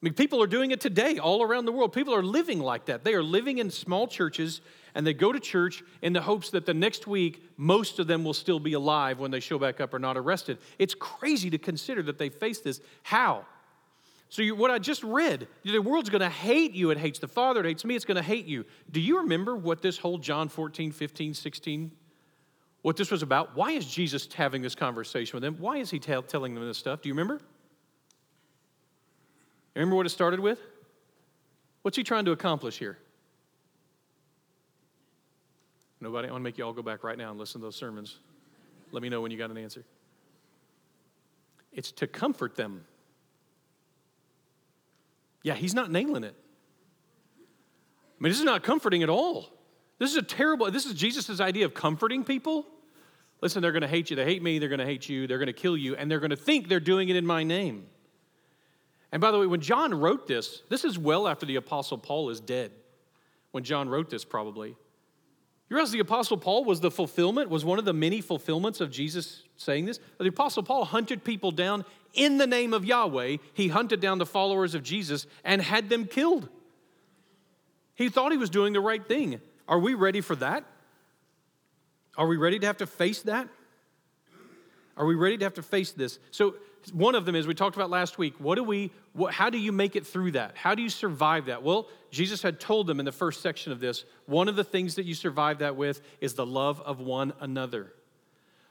I 0.00 0.04
mean, 0.04 0.14
people 0.14 0.42
are 0.42 0.46
doing 0.46 0.70
it 0.70 0.80
today 0.80 1.18
all 1.18 1.42
around 1.42 1.64
the 1.64 1.72
world. 1.72 1.92
People 1.92 2.14
are 2.14 2.22
living 2.22 2.60
like 2.60 2.86
that. 2.86 3.02
They 3.02 3.14
are 3.14 3.22
living 3.22 3.58
in 3.58 3.70
small 3.70 4.06
churches 4.06 4.60
and 4.94 5.06
they 5.06 5.12
go 5.12 5.32
to 5.32 5.40
church 5.40 5.82
in 6.02 6.12
the 6.12 6.20
hopes 6.20 6.50
that 6.50 6.66
the 6.66 6.74
next 6.74 7.06
week 7.06 7.42
most 7.56 7.98
of 7.98 8.06
them 8.06 8.24
will 8.24 8.34
still 8.34 8.60
be 8.60 8.74
alive 8.74 9.18
when 9.18 9.30
they 9.30 9.40
show 9.40 9.58
back 9.58 9.80
up 9.80 9.92
or 9.92 9.98
not 9.98 10.16
arrested. 10.16 10.58
It's 10.78 10.94
crazy 10.94 11.50
to 11.50 11.58
consider 11.58 12.02
that 12.04 12.18
they 12.18 12.28
face 12.28 12.60
this. 12.60 12.80
How? 13.02 13.44
So, 14.30 14.42
you, 14.42 14.54
what 14.54 14.70
I 14.70 14.78
just 14.78 15.02
read, 15.02 15.48
the 15.64 15.78
world's 15.78 16.10
going 16.10 16.20
to 16.20 16.28
hate 16.28 16.74
you. 16.74 16.90
It 16.90 16.98
hates 16.98 17.18
the 17.18 17.28
Father, 17.28 17.60
it 17.60 17.66
hates 17.66 17.84
me, 17.84 17.96
it's 17.96 18.04
going 18.04 18.16
to 18.16 18.22
hate 18.22 18.46
you. 18.46 18.66
Do 18.90 19.00
you 19.00 19.18
remember 19.18 19.56
what 19.56 19.80
this 19.80 19.96
whole 19.96 20.18
John 20.18 20.48
14, 20.48 20.92
15, 20.92 21.32
16, 21.32 21.92
what 22.82 22.96
this 22.96 23.10
was 23.10 23.22
about? 23.22 23.56
Why 23.56 23.72
is 23.72 23.86
Jesus 23.86 24.28
having 24.32 24.60
this 24.60 24.74
conversation 24.74 25.36
with 25.36 25.42
them? 25.42 25.56
Why 25.58 25.78
is 25.78 25.90
he 25.90 25.98
telling 25.98 26.54
them 26.54 26.66
this 26.66 26.78
stuff? 26.78 27.02
Do 27.02 27.08
you 27.08 27.14
remember? 27.14 27.40
Remember 29.74 29.96
what 29.96 30.06
it 30.06 30.10
started 30.10 30.40
with? 30.40 30.60
What's 31.82 31.96
he 31.96 32.04
trying 32.04 32.24
to 32.26 32.32
accomplish 32.32 32.78
here? 32.78 32.98
Nobody? 36.00 36.28
I 36.28 36.32
want 36.32 36.42
to 36.42 36.44
make 36.44 36.58
you 36.58 36.64
all 36.64 36.72
go 36.72 36.82
back 36.82 37.02
right 37.02 37.16
now 37.16 37.30
and 37.30 37.38
listen 37.38 37.60
to 37.60 37.66
those 37.66 37.76
sermons. 37.76 38.18
Let 38.92 39.02
me 39.02 39.08
know 39.08 39.20
when 39.20 39.30
you 39.30 39.38
got 39.38 39.50
an 39.50 39.58
answer. 39.58 39.84
It's 41.72 41.92
to 41.92 42.06
comfort 42.06 42.56
them. 42.56 42.84
Yeah, 45.42 45.54
he's 45.54 45.74
not 45.74 45.90
nailing 45.90 46.24
it. 46.24 46.34
I 48.18 48.22
mean, 48.22 48.30
this 48.30 48.38
is 48.38 48.44
not 48.44 48.62
comforting 48.62 49.02
at 49.02 49.08
all. 49.08 49.48
This 49.98 50.10
is 50.10 50.16
a 50.16 50.22
terrible, 50.22 50.70
this 50.70 50.86
is 50.86 50.94
Jesus' 50.94 51.40
idea 51.40 51.64
of 51.64 51.74
comforting 51.74 52.24
people. 52.24 52.66
Listen, 53.40 53.62
they're 53.62 53.72
going 53.72 53.82
to 53.82 53.88
hate 53.88 54.10
you. 54.10 54.16
They 54.16 54.24
hate 54.24 54.42
me. 54.42 54.58
They're 54.58 54.68
going 54.68 54.80
to 54.80 54.86
hate 54.86 55.08
you. 55.08 55.26
They're 55.26 55.38
going 55.38 55.46
to 55.46 55.52
kill 55.52 55.76
you. 55.76 55.94
And 55.94 56.10
they're 56.10 56.20
going 56.20 56.30
to 56.30 56.36
think 56.36 56.68
they're 56.68 56.80
doing 56.80 57.08
it 57.08 57.16
in 57.16 57.24
my 57.24 57.44
name. 57.44 57.86
And 59.12 59.20
by 59.20 59.30
the 59.30 59.38
way, 59.38 59.46
when 59.46 59.60
John 59.60 59.94
wrote 59.94 60.26
this, 60.26 60.62
this 60.68 60.84
is 60.84 60.98
well 60.98 61.28
after 61.28 61.46
the 61.46 61.56
Apostle 61.56 61.98
Paul 61.98 62.30
is 62.30 62.40
dead. 62.40 62.72
When 63.52 63.64
John 63.64 63.88
wrote 63.88 64.10
this, 64.10 64.24
probably. 64.24 64.70
You 64.70 65.76
realize 65.76 65.92
the 65.92 66.00
Apostle 66.00 66.36
Paul 66.36 66.64
was 66.64 66.80
the 66.80 66.90
fulfillment, 66.90 67.48
was 67.48 67.64
one 67.64 67.78
of 67.78 67.84
the 67.84 67.92
many 67.92 68.20
fulfillments 68.20 68.80
of 68.80 68.90
Jesus 68.90 69.44
saying 69.58 69.84
this? 69.84 70.00
The 70.18 70.28
Apostle 70.28 70.62
Paul 70.62 70.86
hunted 70.86 71.22
people 71.22 71.50
down 71.50 71.84
in 72.14 72.38
the 72.38 72.46
name 72.46 72.72
of 72.72 72.84
Yahweh. 72.84 73.36
He 73.52 73.68
hunted 73.68 74.00
down 74.00 74.18
the 74.18 74.26
followers 74.26 74.74
of 74.74 74.82
Jesus 74.82 75.26
and 75.44 75.60
had 75.60 75.90
them 75.90 76.06
killed. 76.06 76.48
He 77.94 78.08
thought 78.08 78.32
he 78.32 78.38
was 78.38 78.48
doing 78.48 78.72
the 78.72 78.80
right 78.80 79.04
thing. 79.06 79.40
Are 79.68 79.78
we 79.78 79.94
ready 79.94 80.20
for 80.20 80.36
that? 80.36 80.64
Are 82.16 82.26
we 82.26 82.36
ready 82.36 82.58
to 82.60 82.66
have 82.66 82.78
to 82.78 82.86
face 82.86 83.22
that? 83.22 83.48
Are 84.96 85.04
we 85.04 85.14
ready 85.14 85.36
to 85.38 85.44
have 85.44 85.54
to 85.54 85.62
face 85.62 85.92
this? 85.92 86.18
So, 86.30 86.54
one 86.92 87.14
of 87.14 87.26
them 87.26 87.34
is 87.34 87.46
we 87.46 87.54
talked 87.54 87.76
about 87.76 87.90
last 87.90 88.18
week. 88.18 88.34
What 88.38 88.54
do 88.54 88.62
we, 88.62 88.92
what, 89.12 89.34
how 89.34 89.50
do 89.50 89.58
you 89.58 89.72
make 89.72 89.96
it 89.96 90.06
through 90.06 90.32
that? 90.32 90.56
How 90.56 90.74
do 90.74 90.82
you 90.82 90.88
survive 90.88 91.46
that? 91.46 91.62
Well, 91.62 91.88
Jesus 92.10 92.40
had 92.40 92.60
told 92.60 92.86
them 92.86 92.98
in 92.98 93.04
the 93.04 93.12
first 93.12 93.42
section 93.42 93.72
of 93.72 93.80
this 93.80 94.04
one 94.26 94.48
of 94.48 94.56
the 94.56 94.64
things 94.64 94.94
that 94.94 95.04
you 95.04 95.14
survive 95.14 95.58
that 95.58 95.76
with 95.76 96.00
is 96.20 96.34
the 96.34 96.46
love 96.46 96.80
of 96.80 97.00
one 97.00 97.32
another. 97.40 97.92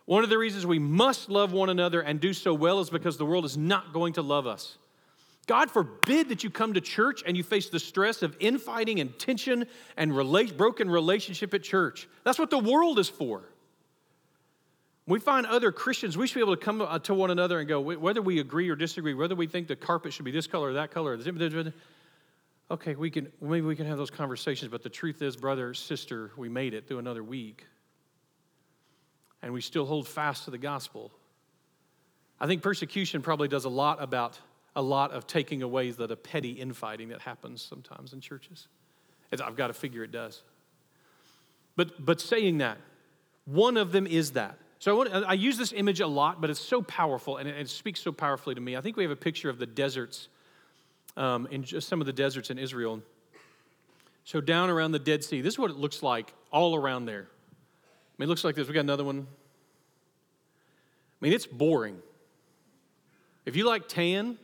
One 0.08 0.24
of 0.24 0.30
the 0.30 0.38
reasons 0.38 0.66
we 0.66 0.80
must 0.80 1.30
love 1.30 1.52
one 1.52 1.70
another 1.70 2.00
and 2.00 2.22
do 2.22 2.34
so 2.34 2.54
well 2.54 2.80
is 2.80 2.90
because 2.90 3.18
the 3.18 3.26
world 3.26 3.44
is 3.44 3.58
not 3.58 3.92
going 3.92 4.14
to 4.14 4.22
love 4.22 4.48
us. 4.48 4.78
God 5.48 5.70
forbid 5.70 6.30
that 6.30 6.46
you 6.46 6.50
come 6.50 6.74
to 6.76 6.82
church 6.82 7.24
and 7.26 7.36
you 7.36 7.44
face 7.44 7.70
the 7.70 7.80
stress 7.80 8.22
of 8.22 8.36
infighting 8.40 9.02
and 9.02 9.20
tension 9.20 9.66
and 9.98 10.16
broken 10.56 10.90
relationship 10.90 11.54
at 11.54 11.62
church. 11.62 12.08
That's 12.24 12.40
what 12.40 12.50
the 12.50 12.58
world 12.58 13.00
is 13.00 13.10
for. 13.10 13.44
We 15.06 15.20
find 15.20 15.46
other 15.46 15.74
Christians, 15.74 16.18
we 16.18 16.26
should 16.26 16.36
be 16.36 16.42
able 16.42 16.56
to 16.56 16.64
come 16.64 16.82
uh, 16.82 17.00
to 17.00 17.14
one 17.14 17.30
another 17.30 17.60
and 17.60 17.68
go, 17.68 17.82
whether 17.82 18.22
we 18.22 18.40
agree 18.40 18.70
or 18.70 18.78
disagree, 18.78 19.14
whether 19.14 19.36
we 19.36 19.48
think 19.48 19.68
the 19.68 19.76
carpet 19.76 20.14
should 20.14 20.26
be 20.26 20.32
this 20.32 20.48
color 20.48 20.70
or 20.70 20.74
that 20.74 20.92
color, 20.92 21.18
okay, 22.72 22.96
we 22.96 23.10
can, 23.10 23.32
maybe 23.42 23.66
we 23.66 23.76
can 23.76 23.88
have 23.88 23.98
those 23.98 24.12
conversations, 24.12 24.72
but 24.72 24.84
the 24.84 24.90
truth 24.90 25.22
is, 25.22 25.36
brother, 25.36 25.74
sister, 25.74 26.32
we 26.38 26.48
made 26.48 26.74
it 26.74 26.88
through 26.88 27.00
another 27.00 27.24
week. 27.24 27.66
And 29.41 29.53
we 29.53 29.62
still 29.62 29.86
hold 29.86 30.08
fast 30.08 30.46
to 30.46 30.51
the 30.51 30.58
gospel. 30.58 31.12
I 32.39 32.48
think 32.48 32.62
persecution 32.62 33.22
probably 33.22 33.48
does 33.48 33.65
a 33.65 33.70
lot 33.70 34.01
about 34.01 34.39
a 34.75 34.82
lot 34.82 35.12
of 35.12 35.25
taking 35.25 35.63
away 35.63 35.89
the, 35.89 36.15
petty 36.15 36.51
infighting 36.51 37.10
that 37.10 37.20
happens 37.22 37.63
sometimes 37.63 38.13
in 38.13 38.22
churches. 38.22 38.67
It's, 39.32 39.41
I've 39.41 39.56
got 39.56 39.67
to 39.67 39.74
figure 39.74 40.03
it 40.03 40.12
does. 40.12 40.44
But, 41.75 42.06
but 42.06 42.22
saying 42.22 42.60
that, 42.60 42.77
one 43.46 43.75
of 43.75 43.91
them 43.91 44.06
is 44.06 44.34
that. 44.34 44.60
So 44.77 44.91
I, 44.91 44.96
want, 44.96 45.25
I 45.27 45.34
use 45.34 45.58
this 45.58 45.74
image 45.74 46.00
a 46.00 46.06
lot, 46.06 46.39
but 46.39 46.51
it's 46.51 46.60
so 46.60 46.84
powerful 46.84 47.38
and 47.38 47.50
it, 47.50 47.58
it, 47.58 47.70
speaks 47.70 48.00
so 48.00 48.12
powerfully 48.12 48.53
to 48.53 48.62
me. 48.62 48.77
I 48.77 48.82
think 48.82 48.98
we 48.98 49.03
have 49.03 49.12
a 49.12 49.15
picture 49.15 49.50
of 49.50 49.58
the 49.58 49.65
deserts, 49.65 50.27
um, 51.15 51.48
in 51.50 51.63
just 51.63 51.88
some 51.88 52.00
of 52.00 52.06
the 52.06 52.13
deserts 52.13 52.51
in 52.51 52.60
Israel. 52.60 53.01
So 54.25 54.41
down 54.41 54.70
around 54.70 54.91
the 54.91 55.00
Dead 55.00 55.24
Sea, 55.24 55.41
this 55.41 55.56
is 55.56 55.60
what 55.60 55.72
it 55.72 55.77
looks 55.77 56.03
like 56.03 56.34
all 56.51 56.75
around 56.75 57.06
there. 57.06 57.27
I 58.17 58.24
mean, 58.24 58.27
it 58.27 58.29
looks 58.29 58.43
like 58.43 58.55
this. 58.55 58.67
We 58.67 58.74
got 58.74 58.81
another 58.81 59.03
one. 59.03 59.27
I 61.21 61.25
mean, 61.25 61.33
it's 61.33 61.45
boring. 61.45 61.97
If 63.45 63.55
you 63.55 63.65
like 63.65 63.88
tan, 63.88 64.38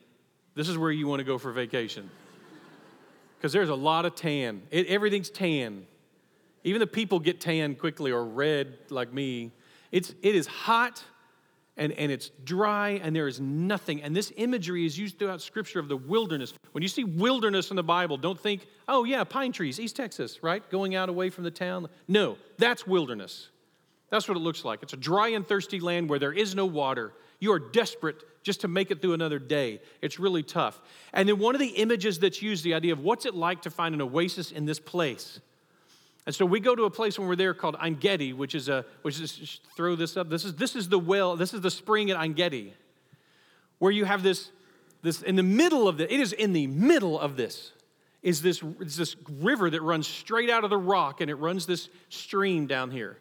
this 0.55 0.69
is 0.69 0.77
where 0.77 0.91
you 0.91 1.07
want 1.07 1.19
to 1.19 1.23
go 1.23 1.37
for 1.37 1.51
vacation. 1.51 2.09
Because 3.37 3.51
there's 3.51 3.69
a 3.69 3.75
lot 3.75 4.05
of 4.05 4.15
tan. 4.15 4.61
It, 4.69 4.87
everything's 4.87 5.29
tan. 5.29 5.85
Even 6.63 6.79
the 6.79 6.87
people 6.87 7.19
get 7.19 7.41
tan 7.41 7.75
quickly 7.75 8.11
or 8.11 8.23
red 8.23 8.77
like 8.89 9.11
me. 9.11 9.51
It's, 9.91 10.13
it 10.21 10.35
is 10.35 10.47
hot 10.47 11.03
and, 11.75 11.91
and 11.93 12.11
it's 12.11 12.29
dry 12.43 13.01
and 13.03 13.15
there 13.15 13.27
is 13.27 13.39
nothing. 13.39 14.01
And 14.01 14.15
this 14.15 14.31
imagery 14.37 14.85
is 14.85 14.97
used 14.97 15.19
throughout 15.19 15.41
Scripture 15.41 15.79
of 15.79 15.87
the 15.87 15.97
wilderness. 15.97 16.53
When 16.71 16.83
you 16.83 16.87
see 16.87 17.03
wilderness 17.03 17.71
in 17.71 17.75
the 17.75 17.83
Bible, 17.83 18.17
don't 18.17 18.39
think, 18.39 18.67
oh, 18.87 19.03
yeah, 19.03 19.23
pine 19.23 19.51
trees, 19.51 19.79
East 19.79 19.95
Texas, 19.95 20.41
right? 20.43 20.67
Going 20.69 20.95
out 20.95 21.09
away 21.09 21.29
from 21.29 21.43
the 21.43 21.51
town. 21.51 21.89
No, 22.07 22.37
that's 22.57 22.87
wilderness. 22.87 23.49
That's 24.13 24.27
what 24.27 24.37
it 24.37 24.41
looks 24.41 24.63
like. 24.63 24.83
It's 24.83 24.93
a 24.93 24.97
dry 24.97 25.29
and 25.29 25.43
thirsty 25.43 25.79
land 25.79 26.07
where 26.07 26.19
there 26.19 26.31
is 26.31 26.53
no 26.53 26.67
water. 26.67 27.13
You 27.39 27.51
are 27.53 27.57
desperate 27.57 28.17
just 28.43 28.61
to 28.61 28.67
make 28.67 28.91
it 28.91 29.01
through 29.01 29.13
another 29.13 29.39
day. 29.39 29.81
It's 30.03 30.19
really 30.19 30.43
tough. 30.43 30.79
And 31.13 31.27
then 31.27 31.39
one 31.39 31.55
of 31.55 31.59
the 31.59 31.69
images 31.69 32.19
that's 32.19 32.39
used, 32.39 32.63
the 32.63 32.75
idea 32.75 32.93
of 32.93 32.99
what's 32.99 33.25
it 33.25 33.33
like 33.33 33.63
to 33.63 33.71
find 33.71 33.95
an 33.95 34.03
oasis 34.03 34.51
in 34.51 34.65
this 34.65 34.79
place. 34.79 35.39
And 36.27 36.35
so 36.35 36.45
we 36.45 36.59
go 36.59 36.75
to 36.75 36.83
a 36.83 36.91
place 36.91 37.17
when 37.17 37.27
we're 37.27 37.35
there 37.35 37.55
called 37.55 37.75
Ein 37.79 37.95
Gedi, 37.95 38.33
which 38.33 38.53
is 38.53 38.69
a 38.69 38.85
which 39.01 39.19
is 39.19 39.59
throw 39.75 39.95
this 39.95 40.15
up. 40.15 40.29
This 40.29 40.45
is 40.45 40.53
this 40.53 40.75
is 40.75 40.89
the 40.89 40.99
well, 40.99 41.35
this 41.35 41.51
is 41.51 41.61
the 41.61 41.71
spring 41.71 42.11
at 42.11 42.17
Ein 42.17 42.33
Gedi, 42.33 42.75
where 43.79 43.91
you 43.91 44.05
have 44.05 44.21
this 44.21 44.51
this 45.01 45.23
in 45.23 45.37
the 45.37 45.41
middle 45.41 45.87
of 45.87 45.97
the 45.97 46.13
it 46.13 46.19
is 46.19 46.33
in 46.33 46.53
the 46.53 46.67
middle 46.67 47.19
of 47.19 47.35
this 47.35 47.71
is 48.21 48.43
this 48.43 48.61
is 48.79 48.95
this 48.95 49.15
river 49.41 49.71
that 49.71 49.81
runs 49.81 50.05
straight 50.05 50.51
out 50.51 50.63
of 50.63 50.69
the 50.69 50.77
rock 50.77 51.19
and 51.19 51.31
it 51.31 51.35
runs 51.35 51.65
this 51.65 51.89
stream 52.09 52.67
down 52.67 52.91
here. 52.91 53.17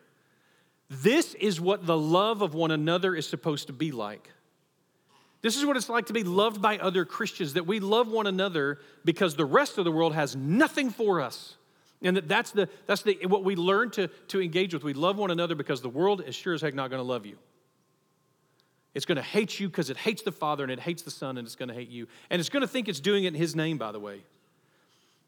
This 0.92 1.32
is 1.34 1.58
what 1.58 1.86
the 1.86 1.96
love 1.96 2.42
of 2.42 2.52
one 2.52 2.70
another 2.70 3.14
is 3.14 3.26
supposed 3.26 3.68
to 3.68 3.72
be 3.72 3.92
like. 3.92 4.30
This 5.40 5.56
is 5.56 5.64
what 5.64 5.76
it's 5.78 5.88
like 5.88 6.06
to 6.06 6.12
be 6.12 6.22
loved 6.22 6.60
by 6.60 6.76
other 6.76 7.06
Christians, 7.06 7.54
that 7.54 7.66
we 7.66 7.80
love 7.80 8.08
one 8.12 8.26
another 8.26 8.78
because 9.04 9.34
the 9.34 9.46
rest 9.46 9.78
of 9.78 9.84
the 9.86 9.90
world 9.90 10.14
has 10.14 10.36
nothing 10.36 10.90
for 10.90 11.22
us. 11.22 11.56
And 12.02 12.16
that 12.18 12.28
that's, 12.28 12.50
the, 12.50 12.68
that's 12.86 13.02
the, 13.02 13.18
what 13.26 13.42
we 13.42 13.56
learn 13.56 13.90
to, 13.92 14.08
to 14.28 14.42
engage 14.42 14.74
with. 14.74 14.84
We 14.84 14.92
love 14.92 15.16
one 15.16 15.30
another 15.30 15.54
because 15.54 15.80
the 15.80 15.88
world 15.88 16.22
is 16.26 16.34
sure 16.34 16.52
as 16.52 16.60
heck 16.60 16.74
not 16.74 16.90
going 16.90 17.00
to 17.00 17.08
love 17.08 17.24
you. 17.24 17.38
It's 18.94 19.06
going 19.06 19.16
to 19.16 19.22
hate 19.22 19.58
you 19.58 19.68
because 19.68 19.88
it 19.88 19.96
hates 19.96 20.22
the 20.22 20.32
Father 20.32 20.62
and 20.62 20.70
it 20.70 20.80
hates 20.80 21.02
the 21.02 21.10
Son 21.10 21.38
and 21.38 21.46
it's 21.46 21.56
going 21.56 21.70
to 21.70 21.74
hate 21.74 21.88
you. 21.88 22.06
And 22.28 22.38
it's 22.38 22.50
going 22.50 22.60
to 22.60 22.68
think 22.68 22.88
it's 22.88 23.00
doing 23.00 23.24
it 23.24 23.28
in 23.28 23.34
His 23.34 23.56
name, 23.56 23.78
by 23.78 23.92
the 23.92 24.00
way. 24.00 24.20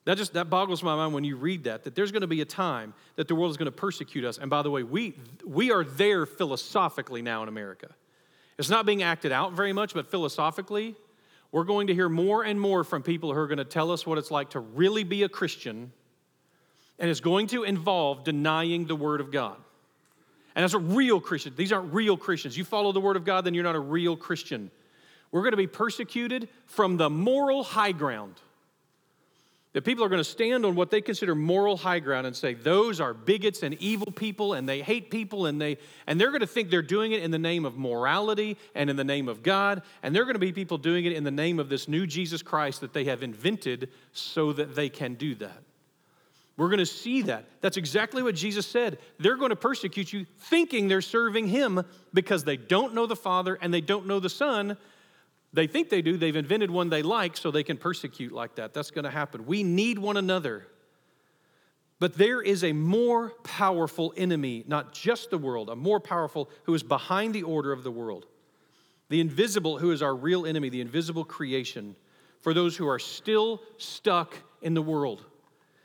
That 0.04 0.18
just 0.18 0.34
that 0.34 0.50
boggles 0.50 0.82
my 0.82 0.94
mind 0.94 1.14
when 1.14 1.24
you 1.24 1.36
read 1.36 1.64
that, 1.64 1.84
that 1.84 1.94
there's 1.94 2.12
going 2.12 2.20
to 2.20 2.26
be 2.26 2.42
a 2.42 2.46
time 2.46 2.92
that 3.16 3.26
the 3.26 3.34
world 3.34 3.50
is 3.50 3.56
going 3.56 3.66
to 3.66 3.72
persecute 3.72 4.24
us. 4.24 4.36
And 4.36 4.50
by 4.50 4.62
the 4.62 4.70
way, 4.70 4.82
we, 4.82 5.14
we 5.46 5.72
are 5.72 5.82
there 5.82 6.26
philosophically 6.26 7.22
now 7.22 7.42
in 7.42 7.48
America. 7.48 7.88
It's 8.58 8.68
not 8.68 8.84
being 8.84 9.02
acted 9.02 9.32
out 9.32 9.52
very 9.52 9.72
much, 9.72 9.94
but 9.94 10.10
philosophically, 10.10 10.94
we're 11.52 11.64
going 11.64 11.86
to 11.86 11.94
hear 11.94 12.08
more 12.08 12.44
and 12.44 12.60
more 12.60 12.84
from 12.84 13.02
people 13.02 13.32
who 13.32 13.38
are 13.38 13.46
going 13.46 13.58
to 13.58 13.64
tell 13.64 13.90
us 13.90 14.06
what 14.06 14.18
it's 14.18 14.30
like 14.30 14.50
to 14.50 14.60
really 14.60 15.04
be 15.04 15.22
a 15.22 15.28
Christian, 15.28 15.90
and 16.98 17.10
it's 17.10 17.20
going 17.20 17.46
to 17.48 17.64
involve 17.64 18.24
denying 18.24 18.86
the 18.86 18.96
Word 18.96 19.20
of 19.20 19.32
God. 19.32 19.56
And 20.54 20.62
that's 20.62 20.74
a 20.74 20.78
real 20.78 21.20
Christian. 21.20 21.54
These 21.56 21.72
aren't 21.72 21.92
real 21.94 22.16
Christians. 22.16 22.56
You 22.56 22.64
follow 22.64 22.92
the 22.92 23.00
Word 23.00 23.16
of 23.16 23.24
God, 23.24 23.44
then 23.44 23.54
you're 23.54 23.64
not 23.64 23.74
a 23.74 23.80
real 23.80 24.16
Christian. 24.16 24.70
We're 25.32 25.42
going 25.42 25.52
to 25.52 25.56
be 25.56 25.66
persecuted 25.66 26.48
from 26.66 26.96
the 26.96 27.08
moral 27.08 27.64
high 27.64 27.92
ground 27.92 28.34
that 29.74 29.82
people 29.82 30.04
are 30.04 30.08
going 30.08 30.20
to 30.20 30.24
stand 30.24 30.64
on 30.64 30.76
what 30.76 30.90
they 30.90 31.00
consider 31.00 31.34
moral 31.34 31.76
high 31.76 31.98
ground 31.98 32.26
and 32.26 32.34
say 32.34 32.54
those 32.54 33.00
are 33.00 33.12
bigots 33.12 33.62
and 33.62 33.74
evil 33.74 34.10
people 34.10 34.54
and 34.54 34.68
they 34.68 34.80
hate 34.80 35.10
people 35.10 35.46
and 35.46 35.60
they 35.60 35.76
and 36.06 36.18
they're 36.18 36.30
going 36.30 36.40
to 36.40 36.46
think 36.46 36.70
they're 36.70 36.80
doing 36.80 37.12
it 37.12 37.22
in 37.22 37.30
the 37.32 37.38
name 37.38 37.64
of 37.64 37.76
morality 37.76 38.56
and 38.74 38.88
in 38.88 38.96
the 38.96 39.04
name 39.04 39.28
of 39.28 39.42
God 39.42 39.82
and 40.02 40.14
they're 40.14 40.24
going 40.24 40.36
to 40.36 40.40
be 40.40 40.52
people 40.52 40.78
doing 40.78 41.04
it 41.04 41.12
in 41.12 41.24
the 41.24 41.30
name 41.30 41.58
of 41.58 41.68
this 41.68 41.88
new 41.88 42.06
Jesus 42.06 42.40
Christ 42.40 42.80
that 42.80 42.94
they 42.94 43.04
have 43.04 43.22
invented 43.22 43.90
so 44.12 44.52
that 44.52 44.74
they 44.74 44.88
can 44.88 45.14
do 45.14 45.34
that. 45.36 45.62
We're 46.56 46.68
going 46.68 46.78
to 46.78 46.86
see 46.86 47.22
that. 47.22 47.46
That's 47.60 47.76
exactly 47.76 48.22
what 48.22 48.36
Jesus 48.36 48.64
said. 48.64 48.98
They're 49.18 49.36
going 49.36 49.50
to 49.50 49.56
persecute 49.56 50.12
you 50.12 50.24
thinking 50.38 50.86
they're 50.86 51.02
serving 51.02 51.48
him 51.48 51.82
because 52.12 52.44
they 52.44 52.56
don't 52.56 52.94
know 52.94 53.06
the 53.06 53.16
Father 53.16 53.58
and 53.60 53.74
they 53.74 53.80
don't 53.80 54.06
know 54.06 54.20
the 54.20 54.30
Son 54.30 54.76
they 55.54 55.68
think 55.68 55.88
they 55.88 56.02
do. 56.02 56.16
They've 56.16 56.34
invented 56.34 56.70
one 56.70 56.90
they 56.90 57.02
like 57.02 57.36
so 57.36 57.50
they 57.50 57.62
can 57.62 57.76
persecute 57.76 58.32
like 58.32 58.56
that. 58.56 58.74
That's 58.74 58.90
going 58.90 59.04
to 59.04 59.10
happen. 59.10 59.46
We 59.46 59.62
need 59.62 59.98
one 59.98 60.16
another. 60.16 60.66
But 62.00 62.18
there 62.18 62.42
is 62.42 62.64
a 62.64 62.72
more 62.72 63.30
powerful 63.44 64.12
enemy, 64.16 64.64
not 64.66 64.92
just 64.92 65.30
the 65.30 65.38
world, 65.38 65.70
a 65.70 65.76
more 65.76 66.00
powerful 66.00 66.50
who 66.64 66.74
is 66.74 66.82
behind 66.82 67.34
the 67.34 67.44
order 67.44 67.70
of 67.70 67.84
the 67.84 67.92
world. 67.92 68.26
The 69.10 69.20
invisible, 69.20 69.78
who 69.78 69.92
is 69.92 70.02
our 70.02 70.14
real 70.14 70.44
enemy, 70.44 70.70
the 70.70 70.80
invisible 70.80 71.24
creation, 71.24 71.94
for 72.40 72.52
those 72.52 72.76
who 72.76 72.88
are 72.88 72.98
still 72.98 73.62
stuck 73.78 74.36
in 74.60 74.74
the 74.74 74.82
world, 74.82 75.24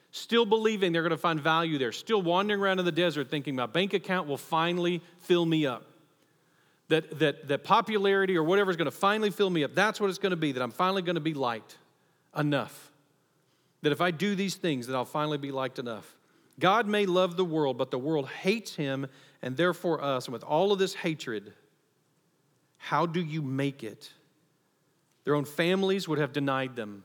still 0.09 0.47
believing 0.47 0.91
they're 0.91 1.03
going 1.03 1.11
to 1.11 1.17
find 1.17 1.39
value 1.39 1.77
there, 1.77 1.91
still 1.91 2.23
wandering 2.23 2.59
around 2.59 2.79
in 2.79 2.85
the 2.85 2.91
desert 2.91 3.29
thinking 3.29 3.55
my 3.55 3.67
bank 3.67 3.93
account 3.93 4.27
will 4.27 4.37
finally 4.37 5.03
fill 5.19 5.45
me 5.45 5.67
up 5.67 5.88
that, 6.89 7.19
that, 7.19 7.47
that 7.47 7.63
popularity 7.63 8.35
or 8.35 8.43
whatever 8.43 8.69
is 8.69 8.77
going 8.77 8.85
to 8.85 8.91
finally 8.91 9.29
fill 9.29 9.49
me 9.49 9.63
up. 9.63 9.73
That's 9.73 10.01
what 10.01 10.09
it's 10.09 10.19
going 10.19 10.31
to 10.31 10.35
be, 10.35 10.51
that 10.51 10.61
I'm 10.61 10.71
finally 10.71 11.01
going 11.01 11.15
to 11.15 11.21
be 11.21 11.33
liked 11.33 11.77
enough. 12.37 12.91
That 13.81 13.91
if 13.91 14.01
I 14.01 14.11
do 14.11 14.35
these 14.35 14.55
things, 14.55 14.87
that 14.87 14.95
I'll 14.95 15.05
finally 15.05 15.37
be 15.37 15.51
liked 15.51 15.79
enough. 15.79 16.15
God 16.59 16.87
may 16.87 17.05
love 17.05 17.37
the 17.37 17.45
world, 17.45 17.77
but 17.77 17.91
the 17.91 17.99
world 17.99 18.27
hates 18.27 18.75
him 18.75 19.07
and 19.41 19.55
therefore 19.55 20.03
us. 20.03 20.25
And 20.25 20.33
with 20.33 20.43
all 20.43 20.73
of 20.73 20.79
this 20.79 20.93
hatred, 20.93 21.53
how 22.77 23.05
do 23.05 23.21
you 23.21 23.41
make 23.41 23.83
it? 23.83 24.11
Their 25.23 25.35
own 25.35 25.45
families 25.45 26.07
would 26.07 26.19
have 26.19 26.33
denied 26.33 26.75
them, 26.75 27.03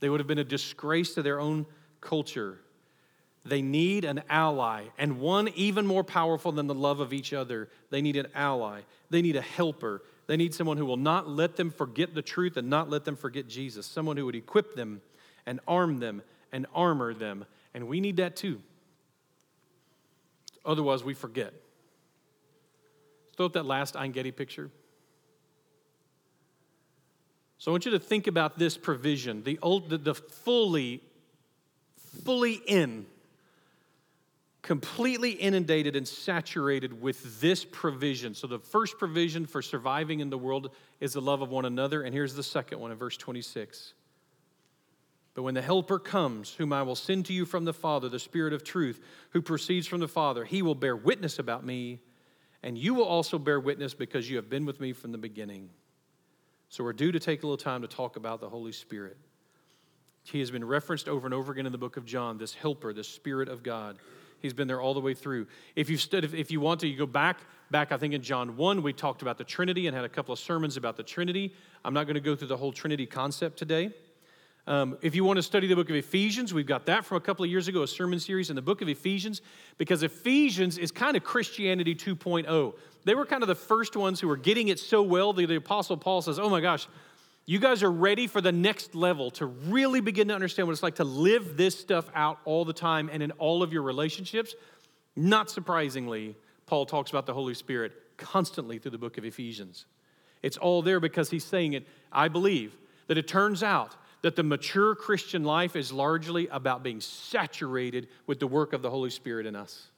they 0.00 0.08
would 0.08 0.20
have 0.20 0.26
been 0.26 0.38
a 0.38 0.44
disgrace 0.44 1.14
to 1.14 1.22
their 1.22 1.40
own 1.40 1.66
culture. 2.00 2.60
They 3.44 3.60
need 3.60 4.04
an 4.04 4.22
ally, 4.30 4.84
and 4.96 5.20
one 5.20 5.48
even 5.48 5.86
more 5.86 6.02
powerful 6.02 6.50
than 6.50 6.66
the 6.66 6.74
love 6.74 7.00
of 7.00 7.12
each 7.12 7.34
other. 7.34 7.68
They 7.90 8.00
need 8.00 8.16
an 8.16 8.28
ally. 8.34 8.80
They 9.10 9.20
need 9.20 9.36
a 9.36 9.42
helper. 9.42 10.02
They 10.26 10.38
need 10.38 10.54
someone 10.54 10.78
who 10.78 10.86
will 10.86 10.96
not 10.96 11.28
let 11.28 11.56
them 11.56 11.70
forget 11.70 12.14
the 12.14 12.22
truth 12.22 12.56
and 12.56 12.70
not 12.70 12.88
let 12.88 13.04
them 13.04 13.16
forget 13.16 13.46
Jesus. 13.46 13.86
Someone 13.86 14.16
who 14.16 14.24
would 14.24 14.34
equip 14.34 14.74
them 14.74 15.02
and 15.44 15.60
arm 15.68 15.98
them 15.98 16.22
and 16.52 16.66
armor 16.74 17.12
them. 17.12 17.44
And 17.74 17.86
we 17.86 18.00
need 18.00 18.16
that 18.16 18.34
too. 18.34 18.62
Otherwise, 20.64 21.04
we 21.04 21.12
forget. 21.12 21.52
throw 23.36 23.44
up 23.44 23.52
that 23.52 23.66
last 23.66 23.94
Ein 23.94 24.12
Gedi 24.12 24.30
picture. 24.30 24.70
So 27.58 27.70
I 27.70 27.72
want 27.72 27.84
you 27.84 27.92
to 27.92 27.98
think 27.98 28.26
about 28.26 28.58
this 28.58 28.78
provision, 28.78 29.42
the, 29.42 29.58
old, 29.60 29.90
the, 29.90 29.98
the 29.98 30.14
fully, 30.14 31.02
fully 32.24 32.54
in 32.66 33.04
completely 34.64 35.32
inundated 35.32 35.94
and 35.94 36.08
saturated 36.08 37.00
with 37.00 37.38
this 37.40 37.66
provision. 37.66 38.34
So, 38.34 38.46
the 38.46 38.58
first 38.58 38.98
provision 38.98 39.44
for 39.46 39.60
surviving 39.60 40.20
in 40.20 40.30
the 40.30 40.38
world 40.38 40.70
is 41.00 41.12
the 41.12 41.20
love 41.20 41.42
of 41.42 41.50
one 41.50 41.66
another. 41.66 42.02
And 42.02 42.14
here's 42.14 42.34
the 42.34 42.42
second 42.42 42.80
one 42.80 42.90
in 42.90 42.96
verse 42.96 43.16
26. 43.16 43.92
But 45.34 45.42
when 45.42 45.54
the 45.54 45.62
Helper 45.62 45.98
comes, 45.98 46.54
whom 46.54 46.72
I 46.72 46.82
will 46.82 46.94
send 46.94 47.26
to 47.26 47.32
you 47.32 47.44
from 47.44 47.64
the 47.64 47.74
Father, 47.74 48.08
the 48.08 48.18
Spirit 48.18 48.54
of 48.54 48.64
truth, 48.64 49.00
who 49.30 49.42
proceeds 49.42 49.86
from 49.86 50.00
the 50.00 50.08
Father, 50.08 50.44
he 50.44 50.62
will 50.62 50.74
bear 50.74 50.96
witness 50.96 51.38
about 51.38 51.64
me, 51.66 52.00
and 52.62 52.78
you 52.78 52.94
will 52.94 53.04
also 53.04 53.38
bear 53.38 53.60
witness 53.60 53.92
because 53.92 54.30
you 54.30 54.36
have 54.36 54.48
been 54.48 54.64
with 54.64 54.80
me 54.80 54.92
from 54.92 55.12
the 55.12 55.18
beginning. 55.18 55.68
So 56.70 56.82
we're 56.82 56.94
due 56.94 57.12
to 57.12 57.20
take 57.20 57.42
a 57.42 57.46
little 57.46 57.58
time 57.58 57.82
to 57.82 57.88
talk 57.88 58.16
about 58.16 58.40
the 58.40 58.48
Holy 58.48 58.72
Spirit. 58.72 59.18
He 60.22 60.38
has 60.38 60.50
been 60.50 60.64
referenced 60.64 61.06
over 61.06 61.26
and 61.26 61.34
over 61.34 61.52
again 61.52 61.66
in 61.66 61.72
the 61.72 61.78
book 61.78 61.98
of 61.98 62.06
John, 62.06 62.38
this 62.38 62.54
helper, 62.54 62.94
the 62.94 63.04
Spirit 63.04 63.48
of 63.48 63.62
God. 63.62 63.98
He's 64.44 64.52
been 64.52 64.68
there 64.68 64.78
all 64.78 64.92
the 64.92 65.00
way 65.00 65.14
through. 65.14 65.46
If 65.74 65.88
you 65.88 65.96
stood, 65.96 66.22
if 66.22 66.34
if 66.34 66.50
you 66.50 66.60
want 66.60 66.80
to, 66.80 66.86
you 66.86 66.98
go 66.98 67.06
back, 67.06 67.38
back, 67.70 67.92
I 67.92 67.96
think 67.96 68.12
in 68.12 68.20
John 68.20 68.58
1, 68.58 68.82
we 68.82 68.92
talked 68.92 69.22
about 69.22 69.38
the 69.38 69.44
Trinity 69.44 69.86
and 69.86 69.96
had 69.96 70.04
a 70.04 70.08
couple 70.10 70.34
of 70.34 70.38
sermons 70.38 70.76
about 70.76 70.98
the 70.98 71.02
Trinity. 71.02 71.54
I'm 71.82 71.94
not 71.94 72.04
going 72.04 72.16
to 72.16 72.20
go 72.20 72.36
through 72.36 72.48
the 72.48 72.56
whole 72.58 72.70
Trinity 72.70 73.06
concept 73.06 73.58
today. 73.58 73.90
Um, 74.66 74.98
if 75.00 75.14
you 75.14 75.24
want 75.24 75.38
to 75.38 75.42
study 75.42 75.66
the 75.66 75.76
book 75.76 75.88
of 75.88 75.96
Ephesians, 75.96 76.52
we've 76.52 76.66
got 76.66 76.84
that 76.84 77.06
from 77.06 77.16
a 77.16 77.20
couple 77.22 77.42
of 77.42 77.50
years 77.50 77.68
ago, 77.68 77.84
a 77.84 77.88
sermon 77.88 78.20
series 78.20 78.50
in 78.50 78.56
the 78.56 78.60
book 78.60 78.82
of 78.82 78.88
Ephesians, 78.90 79.40
because 79.78 80.02
Ephesians 80.02 80.76
is 80.76 80.92
kind 80.92 81.16
of 81.16 81.24
Christianity 81.24 81.94
2.0. 81.94 82.74
They 83.04 83.14
were 83.14 83.24
kind 83.24 83.42
of 83.42 83.48
the 83.48 83.54
first 83.54 83.96
ones 83.96 84.20
who 84.20 84.28
were 84.28 84.36
getting 84.36 84.68
it 84.68 84.78
so 84.78 85.00
well 85.00 85.32
that 85.32 85.46
the 85.46 85.56
Apostle 85.56 85.96
Paul 85.96 86.20
says, 86.20 86.38
Oh 86.38 86.50
my 86.50 86.60
gosh, 86.60 86.86
you 87.46 87.58
guys 87.58 87.82
are 87.82 87.90
ready 87.90 88.26
for 88.26 88.40
the 88.40 88.52
next 88.52 88.94
level 88.94 89.30
to 89.32 89.46
really 89.46 90.00
begin 90.00 90.28
to 90.28 90.34
understand 90.34 90.66
what 90.66 90.72
it's 90.72 90.82
like 90.82 90.96
to 90.96 91.04
live 91.04 91.56
this 91.56 91.78
stuff 91.78 92.08
out 92.14 92.38
all 92.44 92.64
the 92.64 92.72
time 92.72 93.10
and 93.12 93.22
in 93.22 93.30
all 93.32 93.62
of 93.62 93.72
your 93.72 93.82
relationships. 93.82 94.54
Not 95.14 95.50
surprisingly, 95.50 96.36
Paul 96.66 96.86
talks 96.86 97.10
about 97.10 97.26
the 97.26 97.34
Holy 97.34 97.54
Spirit 97.54 97.92
constantly 98.16 98.78
through 98.78 98.92
the 98.92 98.98
book 98.98 99.18
of 99.18 99.24
Ephesians. 99.24 99.84
It's 100.42 100.56
all 100.56 100.80
there 100.82 101.00
because 101.00 101.30
he's 101.30 101.44
saying 101.44 101.74
it, 101.74 101.86
I 102.10 102.28
believe, 102.28 102.76
that 103.08 103.18
it 103.18 103.28
turns 103.28 103.62
out 103.62 103.94
that 104.22 104.36
the 104.36 104.42
mature 104.42 104.94
Christian 104.94 105.44
life 105.44 105.76
is 105.76 105.92
largely 105.92 106.48
about 106.48 106.82
being 106.82 107.00
saturated 107.00 108.08
with 108.26 108.40
the 108.40 108.46
work 108.46 108.72
of 108.72 108.80
the 108.80 108.88
Holy 108.88 109.10
Spirit 109.10 109.44
in 109.44 109.54
us. 109.54 109.88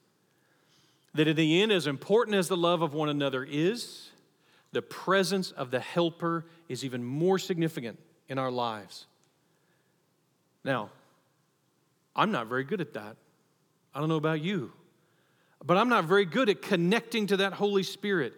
That 1.13 1.29
in 1.29 1.37
the 1.37 1.61
end, 1.61 1.71
as 1.71 1.87
important 1.87 2.35
as 2.35 2.49
the 2.49 2.57
love 2.57 2.81
of 2.81 2.93
one 2.93 3.07
another 3.07 3.45
is, 3.45 4.09
the 4.71 4.81
presence 4.81 5.51
of 5.51 5.71
the 5.71 5.79
helper 5.79 6.45
is 6.69 6.83
even 6.83 7.03
more 7.03 7.39
significant 7.39 7.99
in 8.29 8.37
our 8.37 8.51
lives. 8.51 9.05
Now, 10.63 10.89
I'm 12.15 12.31
not 12.31 12.47
very 12.47 12.63
good 12.63 12.81
at 12.81 12.93
that. 12.93 13.15
I 13.93 13.99
don't 13.99 14.09
know 14.09 14.17
about 14.17 14.41
you, 14.41 14.71
but 15.65 15.77
I'm 15.77 15.89
not 15.89 16.05
very 16.05 16.25
good 16.25 16.49
at 16.49 16.61
connecting 16.61 17.27
to 17.27 17.37
that 17.37 17.53
Holy 17.53 17.83
Spirit. 17.83 18.33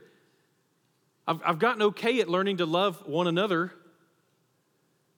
I've, 1.27 1.41
I've 1.43 1.59
gotten 1.59 1.81
okay 1.83 2.21
at 2.21 2.29
learning 2.29 2.57
to 2.57 2.65
love 2.65 3.07
one 3.07 3.27
another 3.27 3.73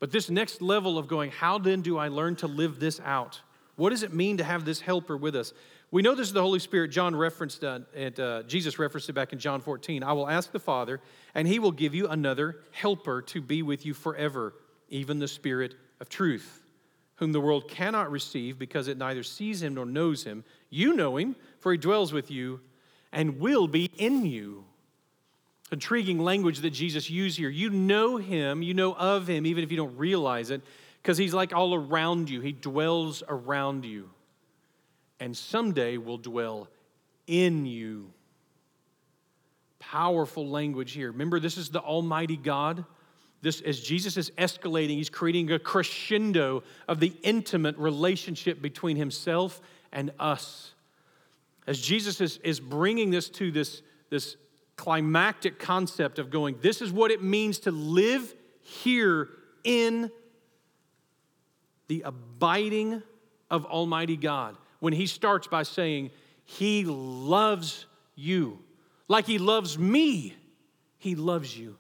but 0.02 0.12
this 0.12 0.32
next 0.32 0.64
level 0.64 0.98
of 0.98 1.08
going, 1.08 1.30
how 1.30 1.60
then 1.60 1.84
do 1.84 1.96
I 2.00 2.08
learn 2.08 2.36
to 2.38 2.48
live 2.48 2.80
this 2.80 3.00
out? 3.06 3.40
What 3.76 3.92
does 3.92 4.02
it 4.02 4.12
mean 4.12 4.38
to 4.38 4.44
have 4.44 4.66
this 4.66 4.82
helper 4.82 5.16
with 5.16 5.36
us? 5.36 5.54
We 5.92 6.02
know 6.02 6.16
this 6.16 6.28
is 6.28 6.34
the 6.34 6.42
Holy 6.42 6.60
Spirit. 6.60 6.90
John 6.90 7.14
referenced 7.14 7.64
uh, 7.66 7.80
it, 7.94 8.18
uh, 8.18 8.44
Jesus 8.44 8.80
referenced 8.80 9.10
it 9.10 9.14
back 9.14 9.34
in 9.34 9.40
John 9.40 9.60
14. 9.60 10.04
I 10.04 10.14
will 10.14 10.30
ask 10.30 10.52
the 10.52 10.60
Father, 10.60 11.02
and 11.36 11.46
he 11.46 11.60
will 11.60 11.74
give 11.74 11.94
you 11.94 12.08
another 12.08 12.62
helper 12.72 13.22
to 13.24 13.42
be 13.42 13.62
with 13.62 13.86
you 13.86 13.94
forever, 13.94 14.54
even 14.88 15.20
the 15.20 15.28
Spirit 15.28 15.76
of 16.00 16.08
truth, 16.08 16.64
whom 17.16 17.34
the 17.34 17.42
world 17.42 17.68
cannot 17.68 18.10
receive 18.10 18.58
because 18.58 18.88
it 18.88 18.98
neither 18.98 19.22
sees 19.22 19.62
him 19.62 19.74
nor 19.74 19.86
knows 19.86 20.24
him. 20.24 20.46
You 20.70 20.94
know 20.94 21.18
him, 21.18 21.36
for 21.60 21.74
he 21.74 21.78
dwells 21.78 22.14
with 22.14 22.32
you 22.32 22.62
and 23.12 23.40
will 23.40 23.68
be 23.68 23.92
in 23.98 24.26
you 24.26 24.64
intriguing 25.72 26.20
language 26.20 26.60
that 26.60 26.72
Jesus 26.72 27.10
used 27.10 27.38
here. 27.38 27.50
You 27.50 27.70
know 27.70 28.18
him, 28.18 28.62
you 28.62 28.74
know 28.74 28.94
of 28.94 29.28
him, 29.28 29.46
even 29.46 29.64
if 29.64 29.72
you 29.72 29.78
don't 29.78 29.98
realize 29.98 30.52
it, 30.52 30.62
because 31.02 31.18
he's 31.18 31.34
like 31.34 31.54
all 31.54 31.74
around 31.74 32.30
you. 32.30 32.42
He 32.42 32.52
dwells 32.52 33.24
around 33.28 33.86
you. 33.86 34.10
And 35.22 35.38
someday 35.38 35.98
will 35.98 36.18
dwell 36.18 36.68
in 37.28 37.66
you. 37.66 38.12
Powerful 39.80 40.48
language 40.48 40.94
here. 40.94 41.12
Remember, 41.12 41.40
this 41.40 41.58
is 41.58 41.70
the 41.70 41.80
Almighty 41.80 42.36
God. 42.36 42.84
This, 43.42 43.62
as 43.62 43.80
Jesus 43.80 44.18
is 44.18 44.32
escalating, 44.32 44.96
he's 44.96 45.12
creating 45.12 45.52
a 45.52 45.60
crescendo 45.60 46.64
of 46.88 47.00
the 47.00 47.14
intimate 47.22 47.78
relationship 47.78 48.62
between 48.64 48.98
himself 48.98 49.62
and 49.92 50.12
us. 50.20 50.74
As 51.68 51.80
Jesus 51.80 52.20
is, 52.20 52.38
is 52.44 52.60
bringing 52.60 53.12
this 53.12 53.30
to 53.30 53.52
this, 53.52 53.84
this 54.10 54.38
climactic 54.76 55.60
concept 55.60 56.18
of 56.18 56.32
going, 56.32 56.58
this 56.62 56.82
is 56.82 56.92
what 56.92 57.12
it 57.12 57.22
means 57.22 57.60
to 57.60 57.72
live 57.72 58.34
here 58.62 59.30
in 59.64 60.10
the 61.88 62.02
abiding 62.02 63.04
of 63.52 63.66
Almighty 63.66 64.18
God. 64.18 64.58
When 64.82 64.94
he 64.94 65.06
starts 65.06 65.48
by 65.48 65.64
saying, 65.64 66.10
He 66.44 66.84
loves 66.84 67.86
you. 68.16 68.60
Like 69.08 69.28
He 69.28 69.38
loves 69.38 69.78
me, 69.78 70.36
He 70.98 71.16
loves 71.16 71.58
you. 71.58 71.78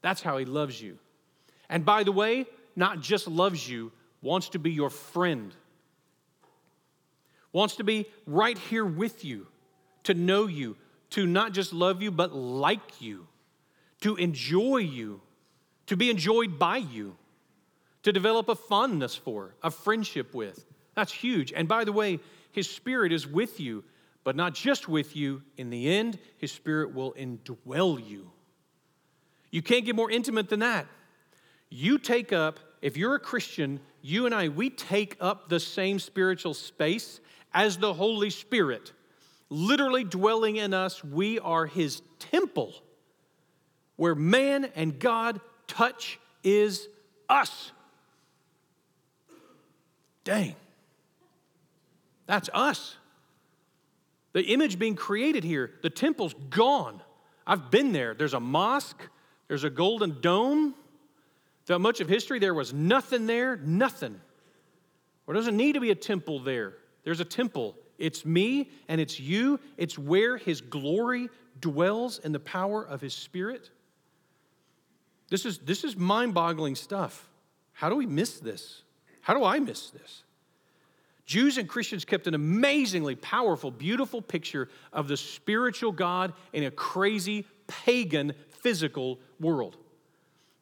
That's 0.00 0.22
how 0.22 0.38
He 0.38 0.44
loves 0.44 0.80
you. 0.80 0.98
And 1.68 1.84
by 1.84 2.04
the 2.04 2.12
way, 2.12 2.46
not 2.76 3.00
just 3.00 3.26
loves 3.26 3.68
you, 3.68 3.90
wants 4.22 4.50
to 4.50 4.58
be 4.58 4.70
your 4.70 4.88
friend, 4.88 5.52
wants 7.52 7.76
to 7.76 7.84
be 7.84 8.06
right 8.24 8.56
here 8.56 8.84
with 8.84 9.24
you, 9.24 9.48
to 10.04 10.14
know 10.14 10.46
you, 10.46 10.76
to 11.10 11.26
not 11.26 11.52
just 11.52 11.72
love 11.72 12.02
you, 12.02 12.12
but 12.12 12.32
like 12.32 13.00
you, 13.00 13.26
to 14.00 14.14
enjoy 14.14 14.76
you, 14.76 15.20
to 15.86 15.96
be 15.96 16.08
enjoyed 16.08 16.56
by 16.56 16.76
you, 16.76 17.16
to 18.04 18.12
develop 18.12 18.48
a 18.48 18.54
fondness 18.54 19.16
for, 19.16 19.56
a 19.62 19.70
friendship 19.72 20.34
with. 20.34 20.64
That's 20.94 21.12
huge. 21.12 21.52
And 21.52 21.68
by 21.68 21.84
the 21.84 21.92
way, 21.92 22.20
His 22.52 22.68
Spirit 22.68 23.12
is 23.12 23.26
with 23.26 23.60
you, 23.60 23.84
but 24.22 24.36
not 24.36 24.54
just 24.54 24.88
with 24.88 25.16
you. 25.16 25.42
In 25.56 25.70
the 25.70 25.88
end, 25.88 26.18
His 26.38 26.52
Spirit 26.52 26.94
will 26.94 27.12
indwell 27.14 28.04
you. 28.06 28.30
You 29.50 29.62
can't 29.62 29.84
get 29.84 29.94
more 29.94 30.10
intimate 30.10 30.48
than 30.48 30.60
that. 30.60 30.86
You 31.70 31.98
take 31.98 32.32
up, 32.32 32.58
if 32.82 32.96
you're 32.96 33.14
a 33.14 33.20
Christian, 33.20 33.80
you 34.02 34.26
and 34.26 34.34
I, 34.34 34.48
we 34.48 34.70
take 34.70 35.16
up 35.20 35.48
the 35.48 35.60
same 35.60 35.98
spiritual 35.98 36.54
space 36.54 37.20
as 37.52 37.78
the 37.78 37.94
Holy 37.94 38.30
Spirit 38.30 38.92
literally 39.54 40.04
dwelling 40.04 40.56
in 40.56 40.74
us. 40.74 41.02
We 41.04 41.38
are 41.38 41.66
his 41.66 42.02
temple. 42.18 42.74
Where 43.96 44.14
man 44.14 44.64
and 44.74 44.98
God 44.98 45.40
touch 45.66 46.18
is 46.42 46.88
us. 47.28 47.72
Dang. 50.24 50.56
That's 52.26 52.48
us. 52.52 52.96
The 54.32 54.42
image 54.42 54.78
being 54.78 54.96
created 54.96 55.44
here, 55.44 55.70
the 55.82 55.90
temple's 55.90 56.34
gone. 56.50 57.02
I've 57.46 57.70
been 57.70 57.92
there. 57.92 58.14
There's 58.14 58.34
a 58.34 58.40
mosque, 58.40 59.08
there's 59.48 59.64
a 59.64 59.70
golden 59.70 60.20
dome. 60.20 60.74
Throughout 61.66 61.80
much 61.80 62.00
of 62.00 62.08
history, 62.08 62.38
there 62.38 62.52
was 62.52 62.74
nothing 62.74 63.26
there, 63.26 63.56
nothing. 63.56 64.20
There 65.26 65.34
doesn't 65.34 65.56
need 65.56 65.74
to 65.74 65.80
be 65.80 65.90
a 65.90 65.94
temple 65.94 66.40
there. 66.40 66.74
There's 67.04 67.20
a 67.20 67.24
temple 67.24 67.76
it's 67.98 68.24
me 68.24 68.70
and 68.88 69.00
it's 69.00 69.20
you. 69.20 69.60
It's 69.76 69.98
where 69.98 70.36
His 70.36 70.60
glory 70.60 71.28
dwells 71.60 72.18
in 72.18 72.32
the 72.32 72.40
power 72.40 72.82
of 72.82 73.00
His 73.00 73.14
Spirit. 73.14 73.70
This 75.30 75.46
is, 75.46 75.58
this 75.58 75.84
is 75.84 75.96
mind 75.96 76.34
boggling 76.34 76.74
stuff. 76.74 77.28
How 77.72 77.88
do 77.88 77.96
we 77.96 78.06
miss 78.06 78.40
this? 78.40 78.82
How 79.20 79.34
do 79.34 79.44
I 79.44 79.58
miss 79.58 79.90
this? 79.90 80.23
Jews 81.26 81.56
and 81.56 81.68
Christians 81.68 82.04
kept 82.04 82.26
an 82.26 82.34
amazingly 82.34 83.14
powerful, 83.16 83.70
beautiful 83.70 84.20
picture 84.20 84.68
of 84.92 85.08
the 85.08 85.16
spiritual 85.16 85.92
God 85.92 86.34
in 86.52 86.64
a 86.64 86.70
crazy, 86.70 87.46
pagan, 87.66 88.34
physical 88.50 89.18
world. 89.40 89.76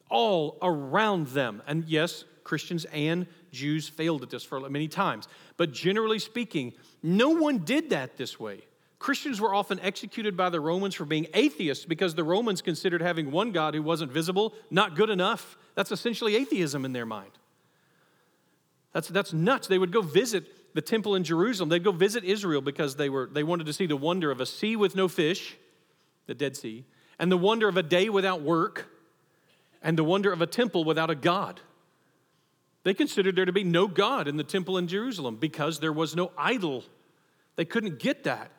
All 0.08 0.58
around 0.62 1.28
them. 1.28 1.62
And 1.66 1.84
yes, 1.86 2.24
Christians 2.44 2.84
and 2.86 3.26
Jews 3.50 3.88
failed 3.88 4.22
at 4.22 4.30
this 4.30 4.44
for 4.44 4.60
many 4.68 4.88
times. 4.88 5.26
But 5.56 5.72
generally 5.72 6.18
speaking, 6.18 6.74
no 7.02 7.30
one 7.30 7.58
did 7.58 7.90
that 7.90 8.16
this 8.16 8.38
way. 8.38 8.62
Christians 8.98 9.40
were 9.40 9.52
often 9.52 9.80
executed 9.80 10.36
by 10.36 10.48
the 10.48 10.60
Romans 10.60 10.94
for 10.94 11.04
being 11.04 11.26
atheists 11.34 11.84
because 11.84 12.14
the 12.14 12.22
Romans 12.22 12.62
considered 12.62 13.02
having 13.02 13.32
one 13.32 13.50
God 13.50 13.74
who 13.74 13.82
wasn't 13.82 14.12
visible 14.12 14.54
not 14.70 14.94
good 14.94 15.10
enough. 15.10 15.58
That's 15.74 15.90
essentially 15.90 16.36
atheism 16.36 16.84
in 16.84 16.92
their 16.92 17.06
mind. 17.06 17.32
That's, 18.92 19.08
that's 19.08 19.32
nuts. 19.32 19.68
They 19.68 19.78
would 19.78 19.92
go 19.92 20.02
visit 20.02 20.74
the 20.74 20.82
temple 20.82 21.14
in 21.14 21.24
Jerusalem. 21.24 21.68
They'd 21.68 21.84
go 21.84 21.92
visit 21.92 22.24
Israel 22.24 22.60
because 22.60 22.96
they, 22.96 23.08
were, 23.08 23.28
they 23.30 23.42
wanted 23.42 23.66
to 23.66 23.72
see 23.72 23.86
the 23.86 23.96
wonder 23.96 24.30
of 24.30 24.40
a 24.40 24.46
sea 24.46 24.76
with 24.76 24.94
no 24.94 25.08
fish, 25.08 25.56
the 26.26 26.34
Dead 26.34 26.56
Sea, 26.56 26.84
and 27.18 27.30
the 27.30 27.36
wonder 27.36 27.68
of 27.68 27.76
a 27.76 27.82
day 27.82 28.08
without 28.08 28.42
work, 28.42 28.88
and 29.82 29.98
the 29.98 30.04
wonder 30.04 30.32
of 30.32 30.40
a 30.40 30.46
temple 30.46 30.84
without 30.84 31.10
a 31.10 31.14
God. 31.14 31.60
They 32.84 32.94
considered 32.94 33.36
there 33.36 33.44
to 33.44 33.52
be 33.52 33.64
no 33.64 33.86
God 33.86 34.26
in 34.26 34.36
the 34.36 34.44
temple 34.44 34.76
in 34.78 34.88
Jerusalem 34.88 35.36
because 35.36 35.78
there 35.78 35.92
was 35.92 36.16
no 36.16 36.32
idol. 36.36 36.84
They 37.56 37.64
couldn't 37.64 37.98
get 37.98 38.24
that. 38.24 38.50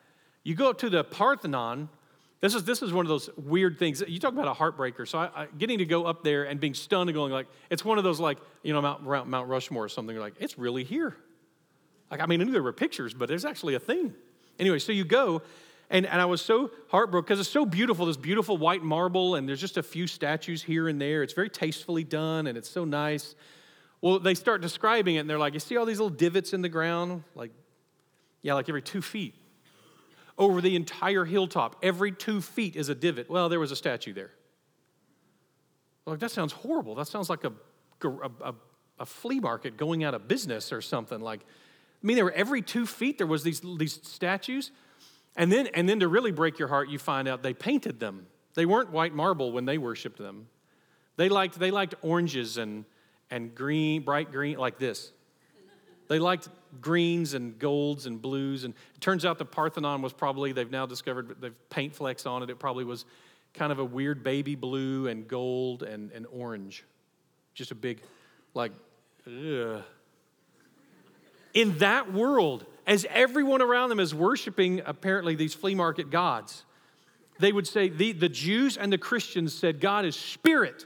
You 0.43 0.56
go 0.56 0.69
up 0.69 0.78
to 0.80 0.89
the 0.89 1.04
Parthenon, 1.04 1.89
this 2.43 2.56
is, 2.56 2.65
this 2.65 2.82
is 2.82 2.91
one 2.91 3.06
of 3.06 3.10
those 3.10 3.29
weird 3.38 3.79
things. 3.79 4.03
You 4.06 4.19
talk 4.19 4.34
about 4.34 4.49
a 4.49 4.53
heartbreaker. 4.53 5.08
So 5.08 5.17
I, 5.17 5.29
I, 5.34 5.47
getting 5.58 5.77
to 5.77 5.86
go 5.86 6.03
up 6.03 6.25
there 6.25 6.43
and 6.43 6.60
being 6.60 6.73
stunned 6.73 7.10
and 7.10 7.15
going 7.15 7.32
like, 7.32 7.47
it's 7.69 7.86
one 7.86 7.97
of 7.97 8.03
those 8.03 8.19
like, 8.19 8.38
you 8.63 8.73
know, 8.73 8.82
Mount, 8.82 9.29
Mount 9.29 9.47
Rushmore 9.47 9.86
or 9.86 9.88
something. 9.88 10.13
You're 10.13 10.21
like, 10.21 10.36
it's 10.41 10.58
really 10.58 10.84
here. 10.84 11.15
Like, 12.12 12.19
I 12.19 12.25
mean, 12.25 12.41
I 12.41 12.43
knew 12.43 12.51
there 12.51 12.62
were 12.62 12.73
pictures, 12.73 13.13
but 13.13 13.29
there's 13.29 13.45
actually 13.45 13.75
a 13.75 13.79
thing. 13.79 14.13
Anyway, 14.60 14.79
so 14.79 14.91
you 14.91 15.06
go, 15.06 15.41
and, 15.89 16.06
and 16.06 16.19
I 16.19 16.25
was 16.25 16.41
so 16.41 16.71
heartbroken 16.89 17.27
because 17.27 17.39
it's 17.39 17.47
so 17.47 17.65
beautiful, 17.65 18.08
this 18.08 18.17
beautiful 18.17 18.58
white 18.58 18.84
marble, 18.84 19.36
and 19.36 19.47
there's 19.47 19.62
just 19.62 19.77
a 19.77 19.84
few 19.84 20.06
statues 20.06 20.62
here 20.62 20.89
and 20.89 20.99
there. 20.99 21.23
It's 21.23 21.32
very 21.32 21.49
tastefully 21.49 22.03
done, 22.03 22.47
and 22.47 22.58
it's 22.58 22.69
so 22.69 22.84
nice. 22.84 23.36
Well, 24.01 24.19
they 24.19 24.36
start 24.36 24.62
describing 24.62 25.15
it, 25.15 25.19
and 25.19 25.29
they're 25.29 25.39
like, 25.39 25.53
You 25.53 25.62
see 25.62 25.77
all 25.77 25.86
these 25.86 26.01
little 26.01 26.17
divots 26.17 26.51
in 26.51 26.62
the 26.62 26.67
ground? 26.67 27.23
Like, 27.36 27.51
yeah, 28.41 28.53
like 28.53 28.67
every 28.67 28.82
two 28.82 29.01
feet 29.01 29.34
over 30.38 30.62
the 30.62 30.76
entire 30.76 31.26
hilltop. 31.26 31.78
Every 31.84 32.12
two 32.12 32.41
feet 32.41 32.76
is 32.76 32.89
a 32.89 32.96
divot. 32.96 33.30
Well, 33.30 33.50
there 33.50 33.60
was 33.60 33.72
a 33.72 33.76
statue 33.76 34.13
there. 34.13 34.32
Like, 36.06 36.19
that 36.19 36.32
sounds 36.32 36.54
horrible. 36.54 36.96
That 36.96 37.08
sounds 37.08 37.30
like 37.30 37.43
a, 37.43 37.54
a, 38.04 38.54
a, 39.00 39.06
flea 39.06 39.39
market 39.39 39.78
going 39.78 40.04
out 40.04 40.13
of 40.13 40.28
business 40.28 40.74
or 40.74 40.82
something. 40.82 41.22
Like, 41.22 41.41
I 41.41 42.06
mean, 42.06 42.15
there 42.15 42.26
were 42.26 42.34
every 42.34 42.62
two 42.62 42.86
feet 42.86 43.17
there 43.17 43.28
was 43.28 43.43
these, 43.43 43.62
these 43.78 44.00
statues. 44.04 44.72
And 45.36 45.52
then, 45.52 45.67
and 45.67 45.88
then 45.88 46.02
to 46.02 46.08
really 46.08 46.32
break 46.32 46.60
your 46.60 46.67
heart, 46.67 46.89
you 46.89 47.00
find 47.00 47.28
out 47.28 47.41
they 47.41 47.54
painted 47.54 48.00
them. 48.00 48.28
They 48.56 48.65
weren't 48.65 48.91
white 48.91 49.13
marble 49.13 49.52
when 49.52 49.65
they 49.65 49.78
worshiped 49.78 50.17
them. 50.17 50.48
They 51.15 51.30
liked, 51.30 51.58
they 51.58 51.72
liked 51.72 51.96
oranges 52.02 52.58
and, 52.58 52.86
and 53.32 53.56
green, 53.56 54.04
bright 54.04 54.32
green, 54.32 54.58
like 54.58 54.78
this. 54.78 55.12
They 56.13 56.19
liked 56.19 56.47
greens 56.80 57.34
and 57.34 57.58
golds 57.58 58.06
and 58.06 58.21
blues. 58.21 58.65
And 58.65 58.76
it 58.93 59.02
turns 59.02 59.26
out 59.26 59.39
the 59.39 59.45
Parthenon 59.45 60.04
was 60.04 60.13
probably, 60.13 60.52
they've 60.52 60.69
now 60.69 60.86
discovered, 60.86 61.38
they've 61.41 61.69
paint 61.71 61.95
flecks 61.95 62.28
on 62.28 62.43
it. 62.43 62.52
It 62.52 62.60
probably 62.60 62.84
was 62.84 63.06
kind 63.56 63.71
of 63.71 63.80
a 63.80 63.84
weird 63.84 64.23
baby 64.23 64.54
blue 64.54 65.08
and 65.08 65.28
gold 65.28 65.82
and, 65.82 66.12
and 66.12 66.28
orange. 66.32 66.84
Just 67.56 67.71
a 67.71 67.76
big, 67.76 67.99
like, 68.54 68.73
ugh. 69.26 69.82
In 71.56 71.80
that 71.80 72.13
world, 72.13 72.67
as 72.86 73.08
everyone 73.10 73.63
around 73.63 73.89
them 73.89 73.99
is 73.99 74.13
worshiping 74.13 74.84
apparently 74.86 75.34
these 75.34 75.56
flea 75.56 75.73
market 75.73 76.12
gods, 76.12 76.63
they 77.39 77.52
would 77.52 77.65
say, 77.65 77.89
the, 77.89 78.12
the 78.12 78.30
Jews 78.30 78.78
and 78.78 78.93
the 78.93 78.99
Christians 78.99 79.52
said, 79.52 79.82
God 79.82 80.06
is 80.06 80.15
spirit. 80.15 80.86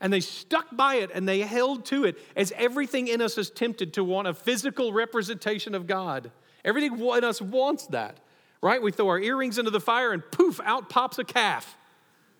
And 0.00 0.12
they 0.12 0.20
stuck 0.20 0.66
by 0.76 0.96
it 0.96 1.10
and 1.14 1.28
they 1.28 1.40
held 1.40 1.84
to 1.86 2.04
it 2.04 2.18
as 2.36 2.52
everything 2.56 3.08
in 3.08 3.22
us 3.22 3.38
is 3.38 3.50
tempted 3.50 3.94
to 3.94 4.04
want 4.04 4.28
a 4.28 4.34
physical 4.34 4.92
representation 4.92 5.74
of 5.74 5.86
God. 5.86 6.30
Everything 6.64 6.98
in 6.98 7.24
us 7.24 7.40
wants 7.40 7.86
that, 7.88 8.18
right? 8.60 8.82
We 8.82 8.92
throw 8.92 9.08
our 9.08 9.20
earrings 9.20 9.58
into 9.58 9.70
the 9.70 9.80
fire 9.80 10.12
and 10.12 10.22
poof, 10.30 10.60
out 10.64 10.88
pops 10.90 11.18
a 11.18 11.24
calf, 11.24 11.76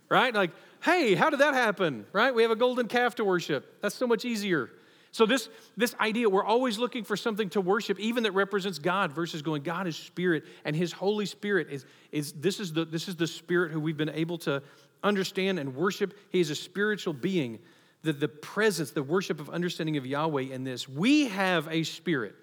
right? 0.09 0.35
Like, 0.35 0.51
hey, 0.83 1.15
how 1.15 1.31
did 1.31 1.41
that 1.41 1.55
happen, 1.55 2.07
right? 2.13 2.35
We 2.35 2.43
have 2.43 2.51
a 2.51 2.57
golden 2.57 2.89
calf 2.89 3.15
to 3.17 3.25
worship. 3.25 3.81
That's 3.81 3.95
so 3.95 4.07
much 4.07 4.25
easier. 4.25 4.71
So 5.17 5.25
this, 5.25 5.49
this 5.79 5.95
idea, 5.99 6.29
we're 6.29 6.45
always 6.45 6.77
looking 6.77 7.03
for 7.03 7.17
something 7.17 7.49
to 7.51 7.61
worship, 7.63 7.99
even 7.99 8.25
that 8.25 8.33
represents 8.33 8.79
God, 8.79 9.13
versus 9.13 9.41
going, 9.41 9.63
God 9.63 9.87
is 9.87 9.97
spirit, 9.97 10.45
and 10.63 10.77
his 10.77 10.93
Holy 10.93 11.25
Spirit 11.25 11.69
is, 11.71 11.87
is 12.13 12.35
this 12.35 12.61
is 12.61 12.75
the 12.75 12.85
this 12.85 13.09
is 13.09 13.17
the 13.17 13.27
spirit 13.27 13.73
who 13.73 13.81
we've 13.81 13.97
been 13.97 14.11
able 14.11 14.37
to 14.39 14.63
understand 15.03 15.59
and 15.59 15.75
worship. 15.75 16.15
He 16.31 16.41
is 16.41 16.51
a 16.51 16.55
spiritual 16.55 17.13
being. 17.13 17.59
The, 18.03 18.13
the 18.13 18.29
presence, 18.29 18.93
the 18.93 19.03
worship 19.03 19.41
of 19.41 19.51
understanding 19.51 19.97
of 19.97 20.07
Yahweh 20.07 20.53
in 20.53 20.65
this. 20.65 20.89
We 20.89 21.29
have 21.29 21.69
a 21.71 21.83
spirit. 21.83 22.35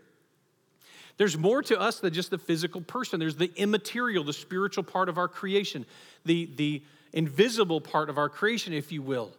There's 1.17 1.37
more 1.37 1.61
to 1.63 1.79
us 1.79 1.99
than 1.99 2.13
just 2.13 2.31
the 2.31 2.37
physical 2.37 2.81
person. 2.81 3.19
There's 3.19 3.35
the 3.35 3.51
immaterial, 3.55 4.23
the 4.23 4.33
spiritual 4.33 4.83
part 4.83 5.09
of 5.09 5.17
our 5.17 5.27
creation, 5.27 5.85
the, 6.25 6.49
the 6.55 6.83
invisible 7.13 7.81
part 7.81 8.09
of 8.09 8.17
our 8.17 8.29
creation, 8.29 8.73
if 8.73 8.91
you 8.91 9.01
will. 9.01 9.31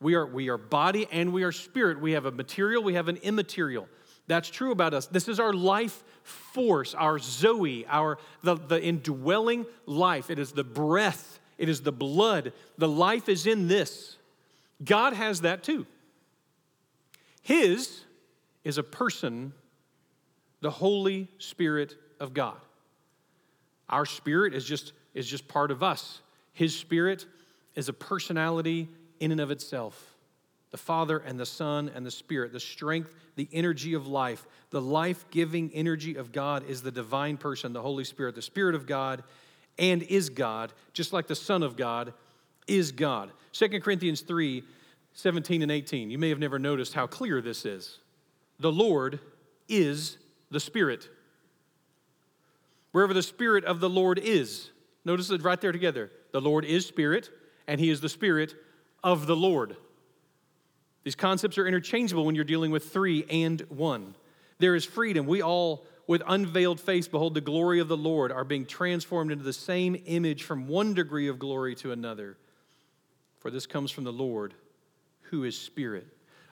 We 0.00 0.14
are, 0.14 0.26
we 0.26 0.48
are 0.48 0.58
body 0.58 1.06
and 1.12 1.32
we 1.32 1.44
are 1.44 1.52
spirit. 1.52 2.00
We 2.00 2.12
have 2.12 2.24
a 2.24 2.30
material, 2.30 2.82
we 2.82 2.94
have 2.94 3.08
an 3.08 3.16
immaterial. 3.18 3.88
That's 4.26 4.48
true 4.48 4.70
about 4.70 4.94
us. 4.94 5.06
This 5.06 5.28
is 5.28 5.40
our 5.40 5.52
life 5.52 6.02
force, 6.22 6.94
our 6.94 7.18
Zoe, 7.18 7.84
our 7.88 8.18
the, 8.42 8.54
the 8.54 8.82
indwelling 8.82 9.66
life. 9.86 10.30
It 10.30 10.38
is 10.38 10.52
the 10.52 10.64
breath 10.64 11.39
it 11.60 11.68
is 11.68 11.82
the 11.82 11.92
blood. 11.92 12.54
The 12.78 12.88
life 12.88 13.28
is 13.28 13.46
in 13.46 13.68
this. 13.68 14.16
God 14.82 15.12
has 15.12 15.42
that 15.42 15.62
too. 15.62 15.86
His 17.42 18.00
is 18.64 18.78
a 18.78 18.82
person, 18.82 19.52
the 20.62 20.70
Holy 20.70 21.28
Spirit 21.36 21.96
of 22.18 22.32
God. 22.32 22.56
Our 23.90 24.06
spirit 24.06 24.54
is 24.54 24.64
just, 24.64 24.94
is 25.12 25.26
just 25.28 25.48
part 25.48 25.70
of 25.70 25.82
us. 25.82 26.22
His 26.54 26.74
spirit 26.74 27.26
is 27.74 27.90
a 27.90 27.92
personality 27.92 28.88
in 29.20 29.30
and 29.30 29.40
of 29.40 29.50
itself. 29.50 30.14
The 30.70 30.78
Father 30.78 31.18
and 31.18 31.38
the 31.38 31.44
Son 31.44 31.90
and 31.94 32.06
the 32.06 32.10
Spirit, 32.10 32.52
the 32.54 32.60
strength, 32.60 33.14
the 33.36 33.48
energy 33.52 33.92
of 33.92 34.06
life, 34.06 34.46
the 34.70 34.80
life 34.80 35.26
giving 35.30 35.70
energy 35.74 36.14
of 36.14 36.32
God 36.32 36.68
is 36.70 36.80
the 36.80 36.90
divine 36.90 37.36
person, 37.36 37.74
the 37.74 37.82
Holy 37.82 38.04
Spirit. 38.04 38.34
The 38.34 38.40
Spirit 38.40 38.74
of 38.74 38.86
God 38.86 39.24
and 39.80 40.02
is 40.04 40.30
God, 40.30 40.72
just 40.92 41.12
like 41.12 41.26
the 41.26 41.34
Son 41.34 41.64
of 41.64 41.76
God 41.76 42.12
is 42.68 42.92
God. 42.92 43.32
2 43.52 43.80
Corinthians 43.80 44.20
3 44.20 44.62
17 45.12 45.62
and 45.62 45.72
18. 45.72 46.08
You 46.08 46.18
may 46.18 46.28
have 46.28 46.38
never 46.38 46.58
noticed 46.58 46.94
how 46.94 47.08
clear 47.08 47.40
this 47.40 47.64
is. 47.66 47.98
The 48.60 48.70
Lord 48.70 49.18
is 49.68 50.18
the 50.52 50.60
Spirit. 50.60 51.08
Wherever 52.92 53.12
the 53.12 53.22
Spirit 53.22 53.64
of 53.64 53.80
the 53.80 53.90
Lord 53.90 54.20
is, 54.20 54.70
notice 55.04 55.30
it 55.30 55.42
right 55.42 55.60
there 55.60 55.72
together. 55.72 56.12
The 56.30 56.40
Lord 56.40 56.64
is 56.64 56.86
Spirit, 56.86 57.28
and 57.66 57.80
He 57.80 57.90
is 57.90 58.00
the 58.00 58.08
Spirit 58.08 58.54
of 59.02 59.26
the 59.26 59.34
Lord. 59.34 59.76
These 61.02 61.16
concepts 61.16 61.58
are 61.58 61.66
interchangeable 61.66 62.24
when 62.24 62.36
you're 62.36 62.44
dealing 62.44 62.70
with 62.70 62.92
three 62.92 63.24
and 63.28 63.60
one. 63.68 64.14
There 64.58 64.76
is 64.76 64.84
freedom. 64.84 65.26
We 65.26 65.42
all 65.42 65.86
with 66.10 66.22
unveiled 66.26 66.80
face 66.80 67.06
behold 67.06 67.34
the 67.34 67.40
glory 67.40 67.78
of 67.78 67.86
the 67.86 67.96
Lord, 67.96 68.32
are 68.32 68.42
being 68.42 68.66
transformed 68.66 69.30
into 69.30 69.44
the 69.44 69.52
same 69.52 69.94
image 70.06 70.42
from 70.42 70.66
one 70.66 70.92
degree 70.92 71.28
of 71.28 71.38
glory 71.38 71.76
to 71.76 71.92
another. 71.92 72.36
For 73.38 73.48
this 73.48 73.64
comes 73.64 73.92
from 73.92 74.02
the 74.02 74.12
Lord, 74.12 74.52
who 75.20 75.44
is 75.44 75.56
Spirit. 75.56 76.08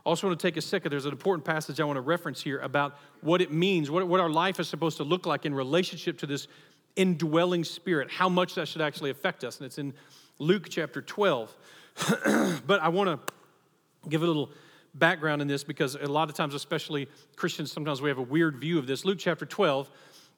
I 0.07 0.09
also 0.11 0.29
want 0.29 0.39
to 0.39 0.47
take 0.47 0.57
a 0.57 0.61
second. 0.61 0.93
There's 0.93 1.07
an 1.07 1.11
important 1.11 1.45
passage 1.45 1.81
I 1.81 1.85
want 1.87 1.97
to 1.97 2.03
reference 2.03 2.41
here 2.41 2.61
about 2.61 3.01
what 3.21 3.41
it 3.43 3.51
means, 3.51 3.91
what, 3.91 4.07
what 4.07 4.21
our 4.21 4.31
life 4.31 4.61
is 4.61 4.69
supposed 4.69 4.99
to 4.99 5.03
look 5.03 5.27
like 5.27 5.45
in 5.45 5.53
relationship 5.53 6.19
to 6.19 6.27
this 6.29 6.47
indwelling 6.95 7.65
spirit, 7.65 8.13
how 8.13 8.29
much 8.29 8.55
that 8.55 8.69
should 8.69 8.81
actually 8.81 9.11
affect 9.11 9.43
us. 9.43 9.59
And 9.59 9.67
it's 9.67 9.79
in 9.79 9.93
Luke 10.39 10.69
chapter 10.71 11.03
12. 11.03 11.57
but 12.65 12.81
I 12.81 12.91
want 12.91 13.27
to 13.27 14.09
give 14.09 14.23
a 14.23 14.27
little 14.29 14.53
background 14.95 15.43
in 15.43 15.49
this 15.49 15.65
because 15.65 15.95
a 15.95 16.07
lot 16.07 16.29
of 16.29 16.35
times, 16.35 16.55
especially 16.55 17.09
Christians, 17.37 17.73
sometimes 17.73 18.03
we 18.03 18.09
have 18.09 18.19
a 18.19 18.23
weird 18.23 18.57
view 18.57 18.79
of 18.79 18.87
this. 18.87 19.05
Luke 19.05 19.19
chapter 19.19 19.47
12 19.47 19.91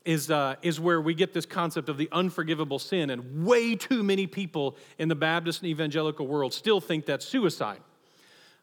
is, 0.04 0.30
uh, 0.30 0.56
is 0.62 0.80
where 0.80 1.00
we 1.00 1.14
get 1.14 1.32
this 1.32 1.46
concept 1.46 1.88
of 1.88 1.98
the 1.98 2.08
unforgivable 2.12 2.78
sin, 2.78 3.10
and 3.10 3.44
way 3.44 3.76
too 3.76 4.02
many 4.02 4.26
people 4.26 4.76
in 4.98 5.08
the 5.08 5.14
Baptist 5.14 5.60
and 5.60 5.70
evangelical 5.70 6.26
world 6.26 6.54
still 6.54 6.80
think 6.80 7.06
that's 7.06 7.26
suicide. 7.26 7.80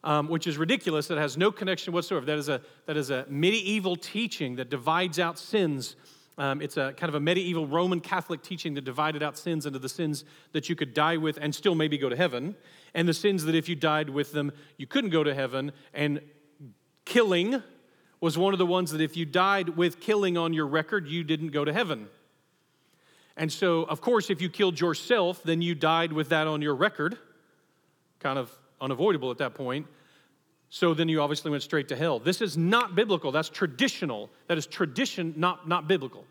Um, 0.03 0.29
which 0.29 0.45
is 0.45 0.59
ridiculous. 0.59 1.07
That 1.07 1.17
has 1.17 1.37
no 1.37 1.51
connection 1.51 1.91
whatsoever. 1.91 2.25
That 2.25 2.37
is 2.37 2.49
a 2.49 2.61
that 2.85 2.95
is 2.95 3.09
a 3.09 3.25
medieval 3.27 3.95
teaching 3.95 4.55
that 4.57 4.69
divides 4.69 5.17
out 5.17 5.39
sins. 5.39 5.95
Um, 6.37 6.61
it's 6.61 6.77
a 6.77 6.93
kind 6.93 7.09
of 7.09 7.15
a 7.15 7.19
medieval 7.19 7.65
Roman 7.65 7.99
Catholic 7.99 8.43
teaching 8.43 8.75
that 8.75 8.85
divided 8.85 9.23
out 9.23 9.37
sins 9.37 9.65
into 9.65 9.79
the 9.79 9.89
sins 9.89 10.23
that 10.51 10.69
you 10.69 10.75
could 10.75 10.93
die 10.93 11.17
with 11.17 11.39
and 11.41 11.53
still 11.53 11.73
maybe 11.73 11.97
go 11.97 12.09
to 12.09 12.15
heaven, 12.15 12.55
and 12.93 13.07
the 13.07 13.13
sins 13.13 13.45
that 13.45 13.55
if 13.55 13.69
you 13.69 13.75
died 13.75 14.09
with 14.09 14.31
them, 14.31 14.51
you 14.77 14.87
couldn't 14.87 15.09
go 15.11 15.23
to 15.23 15.33
heaven. 15.33 15.71
And 15.93 16.21
killing 17.05 17.61
was 18.19 18.37
one 18.37 18.53
of 18.53 18.59
the 18.59 18.65
ones 18.65 18.91
that 18.91 19.01
if 19.01 19.15
you 19.15 19.25
died 19.25 19.69
with 19.69 19.99
killing 19.99 20.37
on 20.37 20.53
your 20.53 20.67
record, 20.67 21.07
you 21.07 21.23
didn't 21.23 21.49
go 21.49 21.63
to 21.63 21.73
heaven. 21.73 22.07
And 23.35 23.51
so, 23.51 23.83
of 23.83 24.01
course, 24.01 24.29
if 24.29 24.41
you 24.41 24.49
killed 24.49 24.79
yourself, 24.79 25.43
then 25.43 25.61
you 25.61 25.75
died 25.75 26.11
with 26.11 26.29
that 26.29 26.47
on 26.47 26.61
your 26.61 26.73
record, 26.73 27.17
kind 28.19 28.39
of 28.39 28.51
unavoidable 28.81 29.29
at 29.29 29.37
that 29.37 29.53
point. 29.53 29.85
So 30.69 30.93
then 30.93 31.07
you 31.07 31.21
obviously 31.21 31.51
went 31.51 31.63
straight 31.63 31.87
to 31.89 31.95
hell. 31.95 32.19
This 32.19 32.41
is 32.41 32.57
not 32.57 32.95
biblical. 32.95 33.31
That's 33.31 33.49
traditional. 33.49 34.29
That 34.47 34.57
is 34.57 34.65
tradition, 34.65 35.33
not, 35.37 35.67
not 35.67 35.87
biblical. 35.87 36.25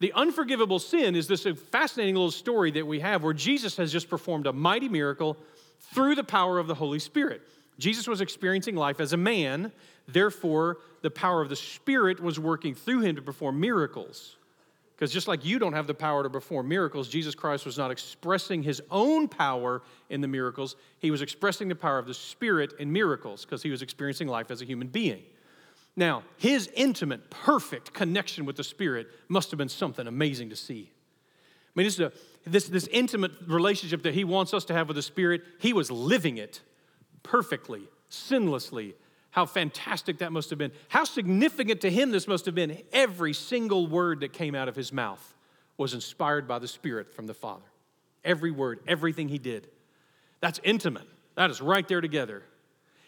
The 0.00 0.12
unforgivable 0.12 0.78
sin 0.78 1.16
is 1.16 1.26
this 1.26 1.46
fascinating 1.70 2.14
little 2.14 2.30
story 2.30 2.70
that 2.70 2.86
we 2.86 3.00
have 3.00 3.24
where 3.24 3.34
Jesus 3.34 3.76
has 3.76 3.92
just 3.92 4.08
performed 4.08 4.46
a 4.46 4.52
mighty 4.52 4.88
miracle 4.88 5.36
through 5.78 6.14
the 6.14 6.24
power 6.24 6.58
of 6.58 6.66
the 6.66 6.74
Holy 6.74 6.98
Spirit. 6.98 7.42
Jesus 7.78 8.08
was 8.08 8.20
experiencing 8.20 8.74
life 8.74 9.00
as 9.00 9.12
a 9.12 9.16
man, 9.16 9.72
therefore, 10.06 10.78
the 11.02 11.10
power 11.10 11.40
of 11.40 11.48
the 11.48 11.56
Spirit 11.56 12.20
was 12.20 12.38
working 12.38 12.74
through 12.74 13.00
him 13.00 13.16
to 13.16 13.22
perform 13.22 13.60
miracles. 13.60 14.36
Because 14.98 15.12
just 15.12 15.28
like 15.28 15.44
you 15.44 15.60
don't 15.60 15.74
have 15.74 15.86
the 15.86 15.94
power 15.94 16.24
to 16.24 16.30
perform 16.30 16.66
miracles, 16.66 17.08
Jesus 17.08 17.36
Christ 17.36 17.64
was 17.64 17.78
not 17.78 17.92
expressing 17.92 18.64
his 18.64 18.82
own 18.90 19.28
power 19.28 19.82
in 20.10 20.20
the 20.20 20.26
miracles. 20.26 20.74
He 20.98 21.12
was 21.12 21.22
expressing 21.22 21.68
the 21.68 21.76
power 21.76 22.00
of 22.00 22.06
the 22.06 22.14
Spirit 22.14 22.72
in 22.80 22.92
miracles 22.92 23.44
because 23.44 23.62
he 23.62 23.70
was 23.70 23.80
experiencing 23.80 24.26
life 24.26 24.50
as 24.50 24.60
a 24.60 24.64
human 24.64 24.88
being. 24.88 25.22
Now, 25.94 26.24
his 26.36 26.68
intimate, 26.74 27.30
perfect 27.30 27.92
connection 27.92 28.44
with 28.44 28.56
the 28.56 28.64
Spirit 28.64 29.08
must 29.28 29.52
have 29.52 29.58
been 29.58 29.68
something 29.68 30.06
amazing 30.06 30.50
to 30.50 30.56
see. 30.56 30.90
I 30.90 31.70
mean, 31.76 31.86
this, 31.86 31.94
is 31.94 32.00
a, 32.00 32.12
this, 32.50 32.68
this 32.68 32.86
intimate 32.88 33.32
relationship 33.46 34.02
that 34.02 34.14
he 34.14 34.24
wants 34.24 34.54
us 34.54 34.64
to 34.66 34.74
have 34.74 34.88
with 34.88 34.96
the 34.96 35.02
Spirit, 35.02 35.42
he 35.58 35.72
was 35.72 35.90
living 35.90 36.38
it 36.38 36.60
perfectly, 37.22 37.82
sinlessly. 38.10 38.94
How 39.30 39.46
fantastic 39.46 40.18
that 40.18 40.32
must 40.32 40.50
have 40.50 40.58
been. 40.58 40.72
How 40.88 41.04
significant 41.04 41.82
to 41.82 41.90
him 41.90 42.10
this 42.10 42.26
must 42.26 42.46
have 42.46 42.54
been. 42.54 42.82
Every 42.92 43.32
single 43.32 43.86
word 43.86 44.20
that 44.20 44.32
came 44.32 44.54
out 44.54 44.68
of 44.68 44.74
his 44.74 44.92
mouth 44.92 45.34
was 45.76 45.94
inspired 45.94 46.48
by 46.48 46.58
the 46.58 46.68
Spirit 46.68 47.12
from 47.14 47.26
the 47.26 47.34
Father. 47.34 47.66
Every 48.24 48.50
word, 48.50 48.80
everything 48.88 49.28
he 49.28 49.38
did. 49.38 49.68
That's 50.40 50.60
intimate. 50.64 51.06
That 51.36 51.50
is 51.50 51.60
right 51.60 51.86
there 51.86 52.00
together. 52.00 52.42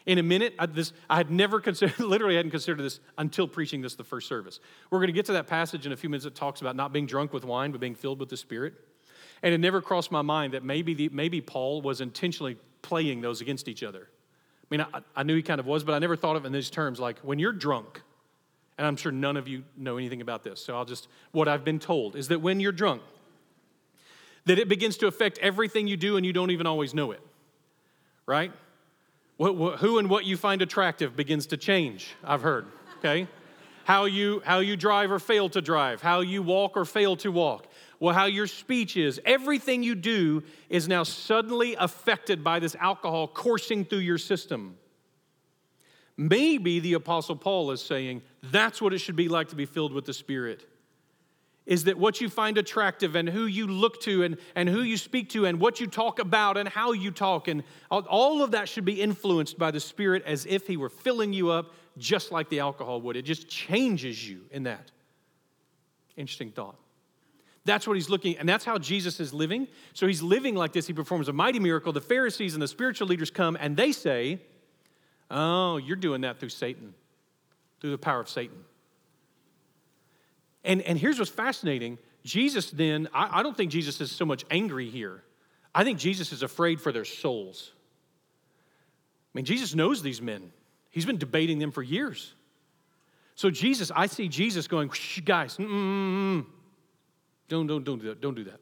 In 0.07 0.19
a 0.19 0.23
minute, 0.23 0.55
I, 0.59 0.67
this, 0.67 0.93
I 1.09 1.17
had 1.17 1.31
never 1.31 1.61
considered, 1.61 1.99
literally 2.01 2.37
hadn't 2.37 2.53
considered 2.53 2.83
this 2.83 3.01
until 3.19 3.47
preaching 3.47 3.81
this 3.81 3.97
the 3.97 4.05
first 4.05 4.29
service. 4.29 4.61
We're 4.91 4.99
going 4.99 5.09
to 5.09 5.13
get 5.13 5.27
to 5.27 5.33
that 5.33 5.47
passage 5.47 5.87
in 5.87 5.93
a 5.93 5.97
few 5.97 6.09
minutes 6.09 6.25
that 6.25 6.35
talks 6.35 6.61
about 6.61 6.77
not 6.77 6.93
being 6.93 7.07
drunk 7.07 7.33
with 7.33 7.45
wine, 7.45 7.73
but 7.73 7.81
being 7.81 7.95
filled 7.95 8.21
with 8.21 8.29
the 8.29 8.37
Spirit. 8.37 8.75
And 9.43 9.55
it 9.55 9.59
never 9.59 9.81
crossed 9.81 10.11
my 10.11 10.23
mind 10.23 10.55
that 10.55 10.65
maybe, 10.65 10.95
the, 10.95 11.09
maybe 11.11 11.41
Paul 11.41 11.83
was 11.83 12.01
intentionally 12.01 12.57
playing 12.83 13.21
those 13.21 13.41
against 13.41 13.69
each 13.69 13.83
other. 13.83 14.09
I 14.09 14.67
mean, 14.77 14.87
I, 14.93 15.01
I 15.17 15.23
knew 15.23 15.35
he 15.35 15.43
kind 15.43 15.61
of 15.61 15.67
was, 15.67 15.83
but 15.83 15.95
I 15.95 15.99
never 15.99 16.17
thought 16.17 16.37
of 16.37 16.45
it 16.45 16.49
in 16.49 16.53
these 16.53 16.71
terms. 16.71 17.01
Like 17.01 17.19
when 17.21 17.39
you're 17.39 17.53
drunk, 17.53 18.03
and 18.79 18.87
I'm 18.87 18.97
sure 18.97 19.13
none 19.13 19.37
of 19.37 19.49
you 19.49 19.65
know 19.77 19.97
anything 19.97 20.21
about 20.21 20.45
this, 20.45 20.63
so 20.63 20.77
I'll 20.77 20.85
just, 20.85 21.09
what 21.33 21.49
I've 21.49 21.65
been 21.65 21.79
told 21.79 22.17
is 22.17 22.29
that 22.29 22.41
when 22.41 22.61
you're 22.61 22.73
drunk, 22.73 23.03
that 24.47 24.59
it 24.59 24.69
begins 24.69 24.97
to 24.99 25.07
affect 25.07 25.39
everything 25.39 25.87
you 25.87 25.97
do 25.97 26.17
and 26.17 26.25
you 26.25 26.33
don't 26.33 26.51
even 26.51 26.67
always 26.67 26.95
know 26.95 27.13
it, 27.13 27.21
right? 28.27 28.53
who 29.41 29.99
and 29.99 30.11
what 30.11 30.27
you 30.27 30.37
find 30.37 30.61
attractive 30.61 31.17
begins 31.17 31.47
to 31.47 31.57
change, 31.57 32.15
I've 32.23 32.43
heard, 32.43 32.67
okay? 32.99 33.27
How 33.85 34.05
you, 34.05 34.43
how 34.45 34.59
you 34.59 34.77
drive 34.77 35.11
or 35.11 35.19
fail 35.19 35.49
to 35.49 35.63
drive, 35.63 36.03
how 36.03 36.21
you 36.21 36.43
walk 36.43 36.77
or 36.77 36.85
fail 36.85 37.17
to 37.17 37.33
walk, 37.33 37.67
well, 38.01 38.15
how 38.15 38.25
your 38.25 38.47
speech 38.47 38.97
is. 38.97 39.21
Everything 39.25 39.83
you 39.83 39.95
do 39.95 40.43
is 40.71 40.89
now 40.89 41.03
suddenly 41.03 41.77
affected 41.77 42.43
by 42.43 42.59
this 42.59 42.75
alcohol 42.77 43.29
coursing 43.29 43.85
through 43.85 43.99
your 43.99 44.19
system. 44.19 44.77
Maybe 46.17 46.81
the 46.81 46.95
Apostle 46.95 47.37
Paul 47.37 47.71
is 47.71 47.83
saying 47.83 48.23
that's 48.43 48.83
what 48.83 48.93
it 48.93 48.99
should 48.99 49.17
be 49.17 49.29
like 49.29 49.49
to 49.51 49.57
be 49.57 49.67
filled 49.67 49.93
with 49.93 50.07
the 50.07 50.15
Spirit 50.15 50.67
is 51.67 51.85
that 51.85 51.97
what 51.97 52.21
you 52.21 52.29
find 52.29 52.59
attractive 52.59 53.15
and 53.15 53.29
who 53.29 53.47
you 53.47 53.67
look 53.67 54.01
to 54.01 54.25
and, 54.25 54.39
and 54.55 54.69
who 54.69 54.83
you 54.83 54.97
speak 54.97 55.29
to 55.31 55.47
and 55.47 55.61
what 55.61 55.79
you 55.79 55.87
talk 55.87 56.19
about 56.19 56.57
and 56.57 56.69
how 56.69 56.93
you 56.93 57.11
talk 57.11 57.49
and 57.49 57.63
all 57.91 58.43
of 58.43 58.51
that 58.51 58.69
should 58.69 58.85
be 58.85 59.01
influenced 59.01 59.57
by 59.57 59.71
the 59.71 59.79
spirit 59.79 60.23
as 60.27 60.47
if 60.47 60.67
he 60.67 60.77
were 60.77 60.89
filling 60.89 61.33
you 61.33 61.51
up 61.51 61.73
just 61.97 62.33
like 62.33 62.49
the 62.49 62.59
alcohol 62.59 63.01
would 63.01 63.17
it 63.17 63.23
just 63.23 63.49
changes 63.49 64.29
you 64.29 64.41
in 64.51 64.65
that 64.65 64.91
interesting 66.17 66.51
thought 66.51 66.77
that's 67.65 67.87
what 67.87 67.95
he's 67.95 68.09
looking 68.09 68.39
and 68.39 68.49
that's 68.49 68.65
how 68.65 68.79
jesus 68.79 69.21
is 69.21 69.35
living. 69.35 69.69
So 69.93 70.07
he's 70.07 70.23
living 70.23 70.55
like 70.55 70.73
this. 70.73 70.87
He 70.87 70.93
performs 70.93 71.29
a 71.29 71.33
mighty 71.33 71.59
miracle. 71.59 71.93
The 71.93 72.01
pharisees 72.01 72.55
and 72.55 72.63
the 72.63 72.69
spiritual 72.69 73.09
leaders 73.09 73.31
come 73.31 73.57
and 73.61 73.77
they 73.77 73.93
say 73.93 74.41
oh 75.31 75.77
you're 75.77 75.97
doing 75.97 76.23
that 76.23 76.39
through 76.39 76.49
satan 76.49 76.95
through 77.81 77.91
the 77.91 77.99
power 77.99 78.21
of 78.21 78.29
satan. 78.29 78.65
And, 80.65 80.83
and 80.83 80.99
here's 80.99 81.19
what's 81.19 81.31
fascinating. 81.31 81.99
Jesus 82.25 82.71
then, 82.71 83.09
I, 83.15 83.41
I 83.41 83.43
don't 83.43 83.57
think 83.57 83.71
Jesus 83.71 84.01
is 84.01 84.13
so 84.13 84.25
much 84.25 84.45
angry 84.51 84.91
here. 84.91 85.23
I 85.75 85.85
think 85.85 85.99
Jesus 85.99 86.33
is 86.33 86.43
afraid 86.43 86.81
for 86.81 86.93
their 86.93 87.05
souls. 87.05 87.73
I 89.35 89.39
mean, 89.39 89.45
Jesus 89.45 89.75
knows 89.75 90.03
these 90.03 90.21
men, 90.21 90.53
he's 90.91 91.07
been 91.07 91.19
debating 91.19 91.59
them 91.59 91.71
for 91.71 91.83
years. 91.83 92.35
So, 93.37 93.51
Jesus, 93.51 93.91
I 93.95 94.07
see 94.07 94.29
Jesus 94.29 94.69
going, 94.69 94.91
guys, 95.25 95.57
don't, 97.51 97.67
don't, 97.67 97.85
don't 97.85 97.99
do 97.99 98.09
that. 98.09 98.21
Don't 98.21 98.35
do 98.37 98.45
that. 98.45 98.61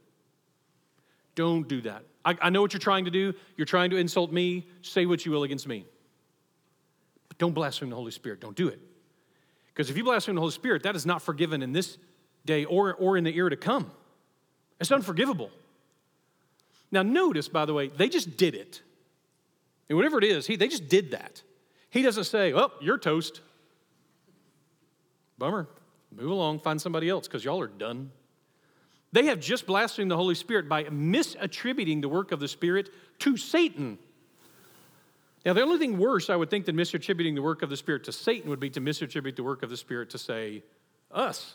Don't 1.35 1.69
do 1.69 1.83
that. 1.83 2.03
I, 2.25 2.37
I 2.43 2.51
know 2.51 2.63
what 2.63 2.73
you're 2.73 2.81
trying 2.81 3.05
to 3.05 3.11
do. 3.11 3.35
You're 3.57 3.67
trying 3.67 3.91
to 3.91 3.97
insult 3.97 4.33
me. 4.33 4.67
Say 4.83 5.07
what 5.07 5.25
you 5.25 5.31
will 5.31 5.45
against 5.45 5.69
me. 5.69 5.85
But 7.29 7.39
don't 7.39 7.53
blaspheme 7.53 7.91
the 7.91 7.97
Holy 7.97 8.11
Spirit. 8.11 8.41
Don't 8.41 8.57
do 8.57 8.69
it. 8.69 8.81
Because 9.69 9.91
if 9.91 9.97
you 9.97 10.05
blaspheme 10.05 10.35
the 10.35 10.41
Holy 10.41 10.53
Spirit, 10.53 10.83
that 10.83 10.97
is 10.97 11.05
not 11.05 11.21
forgiven 11.21 11.63
in 11.63 11.73
this 11.73 11.99
day 12.47 12.65
or, 12.65 12.95
or 12.95 13.19
in 13.19 13.25
the 13.25 13.33
year 13.33 13.49
to 13.49 13.57
come. 13.57 13.91
It's 14.81 14.91
unforgivable. 14.91 15.51
Now, 16.91 17.03
notice, 17.03 17.47
by 17.47 17.67
the 17.67 17.75
way, 17.75 17.89
they 17.89 18.09
just 18.09 18.39
did 18.39 18.55
it. 18.55 18.81
And 19.91 19.97
whatever 19.97 20.17
it 20.17 20.25
is, 20.25 20.47
he, 20.47 20.57
they 20.57 20.69
just 20.69 20.89
did 20.89 21.11
that. 21.11 21.43
He 21.91 22.01
doesn't 22.01 22.25
say, 22.25 22.55
Oh, 22.55 22.73
you're 22.81 22.99
toast. 22.99 23.43
Bummer. 25.37 25.69
Move 26.11 26.31
along, 26.31 26.61
find 26.61 26.81
somebody 26.81 27.09
else 27.11 27.29
because 27.29 27.45
y'all 27.45 27.61
are 27.61 27.67
done. 27.67 28.11
They 29.13 29.27
have 29.27 29.41
just 29.41 29.67
blasphemed 29.67 30.11
the 30.11 30.17
Holy 30.17 30.35
Spirit 30.35 30.69
by 30.69 30.85
misattributing 30.85 32.03
the 32.03 32.09
work 32.09 32.31
of 32.31 32.41
the 32.41 32.49
Spirit 32.49 32.91
to 33.21 33.37
Satan. 33.37 33.99
Now, 35.47 35.55
the 35.55 35.63
only 35.63 35.79
thing 35.79 35.99
worse, 35.99 36.29
I 36.29 36.37
would 36.37 36.51
think, 36.51 36.67
than 36.67 36.77
misattributing 36.77 37.35
the 37.35 37.43
work 37.43 37.63
of 37.63 37.71
the 37.71 37.77
Spirit 37.77 38.05
to 38.05 38.13
Satan 38.13 38.51
would 38.51 38.61
be 38.61 38.71
to 38.71 38.81
misattribute 38.81 39.37
the 39.37 39.45
work 39.45 39.63
of 39.63 39.71
the 39.71 39.77
Spirit 39.77 40.11
to, 40.11 40.19
say, 40.19 40.63
us. 41.11 41.55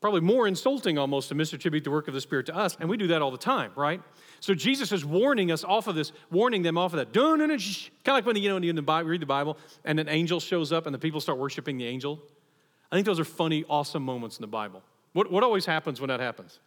Probably 0.00 0.20
more 0.20 0.48
insulting 0.48 0.98
almost 0.98 1.28
to 1.28 1.34
misattribute 1.34 1.84
the 1.84 1.90
work 1.90 2.08
of 2.08 2.14
the 2.14 2.20
Spirit 2.20 2.46
to 2.46 2.56
us, 2.56 2.76
and 2.80 2.88
we 2.88 2.96
do 2.96 3.08
that 3.08 3.20
all 3.22 3.30
the 3.30 3.36
time, 3.36 3.70
right? 3.76 4.00
So 4.40 4.54
Jesus 4.54 4.92
is 4.92 5.04
warning 5.04 5.52
us 5.52 5.62
off 5.62 5.86
of 5.88 5.94
this, 5.94 6.10
warning 6.30 6.62
them 6.62 6.78
off 6.78 6.94
of 6.94 6.98
that. 6.98 7.12
Kind 7.12 7.42
of 7.42 8.06
like 8.06 8.26
when 8.26 8.34
you 8.36 8.48
know 8.48 8.54
when 8.54 8.64
you 8.64 8.72
read 8.72 9.20
the 9.20 9.26
Bible 9.26 9.58
and 9.84 10.00
an 10.00 10.08
angel 10.08 10.40
shows 10.40 10.72
up 10.72 10.86
and 10.86 10.94
the 10.94 10.98
people 10.98 11.20
start 11.20 11.38
worshiping 11.38 11.76
the 11.76 11.86
angel. 11.86 12.20
I 12.90 12.96
think 12.96 13.06
those 13.06 13.20
are 13.20 13.24
funny, 13.24 13.64
awesome 13.68 14.02
moments 14.02 14.38
in 14.38 14.42
the 14.42 14.48
Bible. 14.48 14.82
What, 15.12 15.30
what 15.30 15.42
always 15.42 15.66
happens 15.66 16.00
when 16.00 16.08
that 16.08 16.20
happens? 16.20 16.58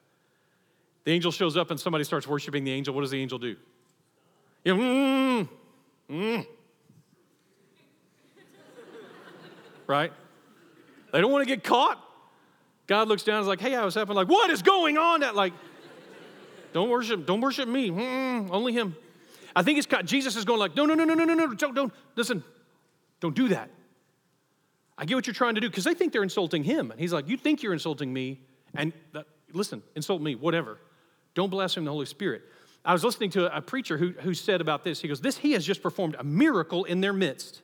The 1.03 1.11
angel 1.11 1.31
shows 1.31 1.57
up 1.57 1.71
and 1.71 1.79
somebody 1.79 2.03
starts 2.03 2.27
worshiping 2.27 2.63
the 2.63 2.71
angel. 2.71 2.93
What 2.93 3.01
does 3.01 3.11
the 3.11 3.21
angel 3.21 3.39
do? 3.39 3.55
You 4.63 4.75
know, 4.75 4.81
mm, 4.81 5.49
mm. 6.09 6.47
right? 9.87 10.11
They 11.11 11.21
don't 11.21 11.31
want 11.31 11.47
to 11.47 11.55
get 11.55 11.63
caught. 11.63 12.01
God 12.87 13.07
looks 13.07 13.23
down 13.23 13.37
and 13.37 13.43
is 13.43 13.47
like, 13.47 13.61
hey, 13.61 13.75
I 13.75 13.85
was 13.85 13.95
happening. 13.95 14.15
Like, 14.15 14.29
what 14.29 14.49
is 14.49 14.61
going 14.61 14.97
on? 14.97 15.21
That 15.21 15.35
like, 15.35 15.53
don't 16.73 16.89
worship, 16.89 17.25
don't 17.25 17.41
worship 17.41 17.69
me. 17.69 17.89
Mm, 17.89 18.49
only 18.51 18.73
him. 18.73 18.95
I 19.55 19.63
think 19.63 19.79
it's 19.79 19.87
Jesus 20.03 20.35
is 20.35 20.43
going 20.43 20.59
like, 20.59 20.75
no, 20.75 20.85
no, 20.85 20.93
no, 20.93 21.05
no, 21.05 21.13
no, 21.13 21.23
no, 21.23 21.33
no, 21.33 21.53
don't, 21.53 21.73
don't, 21.73 21.93
listen, 22.15 22.43
don't 23.21 23.35
do 23.35 23.47
that. 23.49 23.69
I 24.97 25.05
get 25.05 25.15
what 25.15 25.27
you're 25.27 25.33
trying 25.33 25.55
to 25.55 25.61
do 25.61 25.69
because 25.69 25.83
they 25.83 25.93
think 25.93 26.13
they're 26.13 26.23
insulting 26.23 26.63
him. 26.63 26.91
And 26.91 26.99
he's 26.99 27.11
like, 27.11 27.27
you 27.27 27.37
think 27.37 27.61
you're 27.63 27.73
insulting 27.73 28.13
me, 28.13 28.41
and 28.75 28.93
listen, 29.51 29.83
insult 29.95 30.21
me, 30.21 30.35
whatever. 30.35 30.77
Don't 31.33 31.49
blaspheme 31.49 31.83
the 31.83 31.91
Holy 31.91 32.05
Spirit. 32.05 32.43
I 32.85 32.93
was 32.93 33.03
listening 33.03 33.31
to 33.31 33.55
a 33.55 33.61
preacher 33.61 33.97
who, 33.97 34.11
who 34.11 34.33
said 34.33 34.61
about 34.61 34.83
this. 34.83 35.01
He 35.01 35.07
goes, 35.07 35.19
This 35.19 35.37
he 35.37 35.53
has 35.53 35.65
just 35.65 35.81
performed 35.81 36.15
a 36.19 36.23
miracle 36.23 36.85
in 36.85 37.01
their 37.01 37.13
midst. 37.13 37.61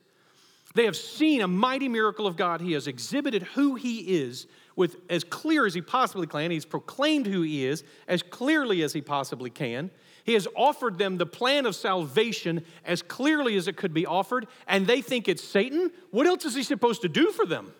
They 0.74 0.84
have 0.84 0.96
seen 0.96 1.42
a 1.42 1.48
mighty 1.48 1.88
miracle 1.88 2.26
of 2.26 2.36
God. 2.36 2.60
He 2.60 2.72
has 2.72 2.86
exhibited 2.86 3.42
who 3.42 3.74
he 3.74 4.20
is 4.20 4.46
with 4.74 4.96
as 5.10 5.22
clear 5.22 5.66
as 5.66 5.74
he 5.74 5.82
possibly 5.82 6.26
can. 6.26 6.50
He's 6.50 6.64
proclaimed 6.64 7.26
who 7.26 7.42
he 7.42 7.64
is 7.64 7.84
as 8.08 8.22
clearly 8.22 8.82
as 8.82 8.92
he 8.92 9.00
possibly 9.00 9.50
can. 9.50 9.90
He 10.24 10.34
has 10.34 10.46
offered 10.54 10.98
them 10.98 11.18
the 11.18 11.26
plan 11.26 11.66
of 11.66 11.74
salvation 11.74 12.64
as 12.84 13.02
clearly 13.02 13.56
as 13.56 13.68
it 13.68 13.76
could 13.76 13.92
be 13.92 14.06
offered, 14.06 14.46
and 14.66 14.86
they 14.86 15.00
think 15.00 15.28
it's 15.28 15.42
Satan. 15.42 15.90
What 16.10 16.26
else 16.26 16.44
is 16.44 16.54
he 16.54 16.62
supposed 16.62 17.02
to 17.02 17.08
do 17.08 17.32
for 17.32 17.46
them? 17.46 17.72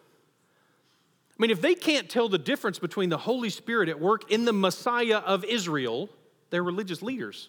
I 1.39 1.43
mean, 1.43 1.51
if 1.51 1.61
they 1.61 1.75
can't 1.75 2.09
tell 2.09 2.29
the 2.29 2.39
difference 2.39 2.79
between 2.79 3.09
the 3.09 3.19
Holy 3.19 3.51
Spirit 3.51 3.89
at 3.89 4.01
work 4.01 4.31
in 4.31 4.45
the 4.45 4.53
Messiah 4.53 5.19
of 5.19 5.45
Israel 5.45 6.09
they're 6.53 6.63
religious 6.63 7.03
leaders. 7.03 7.49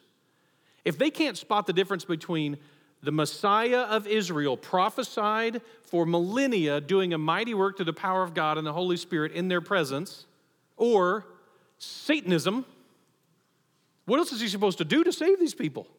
If 0.85 0.97
they 0.97 1.11
can't 1.11 1.37
spot 1.37 1.67
the 1.67 1.73
difference 1.73 2.05
between 2.05 2.57
the 3.03 3.11
Messiah 3.11 3.81
of 3.81 4.07
Israel, 4.07 4.55
prophesied 4.55 5.61
for 5.81 6.05
millennia, 6.05 6.79
doing 6.79 7.13
a 7.13 7.17
mighty 7.17 7.53
work 7.53 7.75
through 7.75 7.85
the 7.85 7.93
power 7.93 8.23
of 8.23 8.33
God 8.33 8.57
and 8.57 8.65
the 8.65 8.71
Holy 8.71 8.95
Spirit 8.95 9.33
in 9.33 9.49
their 9.49 9.59
presence, 9.59 10.25
or 10.77 11.25
Satanism, 11.79 12.65
what 14.05 14.19
else 14.19 14.31
is 14.31 14.41
he 14.41 14.47
supposed 14.47 14.77
to 14.79 14.85
do 14.85 15.03
to 15.03 15.11
save 15.11 15.39
these 15.39 15.53
people? 15.53 15.87
I 15.89 15.93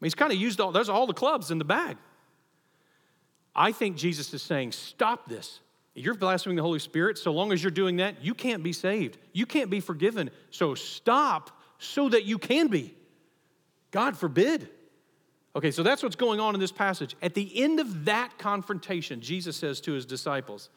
mean, 0.00 0.06
he's 0.06 0.14
kind 0.14 0.32
of 0.32 0.38
used 0.38 0.60
all, 0.60 0.72
there's 0.72 0.88
all 0.88 1.06
the 1.06 1.14
clubs 1.14 1.50
in 1.50 1.58
the 1.58 1.64
bag. 1.64 1.96
I 3.54 3.72
think 3.72 3.96
Jesus 3.96 4.32
is 4.34 4.42
saying, 4.42 4.72
stop 4.72 5.28
this. 5.28 5.60
You're 5.94 6.14
blaspheming 6.14 6.56
the 6.56 6.62
Holy 6.62 6.80
Spirit. 6.80 7.18
So 7.18 7.32
long 7.32 7.52
as 7.52 7.62
you're 7.62 7.70
doing 7.70 7.98
that, 7.98 8.24
you 8.24 8.34
can't 8.34 8.62
be 8.62 8.72
saved. 8.72 9.16
You 9.32 9.46
can't 9.46 9.70
be 9.70 9.80
forgiven. 9.80 10.30
So 10.50 10.74
stop 10.74 11.56
so 11.78 12.08
that 12.08 12.24
you 12.24 12.38
can 12.38 12.66
be. 12.68 12.94
God 13.92 14.16
forbid. 14.16 14.68
Okay, 15.54 15.70
so 15.70 15.84
that's 15.84 16.02
what's 16.02 16.16
going 16.16 16.40
on 16.40 16.54
in 16.54 16.60
this 16.60 16.72
passage. 16.72 17.14
At 17.22 17.34
the 17.34 17.62
end 17.62 17.78
of 17.78 18.06
that 18.06 18.38
confrontation, 18.38 19.20
Jesus 19.20 19.56
says 19.56 19.80
to 19.82 19.92
his 19.92 20.04
disciples, 20.04 20.68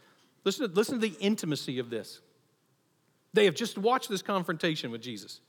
listen 0.43 0.69
to, 0.69 0.75
listen 0.75 1.01
to 1.01 1.09
the 1.09 1.17
intimacy 1.19 1.80
of 1.80 1.89
this. 1.89 2.21
They 3.34 3.45
have 3.45 3.55
just 3.55 3.78
watched 3.80 4.09
this 4.09 4.21
confrontation 4.21 4.91
with 4.91 5.01
Jesus. 5.01 5.41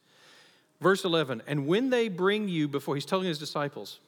Verse 0.81 1.05
11, 1.05 1.43
and 1.47 1.66
when 1.66 1.91
they 1.91 2.09
bring 2.09 2.49
you 2.49 2.68
before, 2.68 2.95
he's 2.95 3.05
telling 3.05 3.26
his 3.26 3.39
disciples, 3.39 3.99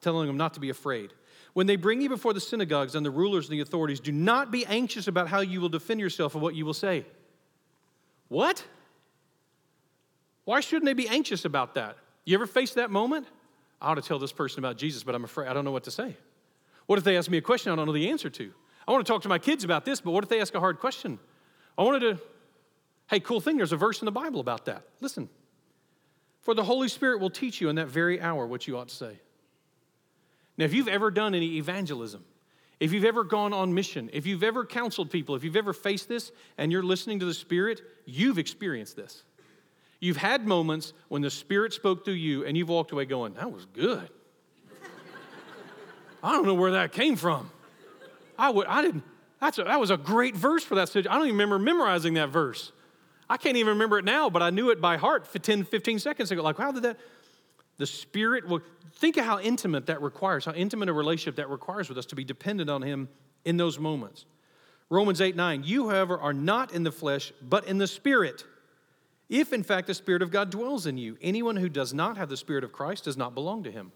telling 0.00 0.28
them 0.28 0.36
not 0.36 0.54
to 0.54 0.60
be 0.60 0.70
afraid. 0.70 1.12
When 1.54 1.66
they 1.66 1.74
bring 1.74 2.00
you 2.00 2.08
before 2.08 2.32
the 2.32 2.40
synagogues 2.40 2.94
and 2.94 3.04
the 3.04 3.10
rulers 3.10 3.48
and 3.48 3.58
the 3.58 3.62
authorities, 3.62 3.98
do 3.98 4.12
not 4.12 4.52
be 4.52 4.64
anxious 4.66 5.08
about 5.08 5.26
how 5.26 5.40
you 5.40 5.60
will 5.60 5.68
defend 5.68 5.98
yourself 5.98 6.36
or 6.36 6.38
what 6.38 6.54
you 6.54 6.64
will 6.64 6.74
say. 6.74 7.04
What? 8.28 8.64
Why 10.44 10.60
shouldn't 10.60 10.84
they 10.84 10.92
be 10.92 11.08
anxious 11.08 11.44
about 11.44 11.74
that? 11.74 11.96
You 12.24 12.36
ever 12.36 12.46
face 12.46 12.74
that 12.74 12.92
moment? 12.92 13.26
I 13.80 13.90
ought 13.90 13.94
to 13.96 14.02
tell 14.02 14.20
this 14.20 14.32
person 14.32 14.60
about 14.60 14.76
Jesus, 14.76 15.02
but 15.02 15.16
I'm 15.16 15.24
afraid 15.24 15.48
I 15.48 15.52
don't 15.52 15.64
know 15.64 15.72
what 15.72 15.84
to 15.84 15.90
say. 15.90 16.16
What 16.86 16.98
if 16.98 17.04
they 17.04 17.16
ask 17.16 17.28
me 17.28 17.38
a 17.38 17.42
question 17.42 17.72
I 17.72 17.76
don't 17.76 17.86
know 17.86 17.92
the 17.92 18.08
answer 18.10 18.30
to? 18.30 18.52
I 18.86 18.92
want 18.92 19.04
to 19.04 19.12
talk 19.12 19.22
to 19.22 19.28
my 19.28 19.38
kids 19.38 19.64
about 19.64 19.84
this, 19.84 20.00
but 20.00 20.12
what 20.12 20.22
if 20.22 20.30
they 20.30 20.40
ask 20.40 20.54
a 20.54 20.60
hard 20.60 20.78
question? 20.78 21.18
I 21.76 21.82
wanted 21.82 22.00
to, 22.00 22.18
hey, 23.08 23.18
cool 23.18 23.40
thing, 23.40 23.56
there's 23.56 23.72
a 23.72 23.76
verse 23.76 24.00
in 24.00 24.06
the 24.06 24.12
Bible 24.12 24.38
about 24.38 24.66
that. 24.66 24.84
Listen. 25.00 25.28
For 26.50 26.54
the 26.54 26.64
Holy 26.64 26.88
Spirit 26.88 27.20
will 27.20 27.30
teach 27.30 27.60
you 27.60 27.68
in 27.68 27.76
that 27.76 27.86
very 27.86 28.20
hour 28.20 28.44
what 28.44 28.66
you 28.66 28.76
ought 28.76 28.88
to 28.88 28.94
say. 28.96 29.20
Now, 30.58 30.64
if 30.64 30.74
you've 30.74 30.88
ever 30.88 31.12
done 31.12 31.32
any 31.32 31.58
evangelism, 31.58 32.24
if 32.80 32.92
you've 32.92 33.04
ever 33.04 33.22
gone 33.22 33.52
on 33.52 33.72
mission, 33.72 34.10
if 34.12 34.26
you've 34.26 34.42
ever 34.42 34.66
counseled 34.66 35.12
people, 35.12 35.36
if 35.36 35.44
you've 35.44 35.54
ever 35.54 35.72
faced 35.72 36.08
this 36.08 36.32
and 36.58 36.72
you're 36.72 36.82
listening 36.82 37.20
to 37.20 37.24
the 37.24 37.34
Spirit, 37.34 37.82
you've 38.04 38.36
experienced 38.36 38.96
this. 38.96 39.22
You've 40.00 40.16
had 40.16 40.44
moments 40.44 40.92
when 41.06 41.22
the 41.22 41.30
Spirit 41.30 41.72
spoke 41.72 42.04
through 42.04 42.14
you 42.14 42.44
and 42.44 42.56
you've 42.56 42.68
walked 42.68 42.90
away 42.90 43.04
going, 43.04 43.34
that 43.34 43.52
was 43.52 43.66
good. 43.66 44.10
I 46.24 46.32
don't 46.32 46.46
know 46.46 46.54
where 46.54 46.72
that 46.72 46.90
came 46.90 47.14
from. 47.14 47.48
I, 48.36 48.50
would, 48.50 48.66
I 48.66 48.82
didn't, 48.82 49.04
that's 49.40 49.58
a, 49.58 49.62
that 49.62 49.78
was 49.78 49.92
a 49.92 49.96
great 49.96 50.34
verse 50.34 50.64
for 50.64 50.74
that 50.74 50.88
situation. 50.88 51.12
I 51.12 51.14
don't 51.14 51.26
even 51.28 51.36
remember 51.36 51.60
memorizing 51.60 52.14
that 52.14 52.30
verse. 52.30 52.72
I 53.30 53.36
can't 53.36 53.56
even 53.56 53.74
remember 53.74 53.96
it 53.96 54.04
now, 54.04 54.28
but 54.28 54.42
I 54.42 54.50
knew 54.50 54.70
it 54.70 54.80
by 54.80 54.96
heart 54.96 55.32
10, 55.32 55.62
15 55.62 56.00
seconds 56.00 56.32
ago. 56.32 56.42
Like, 56.42 56.58
how 56.58 56.72
did 56.72 56.82
that? 56.82 56.98
The 57.76 57.86
Spirit 57.86 58.46
will, 58.48 58.60
think 58.96 59.16
of 59.16 59.24
how 59.24 59.38
intimate 59.38 59.86
that 59.86 60.02
requires, 60.02 60.44
how 60.44 60.52
intimate 60.52 60.88
a 60.88 60.92
relationship 60.92 61.36
that 61.36 61.48
requires 61.48 61.88
with 61.88 61.96
us 61.96 62.06
to 62.06 62.16
be 62.16 62.24
dependent 62.24 62.68
on 62.68 62.82
Him 62.82 63.08
in 63.44 63.56
those 63.56 63.78
moments. 63.78 64.26
Romans 64.90 65.20
8, 65.20 65.36
9, 65.36 65.62
you, 65.64 65.88
however, 65.88 66.18
are 66.18 66.32
not 66.32 66.74
in 66.74 66.82
the 66.82 66.90
flesh, 66.90 67.32
but 67.40 67.66
in 67.66 67.78
the 67.78 67.86
Spirit. 67.86 68.44
If, 69.28 69.52
in 69.52 69.62
fact, 69.62 69.86
the 69.86 69.94
Spirit 69.94 70.22
of 70.22 70.32
God 70.32 70.50
dwells 70.50 70.86
in 70.86 70.98
you, 70.98 71.16
anyone 71.22 71.54
who 71.54 71.68
does 71.68 71.94
not 71.94 72.16
have 72.16 72.28
the 72.28 72.36
Spirit 72.36 72.64
of 72.64 72.72
Christ 72.72 73.04
does 73.04 73.16
not 73.16 73.36
belong 73.36 73.62
to 73.62 73.70
Him. 73.70 73.92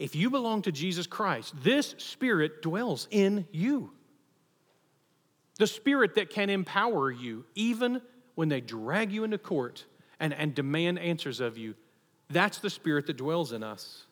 If 0.00 0.16
you 0.16 0.30
belong 0.30 0.62
to 0.62 0.72
Jesus 0.72 1.06
Christ, 1.06 1.54
this 1.62 1.94
Spirit 1.98 2.60
dwells 2.60 3.06
in 3.12 3.46
you. 3.52 3.92
The 5.58 5.68
Spirit 5.68 6.16
that 6.16 6.28
can 6.28 6.50
empower 6.50 7.10
you, 7.10 7.46
even 7.54 8.02
when 8.36 8.48
they 8.48 8.60
drag 8.60 9.10
you 9.10 9.24
into 9.24 9.38
court 9.38 9.84
and, 10.20 10.32
and 10.32 10.54
demand 10.54 11.00
answers 11.00 11.40
of 11.40 11.58
you. 11.58 11.74
That's 12.30 12.58
the 12.58 12.70
Spirit 12.70 13.06
that 13.06 13.16
dwells 13.16 13.52
in 13.52 13.64
us. 13.64 14.04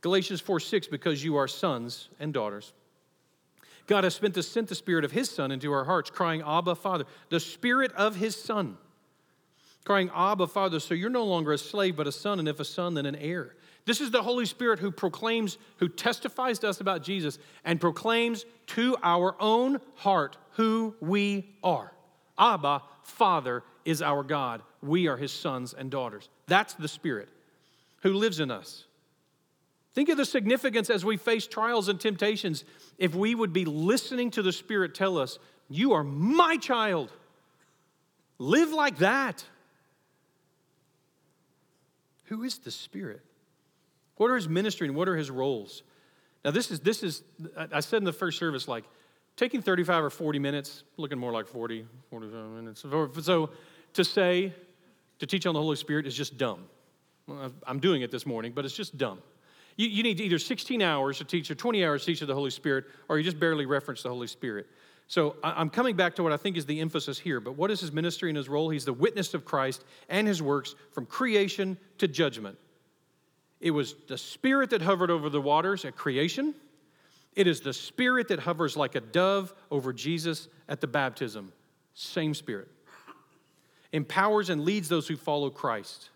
Galatians 0.00 0.40
4 0.40 0.58
6, 0.58 0.88
because 0.88 1.22
you 1.22 1.36
are 1.36 1.46
sons 1.46 2.08
and 2.18 2.34
daughters. 2.34 2.72
God 3.86 4.04
has 4.04 4.14
spent 4.14 4.34
the, 4.34 4.42
sent 4.42 4.68
the 4.68 4.74
Spirit 4.74 5.04
of 5.04 5.12
His 5.12 5.30
Son 5.30 5.52
into 5.52 5.72
our 5.72 5.84
hearts, 5.84 6.10
crying, 6.10 6.42
Abba, 6.44 6.74
Father. 6.74 7.04
The 7.30 7.40
Spirit 7.40 7.92
of 7.92 8.16
His 8.16 8.36
Son, 8.36 8.76
crying, 9.84 10.10
Abba, 10.14 10.46
Father. 10.46 10.80
So 10.80 10.94
you're 10.94 11.10
no 11.10 11.24
longer 11.24 11.52
a 11.52 11.58
slave, 11.58 11.96
but 11.96 12.06
a 12.06 12.12
son, 12.12 12.38
and 12.38 12.48
if 12.48 12.58
a 12.60 12.64
son, 12.64 12.94
then 12.94 13.06
an 13.06 13.16
heir. 13.16 13.54
This 13.84 14.00
is 14.00 14.12
the 14.12 14.22
Holy 14.22 14.46
Spirit 14.46 14.78
who 14.78 14.92
proclaims, 14.92 15.58
who 15.78 15.88
testifies 15.88 16.60
to 16.60 16.68
us 16.68 16.80
about 16.80 17.02
Jesus 17.02 17.38
and 17.64 17.80
proclaims 17.80 18.44
to 18.68 18.96
our 19.02 19.34
own 19.40 19.80
heart 19.96 20.36
who 20.52 20.94
we 21.00 21.56
are. 21.64 21.92
Abba, 22.38 22.82
Father, 23.02 23.62
is 23.84 24.02
our 24.02 24.22
God. 24.22 24.62
We 24.82 25.08
are 25.08 25.16
his 25.16 25.32
sons 25.32 25.74
and 25.74 25.90
daughters. 25.90 26.28
That's 26.46 26.74
the 26.74 26.88
Spirit 26.88 27.28
who 28.02 28.14
lives 28.14 28.40
in 28.40 28.50
us. 28.50 28.84
Think 29.94 30.08
of 30.08 30.16
the 30.16 30.24
significance 30.24 30.88
as 30.88 31.04
we 31.04 31.16
face 31.16 31.46
trials 31.46 31.88
and 31.88 32.00
temptations 32.00 32.64
if 32.98 33.14
we 33.14 33.34
would 33.34 33.52
be 33.52 33.64
listening 33.64 34.30
to 34.32 34.42
the 34.42 34.52
Spirit 34.52 34.94
tell 34.94 35.18
us, 35.18 35.38
You 35.68 35.92
are 35.92 36.04
my 36.04 36.56
child. 36.56 37.12
Live 38.38 38.72
like 38.72 38.98
that. 38.98 39.44
Who 42.24 42.42
is 42.42 42.58
the 42.58 42.70
Spirit? 42.70 43.20
What 44.16 44.30
are 44.30 44.36
his 44.36 44.48
ministry 44.48 44.88
and 44.88 44.96
what 44.96 45.08
are 45.08 45.16
his 45.16 45.30
roles? 45.30 45.82
Now, 46.44 46.50
this 46.50 46.70
is, 46.70 46.80
this 46.80 47.02
is, 47.02 47.22
I 47.70 47.80
said 47.80 47.98
in 47.98 48.04
the 48.04 48.12
first 48.12 48.38
service, 48.38 48.66
like, 48.66 48.84
taking 49.36 49.62
35 49.62 50.04
or 50.04 50.10
40 50.10 50.38
minutes, 50.38 50.84
looking 50.96 51.18
more 51.18 51.32
like 51.32 51.46
40, 51.46 51.86
45 52.10 52.50
minutes. 52.50 52.84
So 53.22 53.50
to 53.94 54.04
say, 54.04 54.52
to 55.18 55.26
teach 55.26 55.46
on 55.46 55.54
the 55.54 55.60
Holy 55.60 55.76
Spirit 55.76 56.06
is 56.06 56.16
just 56.16 56.38
dumb. 56.38 56.64
I'm 57.66 57.78
doing 57.78 58.02
it 58.02 58.10
this 58.10 58.26
morning, 58.26 58.52
but 58.52 58.64
it's 58.64 58.74
just 58.74 58.98
dumb. 58.98 59.20
You, 59.76 59.88
you 59.88 60.02
need 60.02 60.20
either 60.20 60.38
16 60.38 60.82
hours 60.82 61.18
to 61.18 61.24
teach 61.24 61.50
or 61.50 61.54
20 61.54 61.84
hours 61.84 62.02
to 62.02 62.06
teach 62.06 62.22
of 62.22 62.28
the 62.28 62.34
Holy 62.34 62.50
Spirit, 62.50 62.84
or 63.08 63.18
you 63.18 63.24
just 63.24 63.38
barely 63.38 63.64
reference 63.64 64.02
the 64.02 64.08
Holy 64.08 64.26
Spirit. 64.26 64.66
So 65.08 65.36
I'm 65.42 65.70
coming 65.70 65.96
back 65.96 66.16
to 66.16 66.22
what 66.22 66.32
I 66.32 66.36
think 66.36 66.56
is 66.56 66.66
the 66.66 66.80
emphasis 66.80 67.18
here. 67.18 67.40
But 67.40 67.56
what 67.56 67.70
is 67.70 67.80
his 67.80 67.92
ministry 67.92 68.30
and 68.30 68.36
his 68.36 68.48
role? 68.48 68.70
He's 68.70 68.84
the 68.84 68.92
witness 68.92 69.34
of 69.34 69.44
Christ 69.44 69.84
and 70.08 70.26
his 70.26 70.42
works 70.42 70.74
from 70.92 71.06
creation 71.06 71.76
to 71.98 72.08
judgment. 72.08 72.56
It 73.60 73.72
was 73.72 73.94
the 74.08 74.18
Spirit 74.18 74.70
that 74.70 74.82
hovered 74.82 75.10
over 75.10 75.28
the 75.28 75.40
waters 75.40 75.84
at 75.84 75.96
creation. 75.96 76.54
It 77.34 77.46
is 77.46 77.60
the 77.60 77.72
Spirit 77.72 78.28
that 78.28 78.40
hovers 78.40 78.76
like 78.76 78.94
a 78.94 79.00
dove 79.00 79.54
over 79.70 79.92
Jesus 79.92 80.48
at 80.68 80.80
the 80.80 80.86
baptism. 80.86 81.52
Same 81.94 82.34
Spirit. 82.34 82.68
Empowers 83.92 84.50
and 84.50 84.64
leads 84.64 84.88
those 84.88 85.08
who 85.08 85.16
follow 85.16 85.50
Christ. 85.50 86.10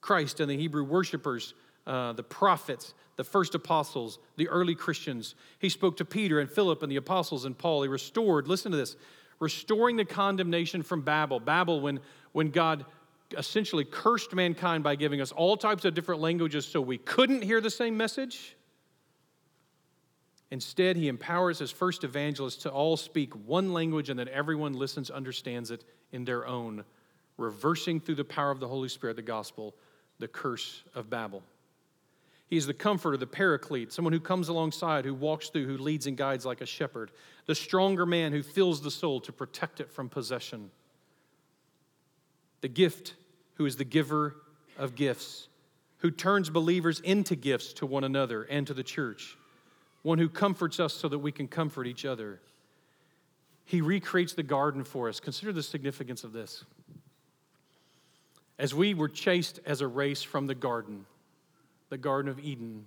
Christ 0.00 0.40
and 0.40 0.50
the 0.50 0.56
Hebrew 0.56 0.84
worshipers, 0.84 1.54
uh, 1.86 2.12
the 2.12 2.22
prophets, 2.22 2.94
the 3.16 3.24
first 3.24 3.54
apostles, 3.54 4.18
the 4.36 4.48
early 4.48 4.74
Christians. 4.74 5.34
He 5.58 5.68
spoke 5.68 5.96
to 5.96 6.04
Peter 6.04 6.38
and 6.38 6.50
Philip 6.50 6.82
and 6.82 6.90
the 6.90 6.96
apostles 6.96 7.44
and 7.44 7.56
Paul. 7.56 7.82
He 7.82 7.88
restored, 7.88 8.46
listen 8.46 8.70
to 8.70 8.78
this, 8.78 8.96
restoring 9.40 9.96
the 9.96 10.04
condemnation 10.04 10.82
from 10.82 11.02
Babel. 11.02 11.40
Babel, 11.40 11.80
when, 11.80 12.00
when 12.32 12.50
God 12.50 12.84
essentially 13.36 13.84
cursed 13.84 14.34
mankind 14.34 14.84
by 14.84 14.94
giving 14.94 15.20
us 15.20 15.32
all 15.32 15.56
types 15.56 15.84
of 15.84 15.94
different 15.94 16.20
languages 16.20 16.64
so 16.66 16.80
we 16.80 16.98
couldn't 16.98 17.42
hear 17.42 17.60
the 17.60 17.70
same 17.70 17.96
message. 17.96 18.56
Instead, 20.50 20.96
he 20.96 21.08
empowers 21.08 21.58
his 21.58 21.70
first 21.70 22.04
evangelists 22.04 22.62
to 22.62 22.70
all 22.70 22.96
speak 22.96 23.34
one 23.46 23.72
language 23.72 24.08
and 24.08 24.18
that 24.18 24.28
everyone 24.28 24.72
listens, 24.72 25.10
understands 25.10 25.70
it 25.70 25.84
in 26.12 26.24
their 26.24 26.46
own, 26.46 26.84
reversing 27.36 28.00
through 28.00 28.14
the 28.14 28.24
power 28.24 28.50
of 28.50 28.60
the 28.60 28.68
Holy 28.68 28.88
Spirit, 28.88 29.16
the 29.16 29.22
gospel, 29.22 29.74
the 30.18 30.28
curse 30.28 30.82
of 30.94 31.10
Babel. 31.10 31.42
He 32.48 32.56
is 32.56 32.66
the 32.66 32.74
comforter, 32.74 33.18
the 33.18 33.26
paraclete, 33.26 33.92
someone 33.92 34.14
who 34.14 34.20
comes 34.20 34.48
alongside, 34.48 35.04
who 35.04 35.12
walks 35.12 35.50
through, 35.50 35.66
who 35.66 35.76
leads 35.76 36.06
and 36.06 36.16
guides 36.16 36.46
like 36.46 36.62
a 36.62 36.66
shepherd, 36.66 37.10
the 37.44 37.54
stronger 37.54 38.06
man 38.06 38.32
who 38.32 38.42
fills 38.42 38.80
the 38.80 38.90
soul 38.90 39.20
to 39.20 39.32
protect 39.32 39.80
it 39.80 39.90
from 39.90 40.08
possession. 40.08 40.70
The 42.62 42.68
gift, 42.68 43.14
who 43.54 43.66
is 43.66 43.76
the 43.76 43.84
giver 43.84 44.34
of 44.78 44.94
gifts, 44.94 45.48
who 45.98 46.10
turns 46.10 46.48
believers 46.48 47.00
into 47.00 47.36
gifts 47.36 47.74
to 47.74 47.86
one 47.86 48.04
another 48.04 48.44
and 48.44 48.66
to 48.66 48.72
the 48.72 48.82
church 48.82 49.36
one 50.02 50.18
who 50.18 50.28
comforts 50.28 50.80
us 50.80 50.94
so 50.94 51.08
that 51.08 51.18
we 51.18 51.32
can 51.32 51.48
comfort 51.48 51.86
each 51.86 52.04
other. 52.04 52.40
He 53.64 53.80
recreates 53.80 54.32
the 54.32 54.42
garden 54.42 54.84
for 54.84 55.08
us. 55.08 55.20
Consider 55.20 55.52
the 55.52 55.62
significance 55.62 56.24
of 56.24 56.32
this. 56.32 56.64
As 58.58 58.74
we 58.74 58.94
were 58.94 59.08
chased 59.08 59.60
as 59.66 59.80
a 59.80 59.86
race 59.86 60.22
from 60.22 60.46
the 60.46 60.54
garden, 60.54 61.06
the 61.90 61.98
Garden 61.98 62.30
of 62.30 62.38
Eden, 62.40 62.86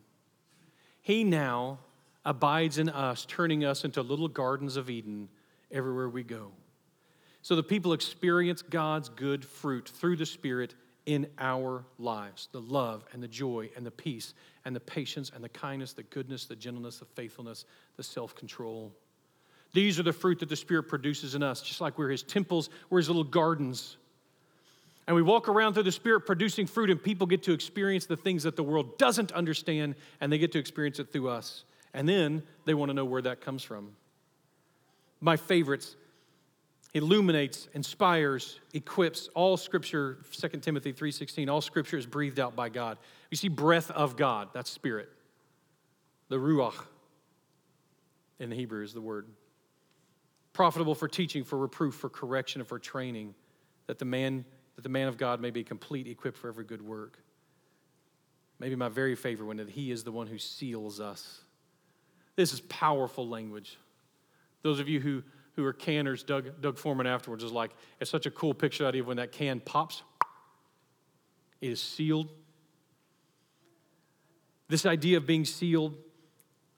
He 1.01 1.23
now 1.23 1.79
abides 2.25 2.77
in 2.77 2.89
us, 2.89 3.25
turning 3.25 3.65
us 3.65 3.83
into 3.83 4.01
little 4.01 4.27
gardens 4.27 4.75
of 4.75 4.89
Eden 4.89 5.29
everywhere 5.71 6.09
we 6.09 6.23
go. 6.23 6.51
So 7.41 7.55
the 7.55 7.63
people 7.63 7.93
experience 7.93 8.61
God's 8.61 9.09
good 9.09 9.43
fruit 9.43 9.89
through 9.89 10.17
the 10.17 10.25
Spirit 10.25 10.75
in 11.07 11.27
our 11.39 11.83
lives 11.97 12.47
the 12.51 12.61
love 12.61 13.03
and 13.11 13.23
the 13.23 13.27
joy 13.27 13.69
and 13.75 13.85
the 13.85 13.91
peace 13.91 14.33
and 14.65 14.75
the 14.75 14.79
patience 14.79 15.31
and 15.33 15.43
the 15.43 15.49
kindness, 15.49 15.93
the 15.93 16.03
goodness, 16.03 16.45
the 16.45 16.55
gentleness, 16.55 16.97
the 16.97 17.05
faithfulness, 17.05 17.65
the 17.97 18.03
self 18.03 18.35
control. 18.35 18.91
These 19.73 19.99
are 19.99 20.03
the 20.03 20.13
fruit 20.13 20.39
that 20.39 20.49
the 20.49 20.55
Spirit 20.55 20.83
produces 20.83 21.35
in 21.35 21.43
us, 21.43 21.61
just 21.61 21.81
like 21.81 21.97
we're 21.97 22.09
His 22.09 22.23
temples, 22.23 22.69
we're 22.89 22.99
His 22.99 23.09
little 23.09 23.23
gardens. 23.23 23.97
And 25.07 25.15
we 25.15 25.21
walk 25.21 25.49
around 25.49 25.73
through 25.73 25.83
the 25.83 25.91
Spirit 25.91 26.21
producing 26.21 26.67
fruit, 26.67 26.89
and 26.89 27.01
people 27.01 27.25
get 27.25 27.43
to 27.43 27.53
experience 27.53 28.05
the 28.05 28.17
things 28.17 28.43
that 28.43 28.55
the 28.55 28.63
world 28.63 28.97
doesn't 28.97 29.31
understand, 29.31 29.95
and 30.19 30.31
they 30.31 30.37
get 30.37 30.51
to 30.53 30.59
experience 30.59 30.99
it 30.99 31.11
through 31.11 31.29
us. 31.29 31.63
And 31.93 32.07
then 32.07 32.43
they 32.65 32.73
want 32.73 32.89
to 32.89 32.93
know 32.93 33.05
where 33.05 33.21
that 33.21 33.41
comes 33.41 33.63
from. 33.63 33.91
My 35.19 35.37
favorites 35.37 35.95
illuminates, 36.93 37.67
inspires, 37.73 38.59
equips. 38.73 39.29
All 39.33 39.57
scripture, 39.57 40.17
2 40.31 40.61
Timothy 40.61 40.91
3:16, 40.91 41.49
all 41.49 41.61
scripture 41.61 41.97
is 41.97 42.05
breathed 42.05 42.39
out 42.39 42.55
by 42.55 42.69
God. 42.69 42.97
You 43.29 43.37
see 43.37 43.47
breath 43.47 43.91
of 43.91 44.17
God, 44.17 44.49
that's 44.53 44.69
spirit. 44.69 45.09
The 46.29 46.37
ruach 46.37 46.85
in 48.39 48.49
the 48.49 48.55
Hebrew 48.55 48.83
is 48.83 48.93
the 48.93 49.01
word. 49.01 49.27
Profitable 50.53 50.95
for 50.95 51.07
teaching, 51.07 51.43
for 51.43 51.57
reproof, 51.57 51.95
for 51.95 52.09
correction, 52.09 52.61
and 52.61 52.67
for 52.67 52.79
training, 52.79 53.35
that 53.87 53.99
the 53.99 54.05
man 54.05 54.45
that 54.75 54.83
the 54.83 54.89
man 54.89 55.07
of 55.07 55.17
God 55.17 55.41
may 55.41 55.51
be 55.51 55.63
complete, 55.63 56.07
equipped 56.07 56.37
for 56.37 56.47
every 56.47 56.63
good 56.63 56.81
work. 56.81 57.19
Maybe 58.59 58.75
my 58.75 58.89
very 58.89 59.15
favorite 59.15 59.47
one 59.47 59.57
that 59.57 59.69
he 59.69 59.91
is 59.91 60.03
the 60.03 60.11
one 60.11 60.27
who 60.27 60.37
seals 60.37 60.99
us 60.99 61.41
This 62.35 62.53
is 62.53 62.61
powerful 62.61 63.27
language. 63.27 63.77
Those 64.63 64.79
of 64.79 64.87
you 64.87 64.99
who, 64.99 65.23
who 65.55 65.65
are 65.65 65.73
canners, 65.73 66.23
Doug, 66.23 66.61
Doug 66.61 66.77
Foreman 66.77 67.07
afterwards 67.07 67.43
is 67.43 67.51
like, 67.51 67.71
it's 67.99 68.09
such 68.09 68.25
a 68.25 68.31
cool 68.31 68.53
picture 68.53 68.85
idea 68.85 69.03
when 69.03 69.17
that 69.17 69.31
can 69.31 69.59
pops. 69.59 70.03
It 71.59 71.71
is 71.71 71.81
sealed. 71.81 72.29
This 74.67 74.85
idea 74.85 75.17
of 75.17 75.27
being 75.27 75.45
sealed, 75.45 75.97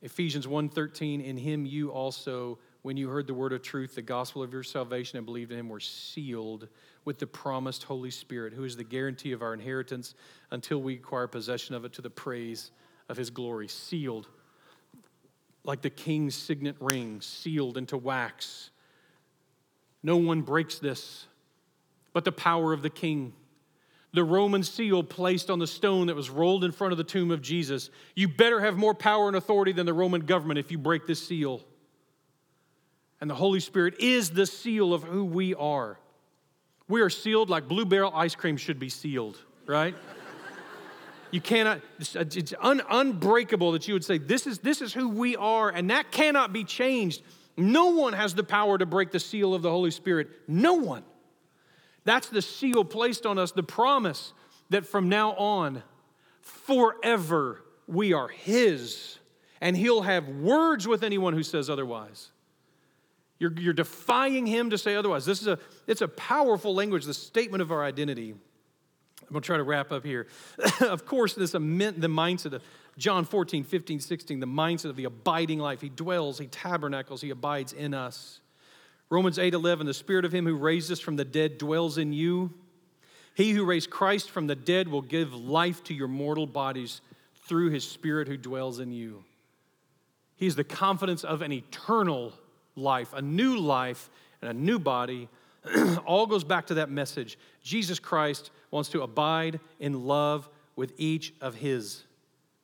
Ephesians 0.01 0.47
1:13, 0.47 1.23
in 1.23 1.37
him 1.37 1.65
you 1.65 1.91
also, 1.91 2.59
when 2.81 2.97
you 2.97 3.07
heard 3.07 3.27
the 3.27 3.33
word 3.33 3.53
of 3.53 3.61
truth, 3.61 3.95
the 3.95 4.01
gospel 4.01 4.43
of 4.43 4.51
your 4.51 4.63
salvation, 4.63 5.17
and 5.17 5.25
believed 5.25 5.51
in 5.51 5.59
him, 5.59 5.69
were 5.69 5.79
sealed 5.79 6.67
with 7.05 7.19
the 7.19 7.27
promised 7.27 7.83
Holy 7.83 8.11
Spirit, 8.11 8.53
who 8.53 8.63
is 8.63 8.75
the 8.75 8.83
guarantee 8.83 9.31
of 9.31 9.41
our 9.41 9.53
inheritance 9.53 10.15
until 10.51 10.81
we 10.81 10.95
acquire 10.95 11.27
possession 11.27 11.75
of 11.75 11.85
it 11.85 11.93
to 11.93 12.01
the 12.01 12.09
praise 12.09 12.71
of 13.07 13.15
his 13.15 13.29
glory. 13.29 13.67
Sealed 13.67 14.27
like 15.63 15.81
the 15.81 15.89
king's 15.89 16.35
signet 16.35 16.75
ring, 16.79 17.21
sealed 17.21 17.77
into 17.77 17.97
wax. 17.97 18.69
No 20.01 20.17
one 20.17 20.41
breaks 20.41 20.79
this 20.79 21.27
but 22.13 22.23
the 22.23 22.31
power 22.31 22.71
of 22.71 22.81
the 22.81 22.89
king. 22.89 23.33
The 24.13 24.23
Roman 24.23 24.63
seal 24.63 25.03
placed 25.03 25.49
on 25.49 25.57
the 25.57 25.67
stone 25.67 26.07
that 26.07 26.15
was 26.15 26.29
rolled 26.29 26.63
in 26.63 26.71
front 26.71 26.91
of 26.91 26.99
the 26.99 27.03
tomb 27.03 27.31
of 27.31 27.41
Jesus. 27.41 27.89
You 28.15 28.27
better 28.27 28.61
have 28.61 28.77
more 28.77 28.93
power 28.93 29.27
and 29.27 29.35
authority 29.35 29.71
than 29.71 29.87
the 29.87 29.93
Roman 29.93 30.21
government 30.21 30.59
if 30.59 30.71
you 30.71 30.77
break 30.77 31.07
this 31.07 31.27
seal. 31.27 31.61
And 33.19 33.29
the 33.29 33.35
Holy 33.35 33.59
Spirit 33.59 33.95
is 33.99 34.29
the 34.29 34.45
seal 34.45 34.93
of 34.93 35.03
who 35.03 35.25
we 35.25 35.55
are. 35.55 35.97
We 36.87 37.01
are 37.01 37.09
sealed 37.09 37.49
like 37.49 37.67
Blue 37.67 37.85
Barrel 37.85 38.11
ice 38.13 38.35
cream 38.35 38.57
should 38.57 38.77
be 38.77 38.89
sealed, 38.89 39.39
right? 39.65 39.95
You 41.33 41.41
cannot, 41.41 41.81
it's 41.97 42.53
un, 42.61 42.83
unbreakable 42.87 43.71
that 43.71 43.87
you 43.87 43.95
would 43.95 44.05
say, 44.05 44.19
this 44.19 44.45
is, 44.45 44.59
this 44.59 44.83
is 44.83 44.93
who 44.93 45.09
we 45.09 45.35
are, 45.35 45.67
and 45.67 45.89
that 45.89 46.11
cannot 46.11 46.53
be 46.53 46.63
changed. 46.63 47.23
No 47.57 47.87
one 47.87 48.13
has 48.13 48.35
the 48.35 48.43
power 48.43 48.77
to 48.77 48.85
break 48.85 49.09
the 49.09 49.19
seal 49.19 49.55
of 49.55 49.63
the 49.63 49.69
Holy 49.71 49.89
Spirit. 49.89 50.27
No 50.47 50.75
one. 50.75 51.03
That's 52.03 52.27
the 52.27 52.43
seal 52.43 52.85
placed 52.85 53.25
on 53.25 53.39
us, 53.39 53.51
the 53.51 53.63
promise 53.63 54.31
that 54.69 54.85
from 54.85 55.09
now 55.09 55.31
on, 55.31 55.81
forever, 56.41 57.63
we 57.87 58.13
are 58.13 58.27
His, 58.27 59.17
and 59.59 59.75
He'll 59.75 60.03
have 60.03 60.29
words 60.29 60.87
with 60.87 61.03
anyone 61.03 61.33
who 61.33 61.41
says 61.41 61.67
otherwise. 61.67 62.29
You're, 63.39 63.53
you're 63.53 63.73
defying 63.73 64.45
Him 64.45 64.69
to 64.69 64.77
say 64.77 64.95
otherwise. 64.95 65.25
This 65.25 65.41
is 65.41 65.47
a, 65.47 65.57
it's 65.87 66.01
a 66.01 66.07
powerful 66.07 66.75
language, 66.75 67.05
the 67.05 67.13
statement 67.15 67.63
of 67.63 67.71
our 67.71 67.83
identity. 67.83 68.35
I'm 69.33 69.37
going 69.37 69.41
to 69.41 69.47
try 69.47 69.57
to 69.57 69.63
wrap 69.63 69.91
up 69.91 70.05
here. 70.05 70.27
of 70.81 71.07
course, 71.07 71.33
this 71.33 71.53
the 71.53 71.57
mindset 71.57 72.53
of 72.53 72.61
John 72.99 73.25
14, 73.25 73.63
15, 73.63 73.99
16, 73.99 74.39
the 74.39 74.45
mindset 74.45 74.91
of 74.91 74.95
the 74.95 75.05
abiding 75.05 75.57
life. 75.57 75.81
He 75.81 75.89
dwells, 75.89 76.37
he 76.37 76.45
tabernacles, 76.45 77.19
he 77.21 77.31
abides 77.31 77.73
in 77.73 77.95
us. 77.95 78.41
Romans 79.09 79.39
8, 79.39 79.55
11, 79.55 79.87
the 79.87 79.93
spirit 79.95 80.23
of 80.23 80.31
him 80.31 80.45
who 80.45 80.55
raised 80.55 80.91
us 80.91 80.99
from 80.99 81.15
the 81.15 81.25
dead 81.25 81.57
dwells 81.57 81.97
in 81.97 82.13
you. 82.13 82.53
He 83.33 83.53
who 83.53 83.65
raised 83.65 83.89
Christ 83.89 84.29
from 84.29 84.45
the 84.45 84.55
dead 84.55 84.87
will 84.87 85.01
give 85.01 85.33
life 85.33 85.83
to 85.85 85.95
your 85.95 86.07
mortal 86.07 86.45
bodies 86.45 87.01
through 87.47 87.71
his 87.71 87.89
spirit 87.89 88.27
who 88.27 88.37
dwells 88.37 88.77
in 88.77 88.91
you. 88.91 89.23
He 90.35 90.45
is 90.45 90.55
the 90.55 90.63
confidence 90.63 91.23
of 91.23 91.41
an 91.41 91.51
eternal 91.51 92.33
life, 92.75 93.13
a 93.13 93.21
new 93.23 93.57
life, 93.57 94.11
and 94.43 94.51
a 94.51 94.53
new 94.53 94.77
body. 94.77 95.27
All 96.05 96.25
goes 96.27 96.43
back 96.43 96.67
to 96.67 96.75
that 96.75 96.89
message. 96.89 97.37
Jesus 97.61 97.99
Christ 97.99 98.51
wants 98.71 98.89
to 98.89 99.01
abide 99.01 99.59
in 99.79 100.05
love 100.05 100.49
with 100.75 100.93
each 100.97 101.33
of 101.41 101.55
his, 101.55 102.03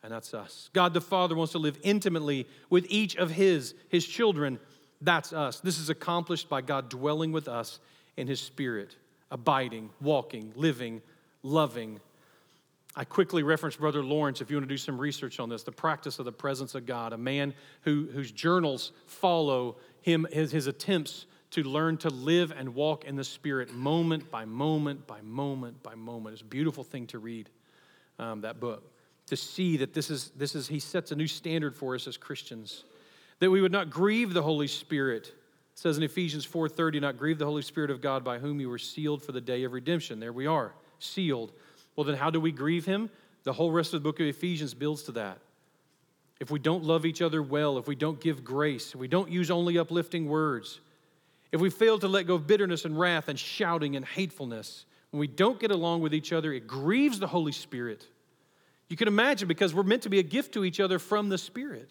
and 0.03 0.11
that's 0.11 0.33
us. 0.33 0.69
God 0.73 0.93
the 0.93 1.01
Father 1.01 1.35
wants 1.35 1.53
to 1.53 1.59
live 1.59 1.77
intimately 1.83 2.47
with 2.69 2.85
each 2.89 3.15
of 3.15 3.31
his, 3.31 3.73
his 3.89 4.05
children, 4.05 4.59
that's 5.01 5.31
us. 5.31 5.59
This 5.59 5.79
is 5.79 5.89
accomplished 5.89 6.49
by 6.49 6.61
God 6.61 6.89
dwelling 6.89 7.31
with 7.31 7.47
us 7.47 7.79
in 8.17 8.27
his 8.27 8.41
spirit, 8.41 8.95
abiding, 9.31 9.89
walking, 10.01 10.51
living, 10.55 11.01
loving. 11.43 11.99
I 12.95 13.05
quickly 13.05 13.43
reference 13.43 13.77
Brother 13.77 14.03
Lawrence 14.03 14.41
if 14.41 14.49
you 14.49 14.57
want 14.57 14.67
to 14.67 14.73
do 14.73 14.77
some 14.77 14.97
research 14.97 15.39
on 15.39 15.47
this 15.47 15.63
the 15.63 15.71
practice 15.71 16.19
of 16.19 16.25
the 16.25 16.31
presence 16.31 16.75
of 16.75 16.85
God, 16.85 17.13
a 17.13 17.17
man 17.17 17.53
who, 17.81 18.09
whose 18.11 18.31
journals 18.31 18.91
follow 19.05 19.77
him, 20.01 20.27
his, 20.31 20.51
his 20.51 20.67
attempts 20.67 21.25
to 21.51 21.63
learn 21.63 21.97
to 21.97 22.09
live 22.09 22.53
and 22.55 22.75
walk 22.75 23.05
in 23.05 23.15
the 23.15 23.23
Spirit 23.23 23.73
moment 23.73 24.29
by 24.29 24.45
moment 24.45 25.07
by 25.07 25.21
moment 25.21 25.81
by 25.81 25.95
moment. 25.95 26.33
It's 26.33 26.41
a 26.41 26.45
beautiful 26.45 26.83
thing 26.83 27.07
to 27.07 27.19
read 27.19 27.49
um, 28.19 28.41
that 28.41 28.59
book, 28.59 28.83
to 29.27 29.35
see 29.35 29.77
that 29.77 29.93
this 29.93 30.09
is, 30.09 30.31
this 30.35 30.55
is, 30.55 30.67
he 30.67 30.79
sets 30.79 31.11
a 31.11 31.15
new 31.15 31.27
standard 31.27 31.75
for 31.75 31.95
us 31.95 32.07
as 32.07 32.17
Christians, 32.17 32.83
that 33.39 33.49
we 33.49 33.61
would 33.61 33.71
not 33.71 33.89
grieve 33.89 34.33
the 34.33 34.41
Holy 34.41 34.67
Spirit. 34.67 35.27
It 35.27 35.79
says 35.79 35.97
in 35.97 36.03
Ephesians 36.03 36.45
4.30, 36.45 37.01
not 37.01 37.17
grieve 37.17 37.39
the 37.39 37.45
Holy 37.45 37.61
Spirit 37.61 37.89
of 37.89 38.01
God 38.01 38.23
by 38.23 38.37
whom 38.37 38.59
you 38.59 38.69
were 38.69 38.77
sealed 38.77 39.23
for 39.23 39.31
the 39.31 39.41
day 39.41 39.63
of 39.63 39.71
redemption. 39.71 40.19
There 40.19 40.33
we 40.33 40.45
are, 40.45 40.73
sealed. 40.99 41.51
Well, 41.95 42.03
then 42.03 42.15
how 42.15 42.29
do 42.29 42.39
we 42.39 42.51
grieve 42.51 42.85
him? 42.85 43.09
The 43.43 43.53
whole 43.53 43.71
rest 43.71 43.93
of 43.93 44.03
the 44.03 44.07
book 44.07 44.19
of 44.19 44.27
Ephesians 44.27 44.73
builds 44.73 45.03
to 45.03 45.13
that. 45.13 45.39
If 46.39 46.51
we 46.51 46.59
don't 46.59 46.83
love 46.83 47.05
each 47.05 47.21
other 47.21 47.41
well, 47.41 47.77
if 47.77 47.87
we 47.87 47.95
don't 47.95 48.19
give 48.19 48.43
grace, 48.43 48.89
if 48.89 48.95
we 48.95 49.07
don't 49.07 49.29
use 49.29 49.51
only 49.51 49.77
uplifting 49.77 50.27
words, 50.27 50.79
if 51.51 51.59
we 51.59 51.69
fail 51.69 51.97
to 51.99 52.07
let 52.07 52.27
go 52.27 52.35
of 52.35 52.45
bitterness 52.45 52.85
and 52.85 52.97
wrath 52.99 53.27
and 53.27 53.39
shouting 53.39 53.95
and 53.95 54.05
hatefulness, 54.05 54.85
when 55.11 55.19
we 55.19 55.27
don't 55.27 55.59
get 55.59 55.71
along 55.71 56.01
with 56.01 56.13
each 56.13 56.31
other, 56.31 56.53
it 56.53 56.67
grieves 56.67 57.19
the 57.19 57.27
Holy 57.27 57.51
Spirit. 57.51 58.05
You 58.87 58.95
can 58.95 59.07
imagine 59.07 59.47
because 59.47 59.73
we're 59.73 59.83
meant 59.83 60.03
to 60.03 60.09
be 60.09 60.19
a 60.19 60.23
gift 60.23 60.53
to 60.53 60.63
each 60.63 60.79
other 60.79 60.99
from 60.99 61.29
the 61.29 61.37
Spirit. 61.37 61.89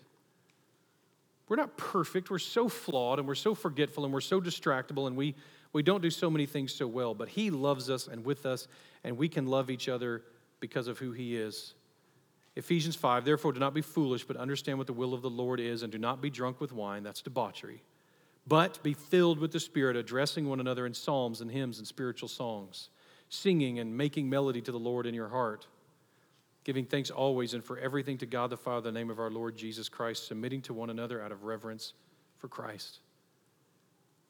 We're 1.48 1.56
not 1.56 1.76
perfect. 1.76 2.30
We're 2.30 2.38
so 2.38 2.68
flawed 2.68 3.18
and 3.18 3.26
we're 3.26 3.34
so 3.34 3.54
forgetful 3.54 4.04
and 4.04 4.12
we're 4.12 4.20
so 4.20 4.40
distractible 4.40 5.06
and 5.06 5.16
we, 5.16 5.34
we 5.72 5.82
don't 5.82 6.02
do 6.02 6.10
so 6.10 6.30
many 6.30 6.46
things 6.46 6.72
so 6.72 6.86
well. 6.86 7.14
But 7.14 7.28
He 7.28 7.50
loves 7.50 7.90
us 7.90 8.06
and 8.06 8.24
with 8.24 8.46
us, 8.46 8.68
and 9.02 9.16
we 9.16 9.28
can 9.28 9.46
love 9.46 9.70
each 9.70 9.88
other 9.88 10.22
because 10.60 10.86
of 10.86 10.98
who 10.98 11.12
He 11.12 11.36
is. 11.36 11.74
Ephesians 12.54 12.96
5, 12.96 13.24
therefore, 13.24 13.52
do 13.52 13.60
not 13.60 13.72
be 13.72 13.80
foolish, 13.80 14.24
but 14.24 14.36
understand 14.36 14.78
what 14.78 14.88
the 14.88 14.92
will 14.92 15.14
of 15.14 15.22
the 15.22 15.30
Lord 15.30 15.60
is, 15.60 15.82
and 15.82 15.92
do 15.92 15.98
not 15.98 16.20
be 16.20 16.28
drunk 16.28 16.60
with 16.60 16.72
wine. 16.72 17.04
That's 17.04 17.22
debauchery 17.22 17.82
but 18.48 18.82
be 18.82 18.94
filled 18.94 19.38
with 19.38 19.52
the 19.52 19.60
Spirit, 19.60 19.96
addressing 19.96 20.48
one 20.48 20.60
another 20.60 20.86
in 20.86 20.94
psalms 20.94 21.40
and 21.40 21.50
hymns 21.50 21.78
and 21.78 21.86
spiritual 21.86 22.28
songs, 22.28 22.88
singing 23.28 23.78
and 23.78 23.96
making 23.96 24.30
melody 24.30 24.62
to 24.62 24.72
the 24.72 24.78
Lord 24.78 25.06
in 25.06 25.14
your 25.14 25.28
heart, 25.28 25.66
giving 26.64 26.86
thanks 26.86 27.10
always 27.10 27.52
and 27.52 27.62
for 27.62 27.78
everything 27.78 28.16
to 28.18 28.26
God 28.26 28.50
the 28.50 28.56
Father 28.56 28.88
in 28.88 28.94
the 28.94 29.00
name 29.00 29.10
of 29.10 29.18
our 29.18 29.30
Lord 29.30 29.56
Jesus 29.56 29.88
Christ, 29.88 30.26
submitting 30.26 30.62
to 30.62 30.72
one 30.72 30.88
another 30.88 31.20
out 31.20 31.30
of 31.30 31.44
reverence 31.44 31.92
for 32.38 32.48
Christ. 32.48 33.00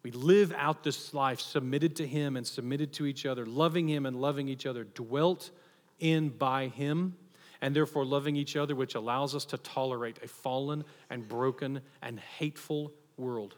We 0.03 0.11
live 0.11 0.53
out 0.57 0.83
this 0.83 1.14
life 1.14 1.41
submitted 1.41 1.97
to 1.97 2.07
Him 2.07 2.37
and 2.37 2.47
submitted 2.47 2.93
to 2.95 3.07
each 3.07 3.27
other, 3.27 3.47
loving 3.47 3.89
Him 3.89 4.05
and 4.05 4.16
loving 4.21 4.49
each 4.49 4.66
other, 4.66 4.85
dwelt 4.85 5.51
in 6.01 6.31
by 6.31 6.69
Him, 6.69 7.16
and 7.61 7.75
therefore 7.75 8.05
loving 8.05 8.35
each 8.37 8.57
other, 8.57 8.75
which 8.75 8.95
allows 8.95 9.35
us 9.35 9.45
to 9.47 9.59
tolerate 9.59 10.19
a 10.25 10.29
fallen 10.29 10.85
and 11.11 11.29
broken 11.29 11.81
and 12.03 12.19
hateful 12.19 12.93
world 13.16 13.57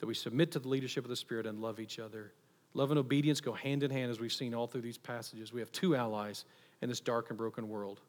that 0.00 0.06
we 0.06 0.14
submit 0.14 0.50
to 0.52 0.58
the 0.58 0.68
leadership 0.68 1.04
of 1.04 1.10
the 1.10 1.16
Spirit 1.16 1.46
and 1.46 1.60
love 1.60 1.78
each 1.78 1.98
other. 1.98 2.32
Love 2.74 2.90
and 2.90 2.98
obedience 2.98 3.40
go 3.40 3.52
hand 3.52 3.82
in 3.82 3.90
hand, 3.90 4.10
as 4.10 4.20
we've 4.20 4.32
seen 4.32 4.54
all 4.54 4.66
through 4.66 4.80
these 4.80 4.98
passages. 4.98 5.52
We 5.52 5.60
have 5.60 5.72
two 5.72 5.96
allies 5.96 6.44
in 6.82 6.88
this 6.88 7.00
dark 7.00 7.30
and 7.30 7.38
broken 7.38 7.68
world. 7.68 8.00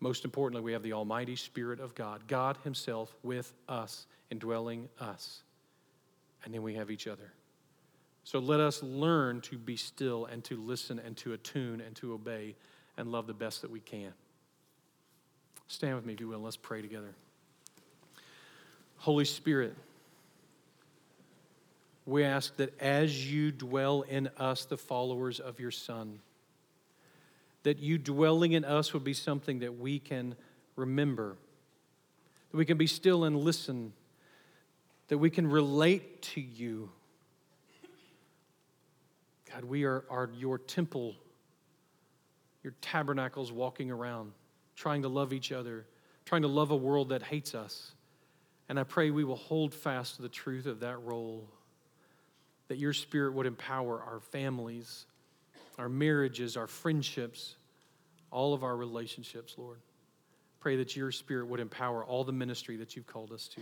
Most 0.00 0.24
importantly, 0.24 0.62
we 0.62 0.72
have 0.72 0.82
the 0.82 0.92
Almighty 0.92 1.36
Spirit 1.36 1.80
of 1.80 1.94
God, 1.94 2.26
God 2.26 2.58
Himself 2.64 3.14
with 3.22 3.52
us, 3.68 4.06
indwelling 4.30 4.88
us. 5.00 5.42
And 6.44 6.52
then 6.52 6.62
we 6.62 6.74
have 6.74 6.90
each 6.90 7.06
other. 7.06 7.32
So 8.24 8.38
let 8.38 8.60
us 8.60 8.82
learn 8.82 9.40
to 9.42 9.58
be 9.58 9.76
still 9.76 10.26
and 10.26 10.44
to 10.44 10.56
listen 10.56 10.98
and 10.98 11.16
to 11.18 11.32
attune 11.32 11.80
and 11.80 11.94
to 11.96 12.12
obey 12.14 12.56
and 12.96 13.10
love 13.10 13.26
the 13.26 13.34
best 13.34 13.62
that 13.62 13.70
we 13.70 13.80
can. 13.80 14.12
Stand 15.68 15.96
with 15.96 16.04
me, 16.04 16.12
if 16.12 16.20
you 16.20 16.28
will. 16.28 16.40
Let's 16.40 16.56
pray 16.56 16.82
together. 16.82 17.14
Holy 18.98 19.24
Spirit, 19.24 19.74
we 22.04 22.24
ask 22.24 22.56
that 22.56 22.78
as 22.80 23.30
you 23.30 23.52
dwell 23.52 24.02
in 24.02 24.28
us, 24.36 24.64
the 24.64 24.76
followers 24.76 25.38
of 25.38 25.60
your 25.60 25.70
Son, 25.70 26.20
that 27.62 27.78
you 27.78 27.96
dwelling 27.96 28.52
in 28.52 28.64
us 28.64 28.92
would 28.92 29.04
be 29.04 29.14
something 29.14 29.60
that 29.60 29.78
we 29.78 29.98
can 29.98 30.34
remember, 30.74 31.36
that 32.50 32.56
we 32.56 32.64
can 32.64 32.76
be 32.76 32.88
still 32.88 33.24
and 33.24 33.36
listen, 33.36 33.92
that 35.08 35.18
we 35.18 35.30
can 35.30 35.46
relate 35.46 36.22
to 36.22 36.40
you. 36.40 36.90
God, 39.52 39.64
we 39.64 39.84
are, 39.84 40.04
are 40.10 40.30
your 40.36 40.58
temple, 40.58 41.14
your 42.64 42.72
tabernacles 42.80 43.52
walking 43.52 43.90
around, 43.90 44.32
trying 44.74 45.02
to 45.02 45.08
love 45.08 45.32
each 45.32 45.52
other, 45.52 45.86
trying 46.24 46.42
to 46.42 46.48
love 46.48 46.72
a 46.72 46.76
world 46.76 47.10
that 47.10 47.22
hates 47.22 47.54
us. 47.54 47.92
And 48.68 48.80
I 48.80 48.84
pray 48.84 49.10
we 49.10 49.24
will 49.24 49.36
hold 49.36 49.72
fast 49.72 50.16
to 50.16 50.22
the 50.22 50.28
truth 50.28 50.66
of 50.66 50.80
that 50.80 51.00
role 51.04 51.46
that 52.68 52.78
your 52.78 52.92
spirit 52.92 53.34
would 53.34 53.46
empower 53.46 54.02
our 54.02 54.20
families, 54.20 55.06
our 55.78 55.88
marriages, 55.88 56.56
our 56.56 56.66
friendships, 56.66 57.56
all 58.30 58.54
of 58.54 58.64
our 58.64 58.76
relationships, 58.76 59.54
Lord. 59.58 59.80
Pray 60.58 60.76
that 60.76 60.96
your 60.96 61.10
Spirit 61.10 61.48
would 61.48 61.58
empower 61.58 62.04
all 62.04 62.22
the 62.22 62.32
ministry 62.32 62.76
that 62.76 62.94
you've 62.94 63.06
called 63.06 63.32
us 63.32 63.48
to. 63.48 63.60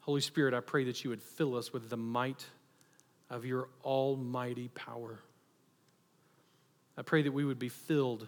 Holy 0.00 0.20
Spirit, 0.20 0.52
I 0.52 0.58
pray 0.58 0.84
that 0.84 1.04
you 1.04 1.10
would 1.10 1.22
fill 1.22 1.56
us 1.56 1.72
with 1.72 1.88
the 1.88 1.96
might 1.96 2.44
of 3.30 3.44
your 3.44 3.68
almighty 3.84 4.68
power. 4.74 5.20
I 6.98 7.02
pray 7.02 7.22
that 7.22 7.32
we 7.32 7.44
would 7.44 7.58
be 7.58 7.68
filled 7.68 8.26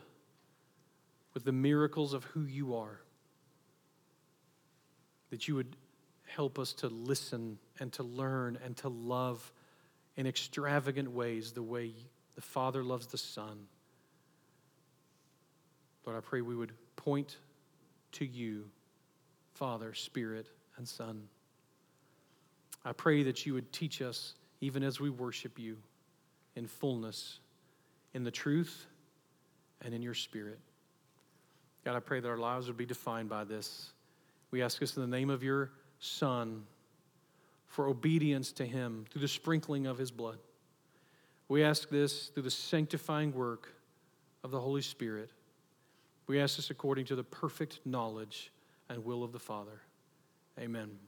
with 1.35 1.45
the 1.45 1.53
miracles 1.53 2.15
of 2.15 2.25
who 2.25 2.45
you 2.45 2.77
are, 2.77 3.01
that 5.31 5.49
you 5.49 5.57
would 5.57 5.77
help 6.37 6.59
us 6.59 6.75
to 6.75 6.89
listen 6.89 7.59
and 7.81 7.91
to 7.95 8.03
learn 8.03 8.59
and 8.63 8.77
to 8.77 8.89
love 8.89 9.53
in 10.17 10.27
extravagant 10.27 11.11
ways 11.11 11.53
the 11.53 11.63
way 11.63 11.93
the 12.35 12.43
Father 12.43 12.85
loves 12.85 13.07
the 13.07 13.17
Son. 13.17 13.59
Lord, 16.05 16.19
I 16.19 16.21
pray 16.21 16.43
we 16.43 16.55
would 16.55 16.73
point 16.95 17.39
to 18.13 18.27
you, 18.27 18.65
Father, 19.55 19.95
Spirit, 19.95 20.47
and 20.77 20.87
Son. 20.87 21.23
I 22.85 22.93
pray 22.93 23.23
that 23.23 23.47
you 23.47 23.55
would 23.55 23.73
teach 23.73 24.03
us, 24.03 24.35
even 24.61 24.83
as 24.83 25.01
we 25.01 25.09
worship 25.09 25.59
you, 25.59 25.79
in 26.55 26.67
fullness, 26.67 27.41
in 28.13 28.25
the 28.25 28.31
truth, 28.31 28.87
and 29.83 29.95
in 29.95 30.03
your 30.03 30.15
Spirit. 30.15 30.59
God, 31.85 31.97
I 31.97 32.01
pray 32.01 32.21
that 32.21 32.29
our 32.29 32.37
lives 32.37 32.67
would 32.67 32.77
be 32.77 32.87
defined 32.87 33.29
by 33.31 33.45
this. 33.45 33.91
We 34.51 34.63
ask 34.63 34.79
this 34.79 34.97
in 34.97 35.03
the 35.03 35.17
name 35.17 35.31
of 35.31 35.43
your 35.43 35.71
Son 35.99 36.65
for 37.67 37.89
obedience 37.89 38.53
to 38.53 38.65
him 38.65 39.05
through 39.11 39.21
the 39.21 39.29
sprinkling 39.29 39.87
of 39.87 39.99
his 39.99 40.11
blood. 40.11 40.39
We 41.49 41.63
ask 41.63 41.89
this 41.89 42.29
through 42.29 42.45
the 42.45 42.51
sanctifying 42.51 43.33
work 43.33 43.75
of 44.43 44.51
the 44.51 44.61
Holy 44.61 44.83
Spirit. 44.83 45.31
We 46.27 46.41
ask 46.41 46.57
this 46.57 46.71
according 46.71 47.07
to 47.07 47.17
the 47.17 47.25
perfect 47.25 47.81
knowledge 47.85 48.51
and 48.89 49.05
will 49.05 49.23
of 49.23 49.33
the 49.33 49.39
Father. 49.39 49.83
Amen. 50.59 50.99